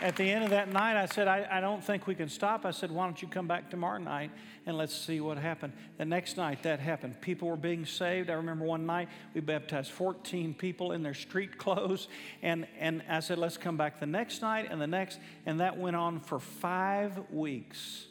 at 0.00 0.14
the 0.14 0.24
end 0.24 0.44
of 0.44 0.50
that 0.50 0.72
night, 0.72 0.96
I 0.96 1.06
said, 1.06 1.26
I, 1.26 1.46
I, 1.50 1.60
don't 1.60 1.82
think 1.82 2.06
we 2.06 2.14
can 2.14 2.28
stop. 2.28 2.64
I 2.64 2.70
said, 2.70 2.90
Why 2.90 3.04
don't 3.04 3.20
you 3.20 3.26
come 3.26 3.48
back 3.48 3.68
tomorrow 3.68 3.98
night 3.98 4.30
and 4.68 4.76
let's 4.76 4.94
see 4.94 5.18
what 5.18 5.38
happened? 5.38 5.72
The 5.96 6.04
next 6.04 6.36
night, 6.36 6.64
that 6.64 6.78
happened. 6.78 7.22
People 7.22 7.48
were 7.48 7.56
being 7.56 7.86
saved. 7.86 8.28
I 8.28 8.34
remember 8.34 8.66
one 8.66 8.84
night 8.84 9.08
we 9.32 9.40
baptized 9.40 9.90
14 9.92 10.52
people 10.52 10.92
in 10.92 11.02
their 11.02 11.14
street 11.14 11.56
clothes. 11.56 12.06
And, 12.42 12.66
and 12.78 13.02
I 13.08 13.20
said, 13.20 13.38
Let's 13.38 13.56
come 13.56 13.78
back 13.78 13.98
the 13.98 14.04
next 14.04 14.42
night 14.42 14.68
and 14.70 14.78
the 14.78 14.86
next. 14.86 15.20
And 15.46 15.60
that 15.60 15.78
went 15.78 15.96
on 15.96 16.20
for 16.20 16.38
five 16.38 17.18
weeks, 17.30 18.08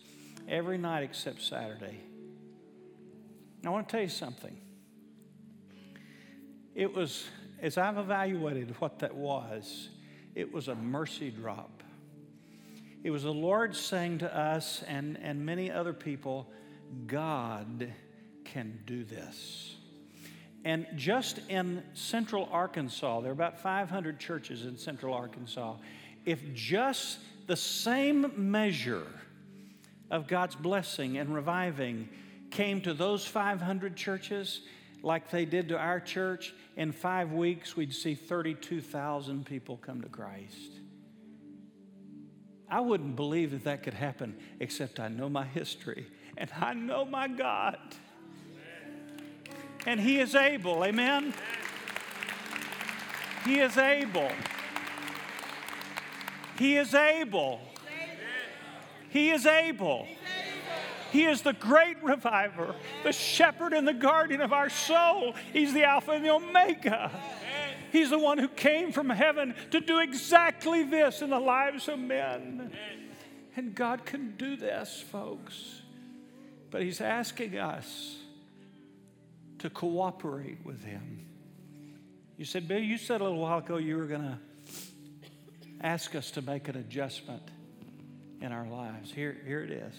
every 0.47 0.79
night 0.79 1.03
except 1.03 1.43
Saturday. 1.43 1.99
I 3.63 3.69
want 3.69 3.87
to 3.87 3.91
tell 3.91 4.01
you 4.01 4.09
something. 4.09 4.59
It 6.73 6.91
was, 6.91 7.27
as 7.61 7.77
I've 7.77 7.99
evaluated 7.99 8.73
what 8.79 8.97
that 8.99 9.13
was, 9.13 9.89
it 10.33 10.51
was 10.51 10.69
a 10.69 10.75
mercy 10.75 11.29
drop 11.29 11.76
it 13.07 13.11
was 13.11 13.23
the 13.23 13.33
Lord 13.33 13.73
saying 13.73 14.17
to 14.17 14.37
us 14.37 14.83
and, 14.85 15.17
and 15.21 15.45
many 15.45 15.71
other 15.71 15.93
people, 15.93 16.45
God 17.05 17.93
can 18.43 18.79
do 18.85 19.05
this. 19.05 19.77
And 20.65 20.85
just 20.97 21.39
in 21.47 21.83
central 21.93 22.49
Arkansas, 22.51 23.21
there 23.21 23.29
are 23.29 23.33
about 23.33 23.61
500 23.61 24.19
churches 24.19 24.65
in 24.65 24.77
central 24.77 25.13
Arkansas. 25.13 25.77
If 26.25 26.53
just 26.53 27.19
the 27.45 27.55
same 27.55 28.33
measure 28.35 29.07
of 30.11 30.27
God's 30.27 30.55
blessing 30.55 31.17
and 31.17 31.33
reviving 31.33 32.09
came 32.51 32.81
to 32.81 32.93
those 32.93 33.25
500 33.25 33.95
churches 33.95 34.63
like 35.01 35.31
they 35.31 35.45
did 35.45 35.69
to 35.69 35.77
our 35.77 36.01
church, 36.01 36.53
in 36.75 36.91
five 36.91 37.31
weeks 37.31 37.77
we'd 37.77 37.93
see 37.93 38.15
32,000 38.15 39.45
people 39.45 39.77
come 39.77 40.01
to 40.01 40.09
Christ. 40.09 40.81
I 42.69 42.81
wouldn't 42.81 43.15
believe 43.15 43.51
that 43.51 43.63
that 43.63 43.83
could 43.83 43.93
happen 43.93 44.35
except 44.59 44.99
I 44.99 45.07
know 45.07 45.29
my 45.29 45.45
history 45.45 46.07
and 46.37 46.51
I 46.59 46.73
know 46.73 47.05
my 47.05 47.27
God. 47.27 47.77
And 49.85 49.99
He 49.99 50.19
is 50.19 50.35
able, 50.35 50.83
amen? 50.83 51.33
He 53.45 53.59
is 53.59 53.77
able. 53.77 54.31
He 56.57 56.75
is 56.75 56.93
able. 56.93 57.61
He 59.09 59.29
is 59.29 59.45
able. 59.45 60.07
He 61.11 61.23
is 61.23 61.41
the 61.41 61.53
great 61.53 62.03
reviver, 62.03 62.75
the 63.03 63.13
shepherd 63.13 63.71
and 63.71 63.87
the 63.87 63.93
guardian 63.93 64.41
of 64.41 64.51
our 64.51 64.69
soul. 64.69 65.33
He's 65.53 65.73
the 65.73 65.85
Alpha 65.85 66.11
and 66.11 66.25
the 66.25 66.33
Omega. 66.33 67.09
He's 67.91 68.09
the 68.09 68.19
one 68.19 68.37
who 68.37 68.47
came 68.47 68.91
from 68.91 69.09
heaven 69.09 69.55
to 69.71 69.79
do 69.79 69.99
exactly 69.99 70.83
this 70.83 71.21
in 71.21 71.29
the 71.29 71.39
lives 71.39 71.87
of 71.87 71.99
men. 71.99 72.71
And 73.55 73.73
God 73.73 74.05
can 74.05 74.35
do 74.37 74.55
this, 74.55 75.03
folks. 75.11 75.81
But 76.69 76.83
He's 76.83 77.01
asking 77.01 77.57
us 77.57 78.17
to 79.59 79.69
cooperate 79.69 80.59
with 80.63 80.83
Him. 80.83 81.25
You 82.37 82.45
said, 82.45 82.67
Bill, 82.67 82.79
you 82.79 82.97
said 82.97 83.21
a 83.21 83.23
little 83.23 83.39
while 83.39 83.59
ago 83.59 83.77
you 83.77 83.97
were 83.97 84.05
going 84.05 84.21
to 84.21 84.37
ask 85.81 86.13
us 86.15 86.31
to 86.31 86.41
make 86.41 86.67
an 86.67 86.75
adjustment 86.75 87.41
in 88.41 88.51
our 88.51 88.67
lives. 88.67 89.11
Here, 89.11 89.35
here 89.45 89.61
it 89.61 89.71
is. 89.71 89.95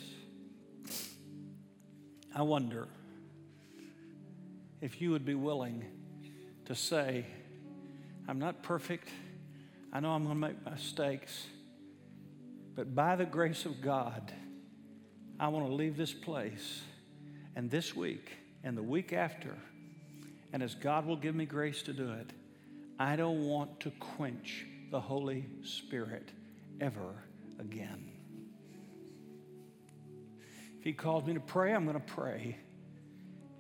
I 2.35 2.43
wonder 2.43 2.87
if 4.81 5.01
you 5.01 5.11
would 5.11 5.25
be 5.25 5.35
willing 5.35 5.85
to 6.67 6.75
say, 6.75 7.27
I'm 8.29 8.39
not 8.39 8.63
perfect. 8.63 9.09
I 9.91 10.01
know 10.01 10.11
I'm 10.11 10.25
going 10.25 10.37
to 10.37 10.41
make 10.49 10.71
mistakes. 10.71 11.47
But 12.75 12.95
by 12.95 13.17
the 13.17 13.25
grace 13.25 13.65
of 13.65 13.81
God, 13.81 14.31
I 15.41 15.49
want 15.49 15.67
to 15.67 15.73
leave 15.73 15.97
this 15.97 16.13
place 16.13 16.83
and 17.57 17.71
this 17.71 17.97
week 17.97 18.31
and 18.63 18.77
the 18.77 18.83
week 18.83 19.15
after, 19.15 19.57
and 20.53 20.63
as 20.63 20.75
God 20.75 21.07
will 21.07 21.17
give 21.17 21.35
me 21.35 21.47
grace 21.47 21.83
to 21.85 21.95
do 21.95 22.13
it, 22.13 22.31
I 22.99 23.17
don't 23.17 23.47
want 23.47 23.81
to 23.81 23.93
quench 23.99 24.67
the 24.91 25.01
Holy 25.01 25.47
Spirit 25.63 26.29
ever 26.81 27.15
again. 27.59 28.11
If 30.79 30.85
He 30.85 30.93
calls 30.93 31.25
me 31.25 31.33
to 31.35 31.41
pray, 31.41 31.73
I'm 31.73 31.85
going 31.85 31.99
to 31.99 32.13
pray. 32.15 32.59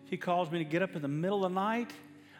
If 0.04 0.10
He 0.10 0.18
calls 0.18 0.50
me 0.50 0.58
to 0.58 0.64
get 0.64 0.82
up 0.82 0.94
in 0.94 1.02
the 1.02 1.08
middle 1.08 1.44
of 1.44 1.52
the 1.52 1.60
night, 1.60 1.90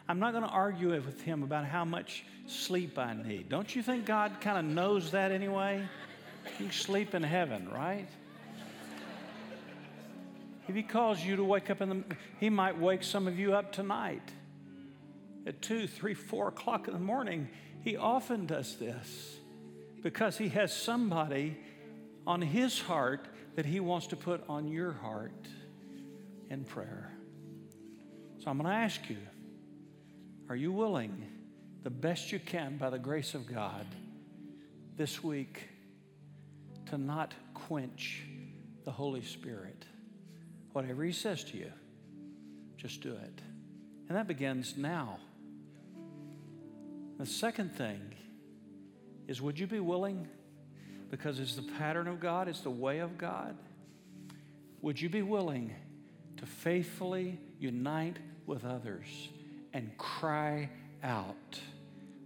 I'm 0.09 0.17
not 0.17 0.31
going 0.31 0.43
to 0.43 0.49
argue 0.49 0.89
with 0.89 1.21
him 1.21 1.43
about 1.43 1.65
how 1.65 1.85
much 1.85 2.25
sleep 2.47 2.97
I 2.97 3.13
need. 3.13 3.47
Don't 3.47 3.75
you 3.75 3.83
think 3.83 4.07
God 4.07 4.41
kind 4.41 4.57
of 4.57 4.65
knows 4.65 5.11
that 5.11 5.31
anyway? 5.31 5.87
You 6.59 6.71
sleep 6.71 7.13
in 7.13 7.21
heaven, 7.21 7.69
right? 7.69 8.07
If 10.67 10.73
he 10.73 10.81
calls 10.81 11.23
you 11.23 11.35
to 11.35 11.43
wake 11.43 11.69
up 11.69 11.81
in 11.81 11.89
the, 11.89 12.03
he 12.39 12.49
might 12.49 12.79
wake 12.79 13.03
some 13.03 13.27
of 13.27 13.37
you 13.37 13.53
up 13.53 13.71
tonight 13.71 14.23
at 15.45 15.61
two, 15.61 15.85
three, 15.85 16.15
four 16.15 16.47
o'clock 16.47 16.87
in 16.87 16.95
the 16.95 16.99
morning. 16.99 17.47
He 17.83 17.95
often 17.95 18.47
does 18.47 18.77
this 18.77 19.37
because 20.01 20.39
he 20.39 20.49
has 20.49 20.75
somebody 20.75 21.55
on 22.25 22.41
his 22.41 22.79
heart 22.79 23.27
that 23.55 23.67
he 23.67 23.79
wants 23.79 24.07
to 24.07 24.15
put 24.15 24.43
on 24.49 24.67
your 24.67 24.91
heart 24.91 25.47
in 26.49 26.63
prayer. 26.63 27.13
So 28.39 28.49
I'm 28.49 28.57
going 28.57 28.71
to 28.71 28.75
ask 28.75 29.07
you 29.07 29.17
are 30.49 30.55
you 30.55 30.71
willing, 30.71 31.27
the 31.83 31.91
best 31.91 32.31
you 32.31 32.39
can 32.39 32.77
by 32.77 32.89
the 32.89 32.97
grace 32.97 33.35
of 33.35 33.45
God, 33.45 33.85
this 34.97 35.23
week 35.23 35.69
to 36.87 36.97
not 36.97 37.35
quench 37.53 38.23
the 38.83 38.91
Holy 38.91 39.21
Spirit? 39.21 39.85
Whatever 40.73 41.03
He 41.03 41.11
says 41.11 41.43
to 41.45 41.57
you, 41.57 41.71
just 42.77 43.01
do 43.01 43.11
it. 43.11 43.41
And 44.07 44.17
that 44.17 44.27
begins 44.27 44.75
now. 44.75 45.19
The 47.19 47.27
second 47.27 47.75
thing 47.75 48.01
is 49.27 49.43
would 49.43 49.59
you 49.59 49.67
be 49.67 49.79
willing, 49.79 50.27
because 51.11 51.39
it's 51.39 51.55
the 51.55 51.69
pattern 51.77 52.07
of 52.07 52.19
God, 52.19 52.47
it's 52.47 52.61
the 52.61 52.71
way 52.71 52.99
of 52.99 53.19
God, 53.19 53.55
would 54.81 54.99
you 54.99 55.09
be 55.09 55.21
willing 55.21 55.75
to 56.37 56.47
faithfully 56.47 57.39
unite 57.59 58.17
with 58.47 58.65
others 58.65 59.29
and 59.73 59.95
cry 59.97 60.69
out 61.03 61.59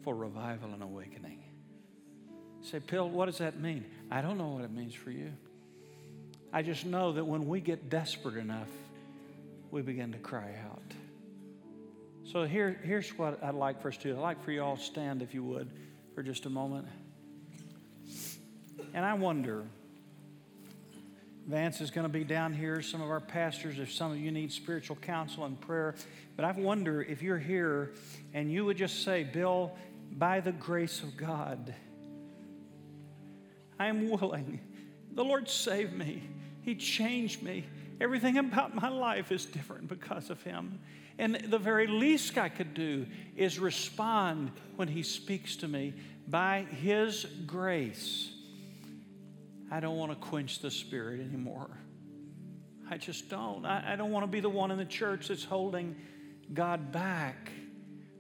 for 0.03 0.15
revival 0.15 0.73
and 0.73 0.83
awakening. 0.83 1.43
Say, 2.61 2.79
Bill, 2.79 3.09
what 3.09 3.25
does 3.25 3.39
that 3.39 3.59
mean? 3.59 3.85
I 4.09 4.21
don't 4.21 4.37
know 4.37 4.49
what 4.49 4.63
it 4.63 4.71
means 4.71 4.93
for 4.93 5.11
you. 5.11 5.31
I 6.51 6.61
just 6.61 6.85
know 6.85 7.11
that 7.13 7.25
when 7.25 7.47
we 7.47 7.59
get 7.59 7.89
desperate 7.89 8.37
enough, 8.37 8.69
we 9.71 9.81
begin 9.81 10.11
to 10.11 10.19
cry 10.19 10.55
out. 10.69 10.81
So 12.31 12.45
here, 12.45 12.79
here's 12.83 13.09
what 13.17 13.43
I'd 13.43 13.55
like 13.55 13.81
for 13.81 13.89
us 13.89 13.97
to 13.97 14.03
do. 14.09 14.15
I'd 14.15 14.21
like 14.21 14.43
for 14.43 14.51
you 14.51 14.63
all 14.63 14.77
to 14.77 14.81
stand, 14.81 15.21
if 15.21 15.33
you 15.33 15.43
would, 15.43 15.69
for 16.15 16.23
just 16.23 16.45
a 16.45 16.49
moment. 16.49 16.87
And 18.93 19.03
I 19.03 19.13
wonder, 19.15 19.65
Vance 21.47 21.81
is 21.81 21.91
going 21.91 22.05
to 22.05 22.13
be 22.13 22.23
down 22.23 22.53
here. 22.53 22.81
Some 22.81 23.01
of 23.01 23.09
our 23.09 23.19
pastors, 23.19 23.77
if 23.77 23.91
some 23.91 24.11
of 24.11 24.17
you 24.17 24.31
need 24.31 24.51
spiritual 24.51 24.95
counsel 24.95 25.43
and 25.45 25.59
prayer. 25.59 25.95
But 26.35 26.45
I 26.45 26.51
wonder 26.51 27.01
if 27.01 27.21
you're 27.21 27.39
here 27.39 27.91
and 28.33 28.51
you 28.51 28.63
would 28.65 28.77
just 28.77 29.03
say, 29.03 29.23
Bill, 29.23 29.73
by 30.11 30.39
the 30.39 30.53
grace 30.53 31.01
of 31.01 31.17
God, 31.17 31.73
I 33.77 33.87
am 33.87 34.09
willing. 34.09 34.61
The 35.13 35.23
Lord 35.23 35.49
saved 35.49 35.93
me, 35.93 36.23
He 36.61 36.75
changed 36.75 37.43
me. 37.43 37.65
Everything 37.99 38.37
about 38.37 38.73
my 38.73 38.89
life 38.89 39.31
is 39.31 39.45
different 39.45 39.87
because 39.87 40.29
of 40.29 40.41
Him. 40.43 40.79
And 41.19 41.35
the 41.35 41.59
very 41.59 41.87
least 41.87 42.37
I 42.37 42.49
could 42.49 42.73
do 42.73 43.05
is 43.35 43.59
respond 43.59 44.51
when 44.77 44.87
He 44.87 45.03
speaks 45.03 45.55
to 45.57 45.67
me 45.67 45.93
by 46.27 46.65
His 46.81 47.25
grace. 47.45 48.32
I 49.73 49.79
don't 49.79 49.97
want 49.97 50.11
to 50.11 50.27
quench 50.27 50.59
the 50.59 50.69
spirit 50.69 51.19
anymore. 51.19 51.67
I 52.91 52.97
just 52.97 53.27
don't. 53.27 53.65
I, 53.65 53.93
I 53.93 53.95
don't 53.95 54.11
want 54.11 54.23
to 54.23 54.27
be 54.27 54.39
the 54.39 54.47
one 54.47 54.69
in 54.69 54.77
the 54.77 54.85
church 54.85 55.29
that's 55.29 55.43
holding 55.43 55.95
God 56.53 56.91
back 56.91 57.51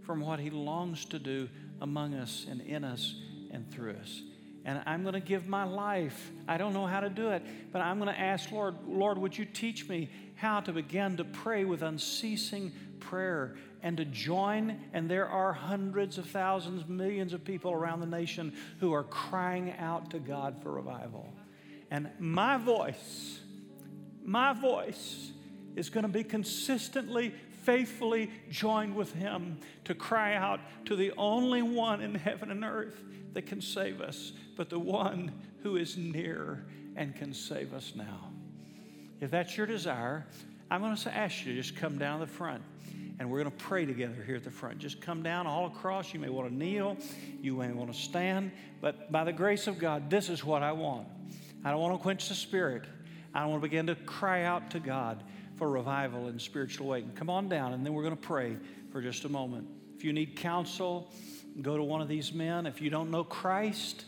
from 0.01 0.21
what 0.21 0.39
He 0.39 0.49
longs 0.49 1.05
to 1.05 1.19
do 1.19 1.47
among 1.79 2.15
us 2.15 2.47
and 2.49 2.59
in 2.59 2.83
us 2.83 3.13
and 3.51 3.71
through 3.71 3.97
us. 4.01 4.23
and 4.65 4.81
I'm 4.87 5.03
going 5.03 5.13
to 5.13 5.19
give 5.19 5.47
my 5.47 5.63
life. 5.63 6.31
I 6.47 6.57
don't 6.57 6.73
know 6.73 6.87
how 6.87 7.01
to 7.01 7.09
do 7.09 7.29
it, 7.29 7.43
but 7.71 7.83
I'm 7.83 7.99
going 7.99 8.11
to 8.11 8.19
ask, 8.19 8.51
Lord, 8.51 8.75
Lord, 8.87 9.19
would 9.19 9.37
you 9.37 9.45
teach 9.45 9.87
me 9.87 10.09
how 10.35 10.59
to 10.61 10.71
begin 10.71 11.17
to 11.17 11.23
pray 11.23 11.65
with 11.65 11.83
unceasing 11.83 12.71
prayer 12.99 13.57
and 13.83 13.97
to 13.97 14.05
join? 14.05 14.79
And 14.91 15.07
there 15.07 15.27
are 15.27 15.53
hundreds 15.53 16.17
of 16.17 16.25
thousands, 16.25 16.87
millions 16.87 17.31
of 17.31 17.43
people 17.43 17.73
around 17.73 17.99
the 17.99 18.07
nation 18.07 18.53
who 18.79 18.91
are 18.91 19.03
crying 19.03 19.75
out 19.77 20.09
to 20.11 20.19
God 20.19 20.55
for 20.63 20.71
revival. 20.71 21.31
And 21.93 22.09
my 22.17 22.57
voice, 22.57 23.39
my 24.25 24.51
voice 24.51 25.31
is 25.75 25.91
going 25.91 26.01
to 26.01 26.11
be 26.11 26.23
consistently 26.23 27.35
faithfully 27.61 28.31
joined 28.49 28.95
with 28.95 29.13
him 29.13 29.59
to 29.85 29.93
cry 29.93 30.33
out 30.33 30.59
to 30.85 30.95
the 30.95 31.13
only 31.17 31.61
one 31.61 32.01
in 32.01 32.15
heaven 32.15 32.49
and 32.49 32.65
earth 32.65 32.99
that 33.33 33.43
can 33.43 33.61
save 33.61 34.01
us, 34.01 34.33
but 34.57 34.71
the 34.71 34.79
one 34.79 35.31
who 35.61 35.75
is 35.77 35.95
near 35.95 36.65
and 36.95 37.15
can 37.15 37.31
save 37.31 37.75
us 37.75 37.93
now. 37.95 38.31
If 39.21 39.29
that's 39.29 39.55
your 39.55 39.67
desire, 39.67 40.25
I'm 40.71 40.81
going 40.81 40.95
to 40.95 41.15
ask 41.15 41.45
you 41.45 41.53
to 41.53 41.61
just 41.61 41.75
come 41.75 41.99
down 41.99 42.19
the 42.19 42.25
front 42.25 42.63
and 43.19 43.29
we're 43.29 43.43
going 43.43 43.55
to 43.55 43.63
pray 43.65 43.85
together 43.85 44.23
here 44.25 44.37
at 44.37 44.43
the 44.43 44.49
front. 44.49 44.79
Just 44.79 44.99
come 44.99 45.21
down 45.21 45.45
all 45.45 45.67
across. 45.67 46.11
You 46.11 46.19
may 46.19 46.29
want 46.29 46.49
to 46.49 46.55
kneel, 46.55 46.97
you 47.39 47.57
may 47.57 47.71
want 47.71 47.93
to 47.93 47.97
stand, 47.97 48.51
but 48.81 49.11
by 49.11 49.23
the 49.23 49.31
grace 49.31 49.67
of 49.67 49.77
God, 49.77 50.09
this 50.09 50.27
is 50.27 50.43
what 50.43 50.63
I 50.63 50.71
want. 50.71 51.07
I 51.63 51.71
don't 51.71 51.79
want 51.79 51.95
to 51.95 52.01
quench 52.01 52.29
the 52.29 52.35
spirit. 52.35 52.83
I 53.33 53.41
don't 53.41 53.49
want 53.49 53.61
to 53.61 53.69
begin 53.69 53.87
to 53.87 53.95
cry 53.95 54.43
out 54.43 54.71
to 54.71 54.79
God 54.79 55.23
for 55.55 55.69
revival 55.69 56.27
and 56.27 56.41
spiritual 56.41 56.87
awakening. 56.87 57.15
Come 57.15 57.29
on 57.29 57.49
down, 57.49 57.73
and 57.73 57.85
then 57.85 57.93
we're 57.93 58.03
going 58.03 58.15
to 58.15 58.21
pray 58.21 58.57
for 58.91 59.01
just 59.01 59.25
a 59.25 59.29
moment. 59.29 59.67
If 59.95 60.03
you 60.03 60.13
need 60.13 60.35
counsel, 60.35 61.11
go 61.61 61.77
to 61.77 61.83
one 61.83 62.01
of 62.01 62.07
these 62.07 62.33
men. 62.33 62.65
If 62.65 62.81
you 62.81 62.89
don't 62.89 63.11
know 63.11 63.23
Christ, 63.23 64.05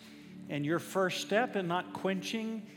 and 0.49 0.65
your 0.65 0.79
first 0.79 1.21
step 1.21 1.55
in 1.55 1.67
not 1.67 1.93
quenching 1.93 2.67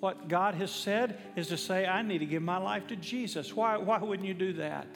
what 0.00 0.28
God 0.28 0.54
has 0.54 0.70
said 0.70 1.18
is 1.36 1.48
to 1.48 1.56
say, 1.56 1.86
I 1.86 2.02
need 2.02 2.18
to 2.18 2.26
give 2.26 2.42
my 2.42 2.58
life 2.58 2.88
to 2.88 2.96
Jesus. 2.96 3.54
Why, 3.54 3.76
why 3.78 3.98
wouldn't 3.98 4.28
you 4.28 4.34
do 4.34 4.52
that? 4.54 4.86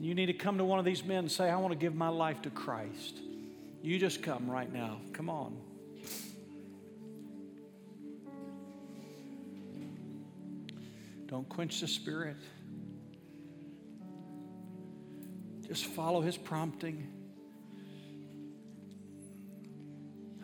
You 0.00 0.14
need 0.14 0.26
to 0.26 0.32
come 0.32 0.58
to 0.58 0.64
one 0.64 0.78
of 0.78 0.84
these 0.84 1.04
men 1.04 1.18
and 1.18 1.30
say, 1.30 1.48
I 1.48 1.56
want 1.56 1.72
to 1.72 1.78
give 1.78 1.94
my 1.94 2.08
life 2.08 2.42
to 2.42 2.50
Christ. 2.50 3.20
You 3.82 3.98
just 3.98 4.22
come 4.22 4.50
right 4.50 4.70
now. 4.70 4.98
Come 5.12 5.30
on. 5.30 5.56
Don't 11.26 11.48
quench 11.48 11.80
the 11.80 11.88
Spirit. 11.88 12.36
Just 15.66 15.86
follow 15.86 16.20
His 16.20 16.36
prompting. 16.36 17.12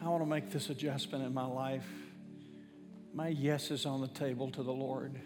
I 0.02 0.08
want 0.08 0.22
to 0.22 0.28
make 0.28 0.50
this 0.50 0.68
adjustment 0.68 1.24
in 1.24 1.32
my 1.32 1.46
life. 1.46 1.86
My 3.14 3.28
yes 3.28 3.70
is 3.70 3.86
on 3.86 4.00
the 4.00 4.08
table 4.08 4.50
to 4.50 4.62
the 4.64 4.72
Lord. 4.72 5.20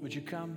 Would 0.00 0.14
you 0.14 0.22
come? 0.22 0.56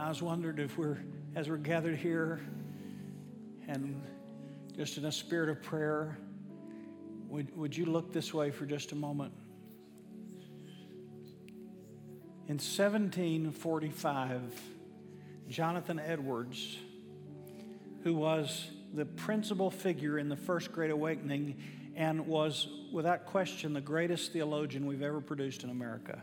I 0.00 0.08
was 0.08 0.22
wondering 0.22 0.58
if 0.58 0.78
we're, 0.78 0.98
as 1.34 1.48
we're 1.48 1.56
gathered 1.56 1.96
here 1.96 2.40
and 3.66 4.00
just 4.78 4.96
in 4.96 5.04
a 5.06 5.12
spirit 5.12 5.48
of 5.48 5.60
prayer, 5.60 6.16
would, 7.28 7.54
would 7.56 7.76
you 7.76 7.84
look 7.84 8.12
this 8.12 8.32
way 8.32 8.52
for 8.52 8.64
just 8.64 8.92
a 8.92 8.94
moment? 8.94 9.32
In 12.46 12.58
1745, 12.58 14.40
Jonathan 15.48 15.98
Edwards, 15.98 16.78
who 18.04 18.14
was 18.14 18.70
the 18.94 19.04
principal 19.04 19.68
figure 19.68 20.16
in 20.16 20.28
the 20.28 20.36
First 20.36 20.70
Great 20.70 20.92
Awakening 20.92 21.60
and 21.96 22.28
was, 22.28 22.68
without 22.92 23.26
question, 23.26 23.72
the 23.72 23.80
greatest 23.80 24.32
theologian 24.32 24.86
we've 24.86 25.02
ever 25.02 25.20
produced 25.20 25.64
in 25.64 25.70
America, 25.70 26.22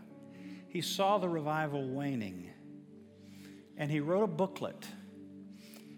he 0.69 0.79
saw 0.79 1.17
the 1.17 1.27
revival 1.27 1.89
waning 1.89 2.49
and 3.75 3.91
he 3.91 3.99
wrote 3.99 4.23
a 4.23 4.27
booklet. 4.27 4.87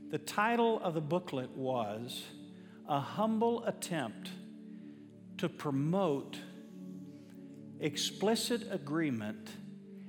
The 0.10 0.18
title 0.18 0.80
of 0.80 0.96
the 0.96 1.02
booklet 1.02 1.52
was 1.52 2.24
a 2.88 3.00
humble 3.00 3.66
attempt 3.66 4.30
to 5.38 5.50
promote 5.50 6.38
explicit 7.80 8.68
agreement 8.72 9.50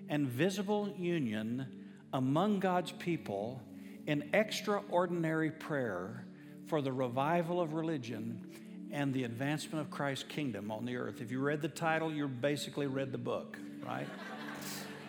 and 0.09 0.27
visible 0.27 0.95
union 0.97 1.67
among 2.13 2.61
God's 2.61 2.93
people 2.93 3.61
in 4.07 4.31
extraordinary 4.33 5.51
prayer 5.51 6.25
for 6.67 6.81
the 6.81 6.93
revival 6.93 7.61
of 7.61 7.75
religion 7.75 8.47
and 8.91 9.13
the 9.13 9.25
advancement 9.25 9.85
of 9.85 9.91
Christ's 9.91 10.25
kingdom 10.25 10.71
on 10.71 10.87
the 10.87 10.97
earth. 10.97 11.21
If 11.21 11.31
you 11.31 11.41
read 11.41 11.61
the 11.61 11.69
title, 11.69 12.11
you 12.11 12.27
basically 12.27 12.87
read 12.87 13.13
the 13.13 13.19
book, 13.19 13.59
right? 13.85 14.07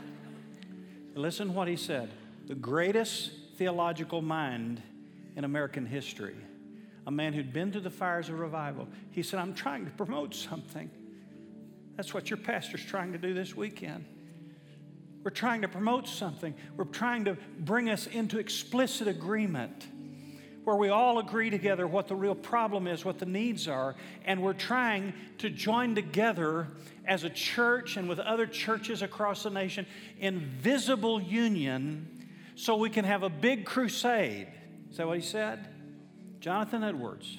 Listen 1.16 1.54
what 1.54 1.68
he 1.68 1.78
said. 1.78 2.10
The 2.48 2.56
greatest 2.56 3.32
theological 3.58 4.22
mind 4.22 4.82
in 5.36 5.44
American 5.46 5.86
history 5.86 6.36
a 7.10 7.12
man 7.12 7.34
who'd 7.34 7.52
been 7.52 7.72
through 7.72 7.82
the 7.82 7.90
fires 7.90 8.30
of 8.30 8.38
revival. 8.38 8.88
He 9.10 9.24
said, 9.24 9.40
I'm 9.40 9.56
trying 9.56 9.84
to 9.86 9.90
promote 9.90 10.36
something. 10.36 10.92
That's 11.98 12.14
what 12.14 12.30
your 12.30 12.38
pastor's 12.38 12.86
trying 12.86 13.14
to 13.14 13.18
do 13.18 13.34
this 13.34 13.56
weekend. 13.56 14.06
We're 15.24 15.32
trying 15.32 15.64
to 15.64 15.68
promote 15.68 16.08
something. 16.08 16.54
We're 16.78 16.84
trying 16.84 17.26
to 17.26 17.36
bring 17.58 17.90
us 17.90 18.06
into 18.06 18.38
explicit 18.38 19.08
agreement 19.08 19.88
where 20.66 20.76
we 20.76 20.90
all 20.90 21.18
agree 21.18 21.50
together 21.50 21.88
what 21.88 22.08
the 22.08 22.16
real 22.16 22.36
problem 22.36 22.86
is, 22.86 23.04
what 23.04 23.18
the 23.18 23.26
needs 23.26 23.68
are, 23.68 23.96
and 24.24 24.44
we're 24.44 24.54
trying 24.54 25.14
to 25.40 25.50
join 25.50 25.96
together 25.96 26.68
as 27.08 27.24
a 27.24 27.30
church 27.32 27.98
and 27.98 28.08
with 28.08 28.20
other 28.20 28.46
churches 28.46 29.02
across 29.02 29.42
the 29.42 29.50
nation 29.50 29.88
in 30.20 30.40
visible 30.40 31.20
union 31.20 32.28
so 32.54 32.76
we 32.76 32.92
can 32.92 33.04
have 33.04 33.24
a 33.24 33.30
big 33.30 33.66
crusade. 33.66 34.48
Is 34.92 34.98
that 34.98 35.08
what 35.08 35.18
he 35.18 35.24
said? 35.24 35.79
Jonathan 36.40 36.84
Edwards, 36.84 37.38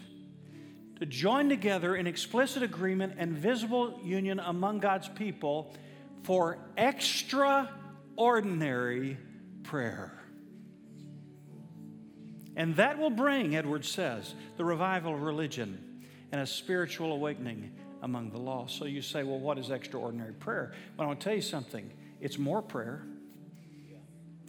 to 0.98 1.06
join 1.06 1.48
together 1.48 1.96
in 1.96 2.06
explicit 2.06 2.62
agreement 2.62 3.14
and 3.16 3.32
visible 3.32 3.98
union 4.02 4.38
among 4.38 4.80
God's 4.80 5.08
people 5.08 5.72
for 6.22 6.58
extraordinary 6.76 9.16
prayer. 9.62 10.12
And 12.56 12.76
that 12.76 12.98
will 12.98 13.10
bring, 13.10 13.56
Edwards 13.56 13.88
says, 13.88 14.34
the 14.58 14.64
revival 14.64 15.14
of 15.14 15.22
religion 15.22 16.02
and 16.32 16.42
a 16.42 16.46
spiritual 16.46 17.12
awakening 17.12 17.72
among 18.02 18.30
the 18.30 18.38
lost. 18.38 18.78
So 18.78 18.84
you 18.84 19.00
say, 19.00 19.22
well, 19.22 19.38
what 19.38 19.58
is 19.58 19.70
extraordinary 19.70 20.32
prayer? 20.32 20.72
Well, 20.96 21.04
I 21.04 21.08
want 21.08 21.20
to 21.20 21.24
tell 21.24 21.34
you 21.34 21.42
something. 21.42 21.90
It's 22.20 22.38
more 22.38 22.60
prayer, 22.60 23.02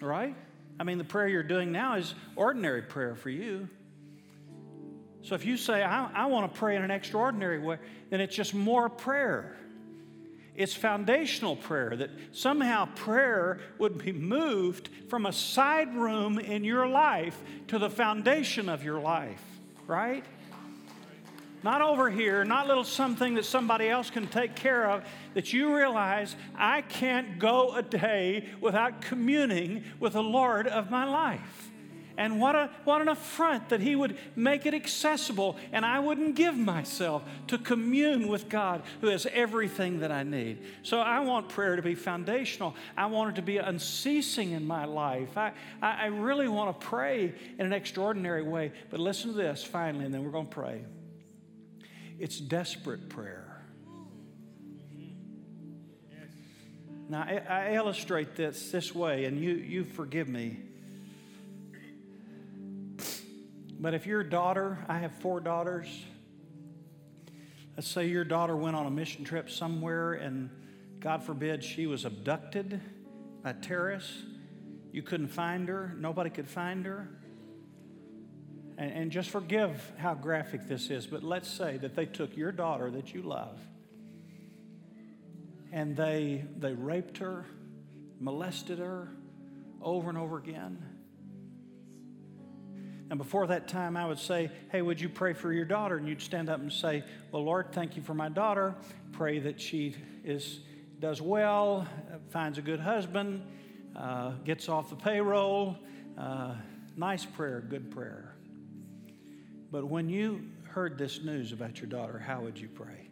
right? 0.02 0.36
I 0.80 0.84
mean, 0.84 0.98
the 0.98 1.06
prayer 1.06 1.30
you're 1.30 1.44
doing 1.44 1.72
now 1.72 1.96
is 1.96 2.14
ordinary 2.36 2.82
prayer 2.82 3.16
for 3.16 3.30
you. 3.30 3.70
So 5.24 5.36
if 5.36 5.46
you 5.46 5.58
say, 5.58 5.84
I, 5.84 6.10
I 6.14 6.26
want 6.26 6.52
to 6.52 6.60
pray 6.60 6.76
in 6.76 6.84
an 6.84 6.92
extraordinary 6.92 7.60
way, 7.60 7.78
then 8.10 8.22
it's 8.22 8.36
just 8.36 8.54
more 8.54 8.90
prayer. 8.90 9.56
It's 10.56 10.74
foundational 10.74 11.56
prayer 11.56 11.96
that 11.96 12.10
somehow 12.34 12.86
prayer 12.96 13.60
would 13.78 13.98
be 13.98 14.12
moved 14.12 14.90
from 15.10 15.26
a 15.26 15.32
side 15.32 15.96
room 15.96 16.40
in 16.40 16.64
your 16.64 16.88
life 16.88 17.40
to 17.68 17.80
the 17.80 17.90
foundation 17.90 18.68
of 18.68 18.84
your 18.84 19.00
life, 19.00 19.42
right? 19.88 20.26
Not 21.64 21.82
over 21.82 22.10
here, 22.10 22.44
not 22.44 22.68
little 22.68 22.84
something 22.84 23.36
that 23.36 23.46
somebody 23.46 23.88
else 23.88 24.10
can 24.10 24.28
take 24.28 24.56
care 24.56 24.90
of, 24.90 25.04
that 25.36 25.54
you 25.54 25.76
realize 25.76 26.36
I 26.56 26.82
can't 26.82 27.38
go 27.40 27.76
a 27.76 27.84
day 27.84 28.50
without 28.60 29.02
communing 29.02 29.84
with 30.00 30.14
the 30.14 30.24
Lord 30.24 30.68
of 30.68 30.90
my 30.90 31.06
life. 31.06 31.71
And 32.18 32.40
what, 32.40 32.56
a, 32.56 32.70
what 32.84 33.02
an 33.02 33.08
affront 33.08 33.70
that 33.70 33.82
He 33.82 33.96
would 33.96 34.18
make 34.36 34.66
it 34.66 34.74
accessible 34.74 35.58
and 35.72 35.86
I 35.86 36.00
wouldn't 36.00 36.36
give 36.36 36.56
myself 36.56 37.24
to 37.48 37.58
commune 37.58 38.28
with 38.28 38.50
God 38.50 38.84
who 39.02 39.08
has 39.08 39.26
everything 39.28 40.00
that 40.00 40.12
I 40.12 40.24
need. 40.24 40.60
So 40.84 41.00
I 41.00 41.20
want 41.20 41.50
prayer 41.50 41.76
to 41.76 41.82
be 41.82 41.96
foundational. 41.96 42.76
I 42.98 43.08
want 43.08 43.32
it 43.32 43.36
to 43.38 43.42
be 43.42 43.58
unceasing 43.58 44.52
in 44.52 44.66
my 44.66 44.86
life. 44.86 45.38
I, 45.38 45.54
I, 45.82 46.08
really 46.08 46.48
want 46.48 46.80
to 46.80 46.86
pray 46.86 47.34
in 47.58 47.66
an 47.66 47.74
extraordinary 47.74 48.44
way. 48.44 48.72
But 48.90 49.00
listen 49.00 49.32
to 49.32 49.38
this 49.38 49.64
finally, 49.64 50.06
and 50.06 50.14
then 50.14 50.24
we're 50.24 50.32
going 50.32 50.48
to 50.48 50.54
pray. 50.54 50.84
It's 52.20 52.40
desperate 52.40 53.10
prayer. 53.10 53.48
Now, 57.10 57.24
I, 57.24 57.42
I 57.50 57.74
illustrate 57.74 58.36
this 58.36 58.72
this 58.72 58.96
way, 58.96 59.26
and 59.26 59.38
you, 59.38 59.52
you 59.52 59.84
forgive 59.84 60.30
me. 60.30 60.60
But 63.82 63.96
if 63.96 64.06
your 64.06 64.24
daughter, 64.24 64.78
I 64.88 65.00
have 65.00 65.12
four 65.12 65.40
daughters, 65.40 65.88
let's 67.76 67.88
say 67.88 68.08
your 68.08 68.24
daughter 68.24 68.56
went 68.56 68.76
on 68.76 68.86
a 68.86 68.92
mission 68.92 69.26
trip 69.26 69.50
somewhere 69.50 70.14
and 70.14 70.52
God 71.00 71.24
forbid 71.24 71.64
she 71.64 71.88
was 71.88 72.06
abducted 72.06 72.80
by 73.42 73.54
terrorists 73.54 74.22
You 74.92 75.02
couldn't 75.02 75.30
find 75.30 75.68
her, 75.68 75.96
nobody 75.98 76.30
could 76.30 76.48
find 76.48 76.86
her. 76.86 77.10
And, 78.78 78.92
and 78.92 79.12
just 79.12 79.32
forgive 79.32 79.92
how 79.98 80.14
graphic 80.14 80.68
this 80.68 80.92
is, 80.92 81.08
but 81.08 81.24
let's 81.24 81.50
say 81.50 81.78
that 81.78 81.96
they 81.96 82.06
took 82.06 82.38
your 82.38 82.52
daughter 82.52 82.92
that 82.92 83.16
you 83.16 83.24
love 83.24 83.58
and 85.72 85.98
they, 85.98 86.46
they 86.56 86.74
raped 86.74 87.18
her, 87.18 87.46
molested 88.20 88.78
her 88.78 89.08
over 89.82 90.08
and 90.10 90.20
over 90.20 90.38
again. 90.38 91.01
And 93.12 93.18
before 93.18 93.46
that 93.48 93.68
time, 93.68 93.98
I 93.98 94.08
would 94.08 94.18
say, 94.18 94.50
Hey, 94.72 94.82
would 94.82 95.00
you 95.02 95.10
pray 95.10 95.34
for 95.34 95.52
your 95.52 95.66
daughter? 95.66 95.98
And 95.98 96.08
you'd 96.08 96.22
stand 96.22 96.50
up 96.50 96.62
and 96.62 96.72
say, 96.72 97.04
Well, 97.34 97.44
Lord, 97.44 97.74
thank 97.74 97.98
you 97.98 98.02
for 98.02 98.14
my 98.14 98.30
daughter. 98.30 98.74
Pray 99.12 99.38
that 99.40 99.60
she 99.60 99.98
is, 100.24 100.62
does 100.98 101.22
well, 101.22 101.86
finds 102.30 102.58
a 102.58 102.62
good 102.62 102.80
husband, 102.80 103.44
uh, 103.98 104.32
gets 104.46 104.70
off 104.70 104.90
the 104.90 104.96
payroll. 104.96 105.76
Uh, 106.18 106.56
nice 106.96 107.26
prayer, 107.26 107.60
good 107.60 107.92
prayer. 107.92 108.34
But 109.72 109.88
when 109.88 110.08
you 110.08 110.46
heard 110.64 110.98
this 110.98 111.22
news 111.22 111.52
about 111.52 111.82
your 111.82 111.90
daughter, 111.90 112.18
how 112.18 112.40
would 112.40 112.58
you 112.58 112.70
pray? 112.70 113.10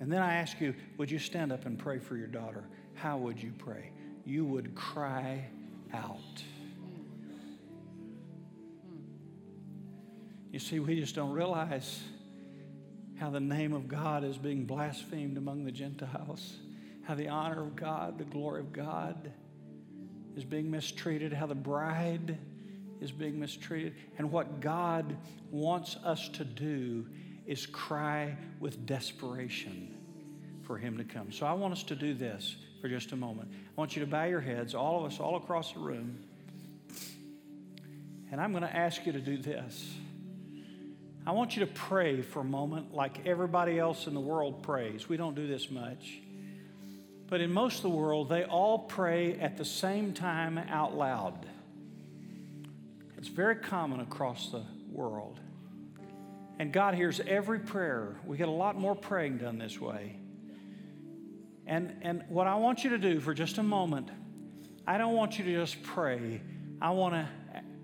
And 0.00 0.12
then 0.12 0.20
I 0.20 0.34
ask 0.34 0.60
you, 0.60 0.74
would 0.98 1.10
you 1.10 1.18
stand 1.18 1.50
up 1.50 1.64
and 1.64 1.78
pray 1.78 1.98
for 1.98 2.14
your 2.14 2.26
daughter? 2.26 2.68
How 2.92 3.16
would 3.16 3.42
you 3.42 3.52
pray? 3.56 3.90
You 4.26 4.44
would 4.44 4.74
cry 4.74 5.46
out. 5.94 6.42
You 10.50 10.58
see, 10.58 10.80
we 10.80 10.98
just 10.98 11.14
don't 11.14 11.32
realize 11.32 12.02
how 13.18 13.30
the 13.30 13.40
name 13.40 13.72
of 13.72 13.88
God 13.88 14.24
is 14.24 14.38
being 14.38 14.64
blasphemed 14.64 15.36
among 15.36 15.64
the 15.64 15.72
Gentiles, 15.72 16.56
how 17.06 17.14
the 17.14 17.28
honor 17.28 17.62
of 17.62 17.76
God, 17.76 18.18
the 18.18 18.24
glory 18.24 18.60
of 18.60 18.72
God 18.72 19.32
is 20.36 20.44
being 20.44 20.70
mistreated, 20.70 21.32
how 21.32 21.46
the 21.46 21.54
bride 21.54 22.38
is 23.00 23.12
being 23.12 23.38
mistreated. 23.38 23.94
And 24.16 24.30
what 24.30 24.60
God 24.60 25.16
wants 25.50 25.96
us 26.04 26.28
to 26.30 26.44
do 26.44 27.06
is 27.46 27.66
cry 27.66 28.36
with 28.60 28.86
desperation 28.86 29.94
for 30.62 30.78
Him 30.78 30.96
to 30.98 31.04
come. 31.04 31.32
So 31.32 31.44
I 31.44 31.52
want 31.52 31.72
us 31.72 31.82
to 31.84 31.96
do 31.96 32.14
this 32.14 32.56
for 32.80 32.88
just 32.88 33.12
a 33.12 33.16
moment. 33.16 33.50
I 33.52 33.80
want 33.80 33.96
you 33.96 34.04
to 34.04 34.10
bow 34.10 34.24
your 34.24 34.40
heads, 34.40 34.74
all 34.74 35.04
of 35.04 35.12
us, 35.12 35.18
all 35.18 35.36
across 35.36 35.72
the 35.72 35.80
room. 35.80 36.18
And 38.30 38.40
I'm 38.40 38.52
going 38.52 38.62
to 38.62 38.76
ask 38.76 39.04
you 39.06 39.12
to 39.12 39.20
do 39.20 39.38
this. 39.38 39.92
I 41.28 41.32
want 41.32 41.56
you 41.56 41.66
to 41.66 41.70
pray 41.70 42.22
for 42.22 42.40
a 42.40 42.44
moment 42.44 42.94
like 42.94 43.26
everybody 43.26 43.78
else 43.78 44.06
in 44.06 44.14
the 44.14 44.20
world 44.20 44.62
prays. 44.62 45.10
We 45.10 45.18
don't 45.18 45.34
do 45.34 45.46
this 45.46 45.70
much. 45.70 46.22
But 47.28 47.42
in 47.42 47.52
most 47.52 47.76
of 47.76 47.82
the 47.82 47.90
world, 47.90 48.30
they 48.30 48.44
all 48.44 48.78
pray 48.78 49.34
at 49.34 49.58
the 49.58 49.64
same 49.66 50.14
time 50.14 50.56
out 50.56 50.96
loud. 50.96 51.44
It's 53.18 53.28
very 53.28 53.56
common 53.56 54.00
across 54.00 54.48
the 54.50 54.62
world. 54.90 55.38
And 56.58 56.72
God 56.72 56.94
hears 56.94 57.20
every 57.20 57.58
prayer. 57.58 58.16
We 58.24 58.38
get 58.38 58.48
a 58.48 58.50
lot 58.50 58.78
more 58.78 58.94
praying 58.94 59.36
done 59.36 59.58
this 59.58 59.78
way. 59.78 60.16
And, 61.66 61.94
and 62.00 62.24
what 62.30 62.46
I 62.46 62.54
want 62.54 62.84
you 62.84 62.90
to 62.90 62.98
do 62.98 63.20
for 63.20 63.34
just 63.34 63.58
a 63.58 63.62
moment, 63.62 64.08
I 64.86 64.96
don't 64.96 65.12
want 65.12 65.38
you 65.38 65.44
to 65.44 65.54
just 65.60 65.82
pray. 65.82 66.40
I 66.80 66.88
want 66.88 67.12
to 67.12 67.28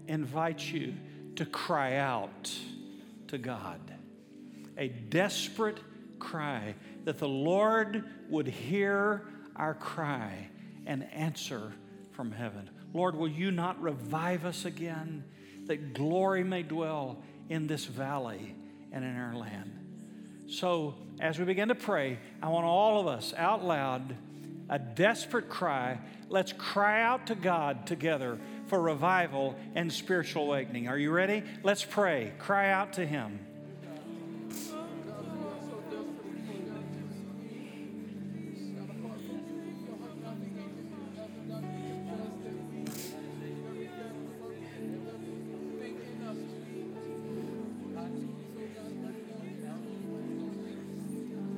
invite 0.09 0.61
you 0.61 0.95
to 1.36 1.45
cry 1.45 1.97
out 1.97 2.51
to 3.35 3.39
God. 3.39 3.80
A 4.78 4.89
desperate 4.89 5.78
cry 6.18 6.74
that 7.05 7.18
the 7.18 7.28
Lord 7.28 8.05
would 8.30 8.47
hear 8.47 9.26
our 9.57 9.74
cry 9.74 10.49
and 10.87 11.05
answer 11.12 11.72
from 12.12 12.30
heaven. 12.30 12.70
Lord, 12.93 13.16
will 13.16 13.28
you 13.28 13.51
not 13.51 13.80
revive 13.82 14.45
us 14.45 14.64
again 14.64 15.24
that 15.66 15.95
glory 15.95 16.45
may 16.45 16.62
dwell 16.62 17.22
in 17.49 17.66
this 17.66 17.85
valley 17.85 18.55
and 18.93 19.05
in 19.05 19.16
our 19.16 19.35
land. 19.35 19.72
So, 20.49 20.95
as 21.20 21.39
we 21.39 21.45
begin 21.45 21.68
to 21.68 21.74
pray, 21.74 22.18
I 22.43 22.49
want 22.49 22.66
all 22.66 23.01
of 23.01 23.07
us 23.07 23.35
out 23.37 23.64
loud 23.64 24.16
a 24.68 24.78
desperate 24.78 25.49
cry. 25.49 25.99
Let's 26.28 26.53
cry 26.53 27.03
out 27.03 27.26
to 27.28 27.35
God 27.35 27.87
together 27.87 28.39
for 28.67 28.81
revival 28.81 29.57
and 29.75 29.93
spiritual 29.93 30.45
awakening. 30.45 30.89
Are 30.89 30.99
you 30.99 31.11
ready? 31.11 31.43
Let's 31.62 31.85
pray. 31.85 32.33
Cry 32.39 32.71
out 32.71 32.95
to 32.95 33.07
Him. 33.07 33.41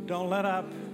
Don't 0.06 0.30
let 0.30 0.44
up. 0.44 0.85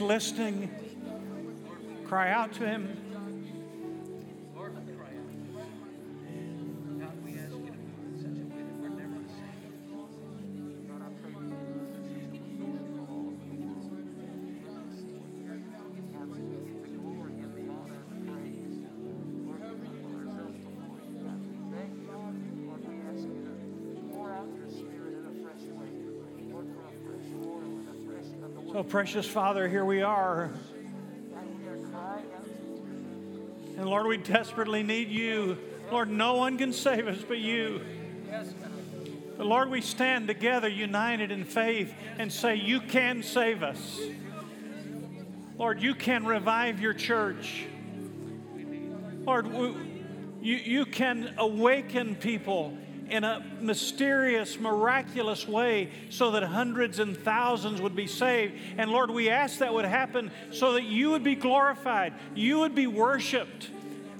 Listening. 0.00 0.70
Cry 2.06 2.30
out 2.30 2.52
to 2.54 2.66
Him. 2.66 2.97
Precious 28.88 29.26
Father, 29.26 29.68
here 29.68 29.84
we 29.84 30.00
are. 30.00 30.50
And 33.76 33.84
Lord, 33.84 34.06
we 34.06 34.16
desperately 34.16 34.82
need 34.82 35.08
you. 35.08 35.58
Lord, 35.92 36.08
no 36.08 36.36
one 36.36 36.56
can 36.56 36.72
save 36.72 37.06
us 37.06 37.18
but 37.26 37.38
you. 37.38 37.82
But 39.36 39.46
Lord, 39.46 39.70
we 39.70 39.82
stand 39.82 40.26
together 40.26 40.68
united 40.68 41.30
in 41.30 41.44
faith 41.44 41.92
and 42.18 42.32
say, 42.32 42.54
You 42.54 42.80
can 42.80 43.22
save 43.22 43.62
us. 43.62 44.00
Lord, 45.58 45.82
you 45.82 45.94
can 45.94 46.24
revive 46.24 46.80
your 46.80 46.94
church. 46.94 47.66
Lord, 49.26 49.46
you, 50.40 50.54
you 50.56 50.86
can 50.86 51.34
awaken 51.36 52.14
people 52.14 52.76
in 53.10 53.24
a 53.24 53.44
mysterious, 53.60 54.58
miraculous 54.58 55.46
way 55.46 55.90
so 56.10 56.32
that 56.32 56.42
hundreds 56.42 56.98
and 56.98 57.16
thousands 57.16 57.80
would 57.80 57.96
be 57.96 58.06
saved. 58.06 58.54
And 58.76 58.90
Lord, 58.90 59.10
we 59.10 59.30
ask 59.30 59.58
that 59.58 59.72
would 59.72 59.84
happen 59.84 60.30
so 60.50 60.74
that 60.74 60.84
you 60.84 61.10
would 61.10 61.24
be 61.24 61.34
glorified, 61.34 62.14
you 62.34 62.60
would 62.60 62.74
be 62.74 62.86
worshiped. 62.86 63.70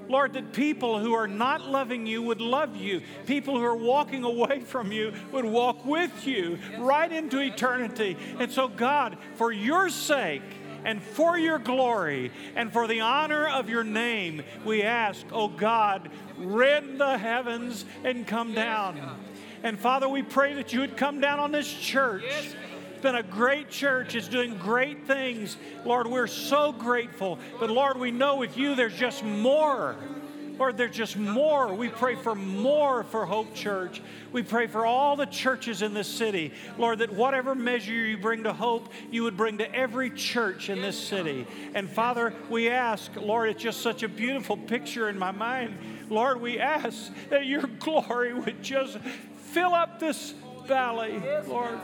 Lord, 0.09 0.33
that 0.33 0.53
people 0.53 0.97
who 0.97 1.13
are 1.13 1.27
not 1.27 1.61
loving 1.61 2.07
you 2.07 2.23
would 2.23 2.41
love 2.41 2.75
you. 2.75 3.03
People 3.27 3.59
who 3.59 3.63
are 3.63 3.75
walking 3.75 4.23
away 4.23 4.59
from 4.65 4.91
you 4.91 5.13
would 5.31 5.45
walk 5.45 5.85
with 5.85 6.25
you 6.25 6.57
right 6.79 7.11
into 7.11 7.39
eternity. 7.39 8.17
And 8.39 8.51
so, 8.51 8.67
God, 8.67 9.17
for 9.35 9.51
your 9.51 9.89
sake, 9.89 10.41
and 10.85 11.01
for 11.01 11.37
your 11.37 11.59
glory 11.59 12.31
and 12.55 12.71
for 12.71 12.87
the 12.87 13.01
honor 13.01 13.47
of 13.47 13.69
your 13.69 13.83
name, 13.83 14.43
we 14.65 14.83
ask, 14.83 15.25
oh 15.31 15.47
God, 15.47 16.09
rend 16.37 16.99
the 16.99 17.17
heavens 17.17 17.85
and 18.03 18.25
come 18.25 18.53
down. 18.53 19.17
And 19.63 19.77
Father, 19.77 20.07
we 20.07 20.23
pray 20.23 20.53
that 20.55 20.71
you 20.73 20.79
would 20.81 20.97
come 20.97 21.19
down 21.19 21.39
on 21.39 21.51
this 21.51 21.71
church. 21.71 22.23
It's 22.25 23.01
been 23.01 23.15
a 23.15 23.23
great 23.23 23.69
church. 23.69 24.15
It's 24.15 24.27
doing 24.27 24.57
great 24.57 25.05
things. 25.05 25.57
Lord, 25.85 26.07
we're 26.07 26.27
so 26.27 26.71
grateful. 26.71 27.39
But 27.59 27.69
Lord, 27.69 27.97
we 27.97 28.11
know 28.11 28.37
with 28.37 28.57
you 28.57 28.75
there's 28.75 28.95
just 28.95 29.23
more. 29.23 29.95
Lord, 30.59 30.75
there's 30.75 30.95
just 30.95 31.15
more. 31.15 31.73
We 31.73 31.87
pray 31.87 32.15
for 32.15 32.35
more 32.35 33.03
for 33.05 33.25
Hope 33.25 33.55
Church. 33.55 34.01
We 34.33 34.43
pray 34.43 34.67
for 34.67 34.85
all 34.85 35.15
the 35.15 35.25
churches 35.25 35.81
in 35.81 35.93
this 35.93 36.07
city. 36.07 36.51
Lord, 36.77 36.99
that 36.99 37.13
whatever 37.13 37.55
measure 37.55 37.93
you 37.93 38.17
bring 38.17 38.43
to 38.43 38.51
hope, 38.51 38.91
you 39.09 39.23
would 39.23 39.37
bring 39.37 39.57
to 39.59 39.73
every 39.73 40.09
church 40.09 40.69
in 40.69 40.81
this 40.81 40.99
city. 40.99 41.47
And 41.73 41.89
Father, 41.89 42.33
we 42.49 42.69
ask, 42.69 43.09
Lord, 43.15 43.49
it's 43.49 43.63
just 43.63 43.79
such 43.79 44.03
a 44.03 44.09
beautiful 44.09 44.57
picture 44.57 45.07
in 45.07 45.17
my 45.17 45.31
mind. 45.31 45.77
Lord, 46.09 46.41
we 46.41 46.59
ask 46.59 47.09
that 47.29 47.45
your 47.45 47.63
glory 47.79 48.33
would 48.33 48.61
just 48.61 48.97
fill 49.37 49.73
up 49.73 49.99
this 49.99 50.33
valley, 50.65 51.21
Lord. 51.47 51.79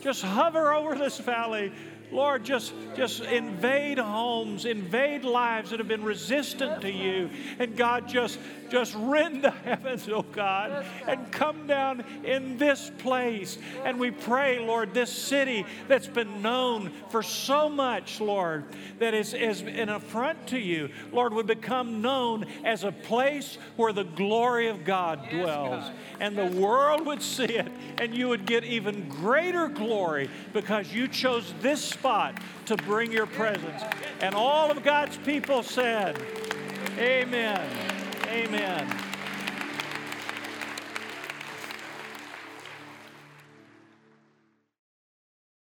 Just 0.00 0.22
hover 0.22 0.72
over 0.72 0.94
this 0.94 1.18
valley. 1.18 1.70
Lord, 2.16 2.44
just, 2.44 2.72
just 2.96 3.20
invade 3.20 3.98
homes, 3.98 4.64
invade 4.64 5.22
lives 5.22 5.68
that 5.68 5.80
have 5.80 5.86
been 5.86 6.02
resistant 6.02 6.80
to 6.80 6.90
you. 6.90 7.28
And 7.58 7.76
God, 7.76 8.08
just, 8.08 8.38
just 8.70 8.94
rend 8.96 9.44
the 9.44 9.50
heavens, 9.64 10.08
oh 10.08 10.24
God, 10.32 10.86
and 11.06 11.30
come 11.30 11.66
down 11.66 12.02
in 12.24 12.56
this 12.56 12.90
place. 12.96 13.58
And 13.84 14.00
we 14.00 14.10
pray, 14.10 14.58
Lord, 14.60 14.94
this 14.94 15.12
city 15.12 15.66
that's 15.88 16.06
been 16.06 16.40
known 16.40 16.90
for 17.10 17.22
so 17.22 17.68
much, 17.68 18.18
Lord, 18.18 18.64
that 18.98 19.12
is, 19.12 19.34
is 19.34 19.60
an 19.60 19.90
affront 19.90 20.46
to 20.46 20.58
you, 20.58 20.88
Lord, 21.12 21.34
would 21.34 21.46
become 21.46 22.00
known 22.00 22.46
as 22.64 22.82
a 22.82 22.92
place 22.92 23.58
where 23.76 23.92
the 23.92 24.04
glory 24.04 24.68
of 24.68 24.86
God 24.86 25.28
dwells. 25.28 25.90
And 26.18 26.34
the 26.34 26.46
world 26.46 27.04
would 27.04 27.20
see 27.20 27.44
it, 27.44 27.70
and 27.98 28.16
you 28.16 28.28
would 28.28 28.46
get 28.46 28.64
even 28.64 29.06
greater 29.10 29.68
glory 29.68 30.30
because 30.54 30.90
you 30.90 31.08
chose 31.08 31.52
this 31.60 31.84
spot 32.06 32.40
to 32.66 32.76
bring 32.76 33.10
your 33.10 33.26
presence. 33.26 33.82
And 34.20 34.32
all 34.32 34.70
of 34.70 34.84
God's 34.84 35.16
people 35.18 35.64
said, 35.64 36.16
Amen. 36.98 37.68
Amen. 38.28 39.05